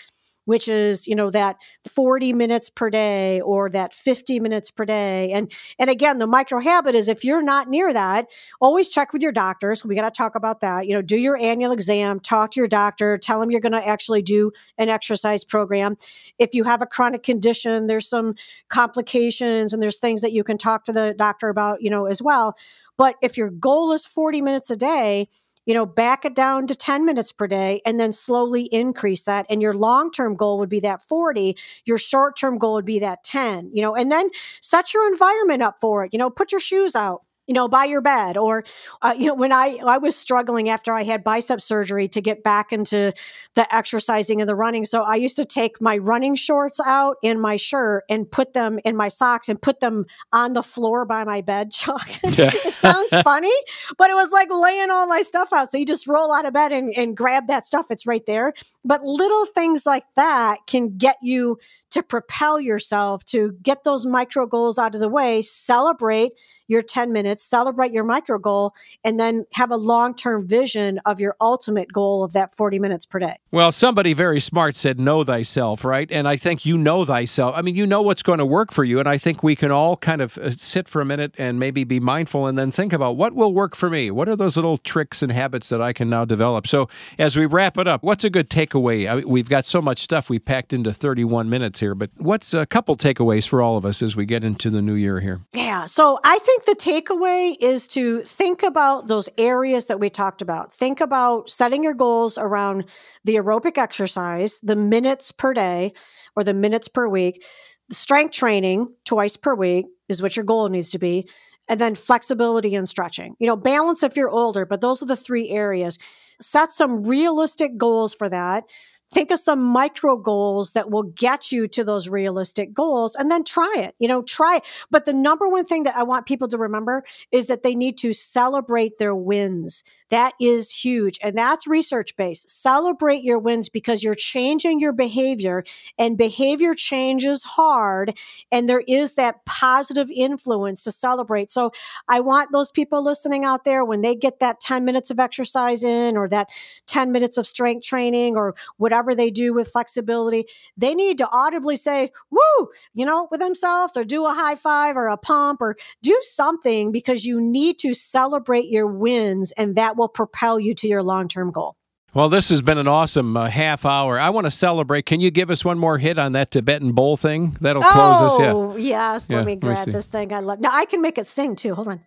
which 0.52 0.68
is, 0.68 1.08
you 1.08 1.16
know, 1.16 1.30
that 1.30 1.62
40 1.88 2.34
minutes 2.34 2.70
per 2.70 2.90
day 2.90 3.40
or 3.40 3.70
that 3.70 3.94
50 3.94 4.42
minutes 4.42 4.70
per 4.70 4.84
day. 4.84 5.32
And, 5.32 5.50
and 5.80 5.90
again, 5.90 6.18
the 6.18 6.28
micro 6.28 6.60
habit 6.60 6.94
is 6.94 7.08
if 7.08 7.24
you're 7.24 7.42
not 7.42 7.70
near 7.70 7.94
that, 7.94 8.30
always 8.60 8.90
check 8.90 9.14
with 9.14 9.22
your 9.22 9.32
doctors. 9.32 9.86
We 9.86 9.96
got 9.96 10.14
to 10.14 10.18
talk 10.18 10.36
about 10.36 10.60
that. 10.60 10.88
You 10.88 10.94
know, 10.94 11.02
do 11.02 11.16
your 11.16 11.38
annual 11.38 11.72
exam, 11.72 12.20
talk 12.20 12.52
to 12.52 12.60
your 12.60 12.68
doctor, 12.68 13.18
tell 13.18 13.40
them 13.40 13.50
you're 13.50 13.62
going 13.62 13.72
to 13.72 13.88
actually 13.88 14.24
do 14.24 14.52
an 14.78 14.90
exercise 14.90 15.46
program. 15.46 15.96
If 16.38 16.54
you 16.54 16.66
have 16.66 16.82
a 16.82 16.86
chronic 16.86 17.24
condition, 17.24 17.88
there's 17.88 18.10
some 18.10 18.36
complications 18.68 19.72
and 19.72 19.82
there's 19.82 20.00
things 20.00 20.20
that 20.20 20.34
you 20.34 20.44
can 20.44 20.58
talk 20.58 20.84
to 20.84 20.92
the 20.92 21.16
doctor 21.18 21.48
about, 21.48 21.82
you 21.82 21.90
know, 21.90 22.08
as 22.08 22.22
well. 22.22 22.58
But 22.98 23.16
if 23.22 23.38
your 23.38 23.50
goal 23.50 23.94
is 23.94 24.06
40 24.06 24.42
minutes 24.42 24.70
a 24.70 24.76
day, 24.76 25.30
you 25.66 25.74
know, 25.74 25.86
back 25.86 26.26
it 26.26 26.36
down 26.36 26.68
to 26.68 26.76
10 26.76 27.06
minutes 27.06 27.32
per 27.32 27.48
day 27.48 27.82
and 27.86 28.00
then 28.00 28.14
slowly 28.14 28.64
increase 28.72 29.24
that. 29.24 29.46
And 29.50 29.62
your 29.62 29.74
long 29.74 30.12
term 30.12 30.36
goal 30.36 30.60
would 30.60 30.70
be 30.70 30.80
that 30.82 31.04
40. 31.04 31.58
Your 31.86 31.98
short 31.98 32.38
term 32.38 32.58
goal 32.58 32.74
would 32.74 32.86
be 32.86 33.00
that 33.00 33.24
10, 33.24 33.72
you 33.74 33.82
know, 33.82 33.96
and 33.96 34.12
then 34.12 34.30
set 34.60 34.94
your 34.94 35.08
environment 35.12 35.62
up 35.62 35.78
for 35.80 36.06
it. 36.06 36.14
You 36.14 36.20
know, 36.20 36.30
put 36.30 36.52
your 36.52 36.62
shoes 36.62 36.96
out 36.96 37.24
you 37.48 37.54
know, 37.54 37.68
by 37.68 37.86
your 37.86 38.02
bed. 38.02 38.38
Or, 38.38 38.64
uh, 39.02 39.14
you 39.18 39.28
know, 39.28 39.34
when 39.34 39.52
I, 39.52 39.80
I 39.86 39.98
was 39.98 40.16
struggling 40.16 40.70
after 40.70 40.94
I 40.94 41.04
had 41.04 41.24
bicep 41.24 41.62
surgery 41.62 42.08
to 42.10 42.22
get 42.22 42.44
back 42.44 42.72
into 42.72 43.14
the 43.56 43.76
exercising 43.76 44.42
and 44.42 44.50
the 44.50 44.56
running. 44.56 44.86
So 44.86 45.04
I 45.04 45.16
used 45.16 45.36
to 45.38 45.46
take 45.46 45.82
my 45.82 45.98
running 45.98 46.36
shorts 46.36 46.80
out 46.86 47.18
in 47.22 47.40
my 47.42 47.56
shirt 47.56 48.04
and 48.10 48.30
put 48.30 48.54
them 48.54 48.80
in 48.86 48.96
my 48.96 49.08
socks 49.08 49.50
and 49.50 49.62
put 49.62 49.80
them 49.80 50.06
on 50.32 50.54
the 50.54 50.64
floor 50.64 51.06
by 51.06 51.24
my 51.24 51.42
bed, 51.42 51.72
Chuck. 51.74 52.08
it 52.24 52.74
sounds 52.74 53.14
funny, 53.24 53.54
but 53.98 54.10
it 54.10 54.16
was 54.16 54.32
like 54.32 54.50
laying 54.50 54.92
all 54.92 55.08
my 55.08 55.22
stuff 55.22 55.52
out. 55.52 55.72
So 55.72 55.78
you 55.78 55.86
just 55.86 56.08
roll 56.08 56.34
out 56.34 56.46
of 56.46 56.54
bed 56.54 56.72
and, 56.72 56.94
and 56.96 57.18
grab 57.18 57.48
that 57.48 57.66
stuff. 57.66 57.88
It's 57.90 58.06
right 58.06 58.26
there. 58.26 58.54
But 58.86 59.04
little 59.04 59.46
things 59.48 59.86
like 59.86 60.06
that 60.16 60.60
can 60.68 60.98
get 60.98 61.18
you 61.22 61.58
to 61.92 62.02
propel 62.02 62.60
yourself 62.60 63.26
to 63.26 63.58
get 63.62 63.84
those 63.84 64.06
micro 64.06 64.46
goals 64.46 64.78
out 64.78 64.96
of 64.96 65.02
the 65.02 65.10
way, 65.10 65.42
celebrate 65.42 66.32
your 66.72 66.82
10 66.82 67.12
minutes, 67.12 67.44
celebrate 67.44 67.92
your 67.92 68.04
micro 68.04 68.40
goal, 68.40 68.74
and 69.04 69.20
then 69.20 69.46
have 69.54 69.70
a 69.72 69.76
long 69.76 70.16
term 70.16 70.48
vision 70.48 71.00
of 71.06 71.20
your 71.20 71.36
ultimate 71.40 71.92
goal 71.92 72.24
of 72.24 72.34
that 72.34 72.56
40 72.56 72.80
minutes 72.80 73.06
per 73.06 73.20
day. 73.20 73.36
Well, 73.52 73.72
somebody 73.72 74.14
very 74.14 74.40
smart 74.40 74.76
said, 74.76 75.00
Know 75.00 75.24
thyself, 75.24 75.86
right? 75.86 76.12
And 76.12 76.28
I 76.28 76.38
think 76.38 76.66
you 76.66 76.78
know 76.78 77.06
thyself. 77.06 77.54
I 77.56 77.62
mean, 77.62 77.76
you 77.76 77.86
know 77.86 78.02
what's 78.02 78.24
going 78.24 78.40
to 78.40 78.46
work 78.46 78.72
for 78.72 78.84
you. 78.84 79.00
And 79.00 79.08
I 79.08 79.18
think 79.18 79.44
we 79.44 79.56
can 79.56 79.72
all 79.72 79.98
kind 79.98 80.22
of 80.22 80.38
uh, 80.38 80.52
sit 80.58 80.88
for 80.88 81.02
a 81.02 81.06
minute 81.06 81.36
and 81.38 81.60
maybe 81.60 81.84
be 81.84 82.00
mindful 82.00 82.48
and 82.48 82.58
then 82.58 82.72
think 82.72 82.94
about 82.94 83.18
what 83.18 83.34
will 83.34 83.54
work 83.54 83.76
for 83.76 83.90
me? 83.90 84.10
What 84.12 84.30
are 84.30 84.36
those 84.36 84.56
little 84.56 84.78
tricks 84.78 85.22
and 85.22 85.32
habits 85.32 85.70
that 85.70 85.82
I 85.82 85.94
can 85.94 86.10
now 86.10 86.26
develop? 86.26 86.68
So, 86.68 86.88
as 87.20 87.36
we 87.36 87.46
wrap 87.46 87.78
it 87.78 87.88
up, 87.88 88.04
what's 88.04 88.24
a 88.24 88.30
good 88.30 88.50
takeaway? 88.50 89.10
I 89.10 89.16
mean, 89.16 89.28
we've 89.28 89.50
got 89.50 89.66
so 89.66 89.82
much 89.82 90.02
stuff 90.02 90.30
we 90.30 90.40
packed 90.40 90.74
into 90.74 90.94
31 90.94 91.50
minutes 91.50 91.80
here, 91.80 91.96
but 91.96 92.10
what's 92.18 92.54
a 92.54 92.66
couple 92.66 92.96
takeaways 92.96 93.48
for 93.48 93.62
all 93.62 93.78
of 93.78 93.86
us 93.86 94.02
as 94.02 94.16
we 94.16 94.26
get 94.26 94.44
into 94.44 94.70
the 94.70 94.82
new 94.82 94.96
year 94.96 95.20
here? 95.20 95.42
Yeah. 95.54 95.86
So, 95.86 96.20
I 96.24 96.40
think 96.40 96.61
think 96.62 96.78
the 96.78 96.92
takeaway 96.92 97.56
is 97.60 97.88
to 97.90 98.22
think 98.22 98.64
about 98.64 99.08
those 99.08 99.30
areas 99.38 99.86
that 99.86 100.00
we 100.00 100.10
talked 100.10 100.42
about. 100.42 100.72
Think 100.72 101.02
about 101.02 101.50
setting 101.50 101.84
your 101.84 101.94
goals 101.94 102.38
around 102.38 102.86
the 103.24 103.36
aerobic 103.36 103.78
exercise, 103.78 104.60
the 104.62 104.76
minutes 104.76 105.32
per 105.32 105.54
day 105.54 105.94
or 106.36 106.44
the 106.44 106.54
minutes 106.54 106.88
per 106.88 107.08
week. 107.08 107.44
Strength 107.92 108.34
training 108.34 108.94
twice 109.06 109.38
per 109.38 109.56
week 109.56 109.88
is 110.10 110.22
what 110.22 110.36
your 110.36 110.46
goal 110.46 110.70
needs 110.70 110.90
to 110.92 111.00
be. 111.00 111.28
And 111.70 111.80
then 111.80 111.96
flexibility 111.96 112.76
and 112.76 112.90
stretching. 112.90 113.36
You 113.40 113.48
know, 113.48 113.56
balance 113.56 114.04
if 114.04 114.18
you're 114.18 114.30
older, 114.30 114.66
but 114.66 114.82
those 114.82 115.02
are 115.02 115.06
the 115.06 115.16
three 115.16 115.50
areas. 115.50 116.00
Set 116.42 116.74
some 116.74 117.04
realistic 117.04 117.78
goals 117.78 118.14
for 118.14 118.28
that 118.30 118.66
think 119.12 119.32
of 119.32 119.40
some 119.40 119.62
micro 119.62 120.16
goals 120.18 120.72
that 120.72 120.90
will 120.90 121.04
get 121.04 121.52
you 121.52 121.68
to 121.68 121.84
those 121.84 122.08
realistic 122.08 122.74
goals 122.74 123.16
and 123.16 123.30
then 123.30 123.44
try 123.44 123.74
it 123.78 123.96
you 124.00 124.08
know 124.08 124.22
try 124.22 124.58
it 124.58 124.66
but 124.90 125.06
the 125.06 125.14
number 125.14 125.48
one 125.48 125.66
thing 125.66 125.84
that 125.84 125.96
i 125.96 126.04
want 126.04 126.26
people 126.26 126.48
to 126.48 126.58
remember 126.58 127.04
is 127.32 127.48
that 127.48 127.64
they 127.64 127.76
need 127.76 127.98
to 127.98 128.14
celebrate 128.14 128.98
their 128.98 129.16
wins 129.16 129.84
that 130.12 130.34
is 130.40 130.72
huge 130.72 131.18
and 131.24 131.38
that's 131.38 131.66
research 131.68 132.16
based. 132.16 132.50
Celebrate 132.50 133.24
your 133.24 133.40
wins 133.40 133.70
because 133.70 134.04
you're 134.04 134.16
changing 134.16 134.80
your 134.80 134.94
behavior 134.94 135.64
and 135.98 136.18
behavior 136.18 136.74
changes 136.76 137.44
hard 137.44 138.18
and 138.52 138.70
there 138.70 138.84
is 138.88 139.16
that 139.16 139.44
positive 139.46 140.12
influence 140.12 140.84
to 140.84 140.92
celebrate. 140.92 141.50
So 141.50 141.72
i 142.08 142.20
want 142.20 142.52
those 142.52 142.72
people 142.72 143.04
listening 143.04 143.46
out 143.46 143.64
there 143.64 143.84
when 143.84 144.02
they 144.02 144.16
get 144.16 144.40
that 144.40 144.60
10 144.60 144.86
minutes 144.86 145.10
of 145.10 145.20
exercise 145.20 145.84
in 145.84 146.18
or 146.18 146.28
that 146.30 146.50
10 146.88 147.12
minutes 147.12 147.38
of 147.38 147.48
strength 147.48 147.86
training 147.86 148.36
or 148.36 148.54
whatever 148.78 149.16
they 149.16 149.32
do 149.32 149.54
with 149.54 149.70
flexibility, 149.70 150.46
they 150.78 150.94
need 150.94 151.18
to 151.18 151.28
audibly 151.30 151.76
say, 151.76 152.12
woo, 152.30 152.70
you 152.94 153.06
know, 153.06 153.28
with 153.32 153.40
themselves 153.40 153.96
or 153.96 154.04
do 154.04 154.26
a 154.26 154.34
high 154.34 154.56
five 154.56 154.98
or 154.98 155.08
a 155.08 155.18
pump 155.18 155.62
or 155.62 155.76
do 156.04 156.18
something 156.22 156.92
because 156.92 157.26
you 157.26 157.40
need 157.40 157.80
to 157.80 157.94
celebrate 157.94 158.68
your 158.68 158.88
wins 158.88 159.52
and 159.54 159.76
that 159.76 159.96
will 160.02 160.10
propel 160.10 160.60
you 160.60 160.74
to 160.76 160.88
your 160.88 161.04
long 161.04 161.28
term 161.28 161.52
goal. 161.52 161.78
Well, 162.14 162.28
this 162.28 162.50
has 162.50 162.62
been 162.62 162.78
an 162.78 162.90
awesome 162.90 163.38
uh, 163.38 163.48
half 163.50 163.86
hour. 163.86 164.20
I 164.20 164.32
want 164.32 164.44
to 164.44 164.52
celebrate. 164.52 165.06
Can 165.06 165.22
you 165.22 165.32
give 165.32 165.50
us 165.50 165.64
one 165.64 165.80
more 165.80 165.98
hit 165.98 166.20
on 166.20 166.34
that 166.34 166.52
Tibetan 166.52 166.92
bowl 166.92 167.16
thing? 167.16 167.56
That'll 167.62 167.82
close 167.82 167.96
oh, 167.96 168.26
us. 168.26 168.40
Yeah. 168.40 168.52
Oh, 168.52 168.76
yes. 168.76 169.30
Yeah, 169.30 169.38
let 169.38 169.46
me 169.46 169.56
grab 169.56 169.78
let 169.78 169.88
me 169.88 169.94
this 169.94 170.08
thing. 170.08 170.34
I 170.34 170.42
love. 170.42 170.60
Now 170.60 170.72
I 170.74 170.84
can 170.84 171.02
make 171.02 171.18
it 171.18 171.26
sing 171.26 171.56
too. 171.56 171.74
Hold 171.74 171.88
on. 171.88 172.02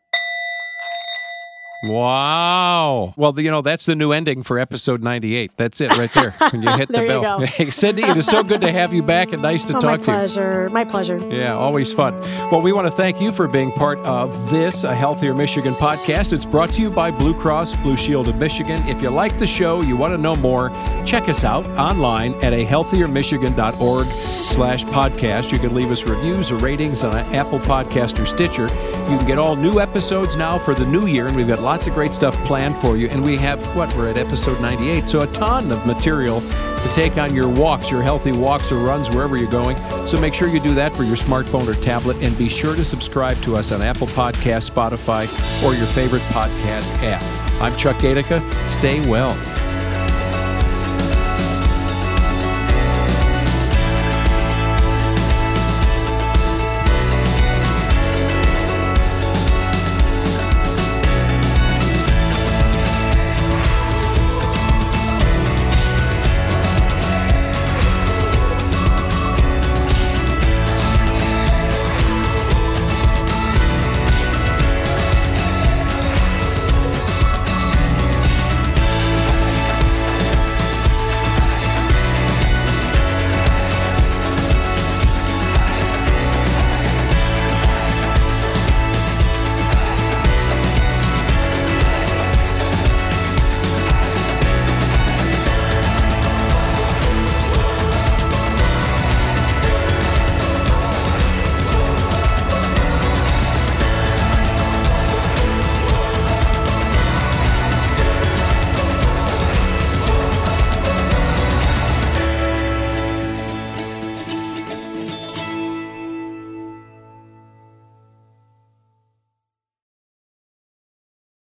Wow. 1.88 3.14
Well, 3.16 3.38
you 3.38 3.50
know, 3.50 3.62
that's 3.62 3.86
the 3.86 3.94
new 3.94 4.12
ending 4.12 4.42
for 4.42 4.58
episode 4.58 5.02
98. 5.02 5.52
That's 5.56 5.80
it 5.80 5.96
right 5.98 6.10
there. 6.12 6.30
When 6.50 6.62
you 6.62 6.70
hit 6.76 6.88
the 6.88 7.06
bell. 7.06 7.46
Cindy, 7.72 8.02
it 8.02 8.16
is 8.16 8.26
so 8.26 8.42
good 8.42 8.60
to 8.62 8.72
have 8.72 8.92
you 8.92 9.02
back 9.02 9.32
and 9.32 9.42
nice 9.42 9.64
to 9.64 9.76
oh, 9.76 9.80
talk 9.80 10.00
to 10.02 10.06
you. 10.06 10.12
My 10.12 10.18
pleasure. 10.18 10.68
My 10.70 10.84
pleasure. 10.84 11.18
Yeah, 11.28 11.54
always 11.54 11.92
fun. 11.92 12.18
Well, 12.50 12.60
we 12.60 12.72
want 12.72 12.86
to 12.86 12.90
thank 12.90 13.20
you 13.20 13.32
for 13.32 13.48
being 13.48 13.72
part 13.72 13.98
of 14.00 14.50
this, 14.50 14.84
a 14.84 14.94
Healthier 14.94 15.34
Michigan 15.34 15.74
podcast. 15.74 16.32
It's 16.32 16.44
brought 16.44 16.70
to 16.74 16.80
you 16.80 16.90
by 16.90 17.10
Blue 17.10 17.34
Cross 17.34 17.76
Blue 17.76 17.96
Shield 17.96 18.28
of 18.28 18.36
Michigan. 18.36 18.80
If 18.88 19.02
you 19.02 19.10
like 19.10 19.38
the 19.38 19.46
show, 19.46 19.82
you 19.82 19.96
want 19.96 20.12
to 20.12 20.18
know 20.18 20.36
more, 20.36 20.70
check 21.04 21.28
us 21.28 21.44
out 21.44 21.66
online 21.78 22.34
at 22.44 22.52
a 22.52 22.64
healthiermichigan.org 22.64 24.06
slash 24.06 24.84
podcast. 24.84 25.52
You 25.52 25.58
can 25.58 25.74
leave 25.74 25.90
us 25.90 26.04
reviews 26.04 26.50
or 26.50 26.56
ratings 26.56 27.02
on 27.02 27.16
Apple 27.34 27.58
Podcast 27.58 28.22
or 28.22 28.26
Stitcher. 28.26 28.68
You 29.04 29.18
can 29.18 29.26
get 29.26 29.38
all 29.38 29.56
new 29.56 29.80
episodes 29.80 30.36
now 30.36 30.58
for 30.58 30.74
the 30.74 30.86
new 30.86 31.06
year, 31.06 31.26
and 31.26 31.36
we've 31.36 31.48
got 31.48 31.60
lots 31.60 31.73
of 31.82 31.92
great 31.92 32.14
stuff 32.14 32.34
planned 32.44 32.76
for 32.76 32.96
you. 32.96 33.08
And 33.08 33.22
we 33.22 33.36
have, 33.36 33.60
what, 33.76 33.94
we're 33.96 34.08
at 34.08 34.18
episode 34.18 34.60
98, 34.60 35.08
so 35.08 35.20
a 35.20 35.26
ton 35.28 35.70
of 35.72 35.86
material 35.86 36.40
to 36.40 36.88
take 36.94 37.16
on 37.16 37.34
your 37.34 37.48
walks, 37.48 37.90
your 37.90 38.02
healthy 38.02 38.32
walks 38.32 38.70
or 38.70 38.76
runs, 38.76 39.08
wherever 39.10 39.36
you're 39.36 39.50
going. 39.50 39.76
So 40.06 40.20
make 40.20 40.34
sure 40.34 40.48
you 40.48 40.60
do 40.60 40.74
that 40.74 40.92
for 40.92 41.02
your 41.02 41.16
smartphone 41.16 41.66
or 41.66 41.74
tablet, 41.74 42.16
and 42.22 42.36
be 42.38 42.48
sure 42.48 42.76
to 42.76 42.84
subscribe 42.84 43.40
to 43.42 43.56
us 43.56 43.72
on 43.72 43.82
Apple 43.82 44.06
Podcast, 44.08 44.70
Spotify, 44.70 45.24
or 45.64 45.74
your 45.74 45.86
favorite 45.86 46.22
podcast 46.22 47.02
app. 47.02 47.22
I'm 47.60 47.76
Chuck 47.76 47.96
Gaidica. 47.96 48.40
Stay 48.78 49.00
well. 49.08 49.63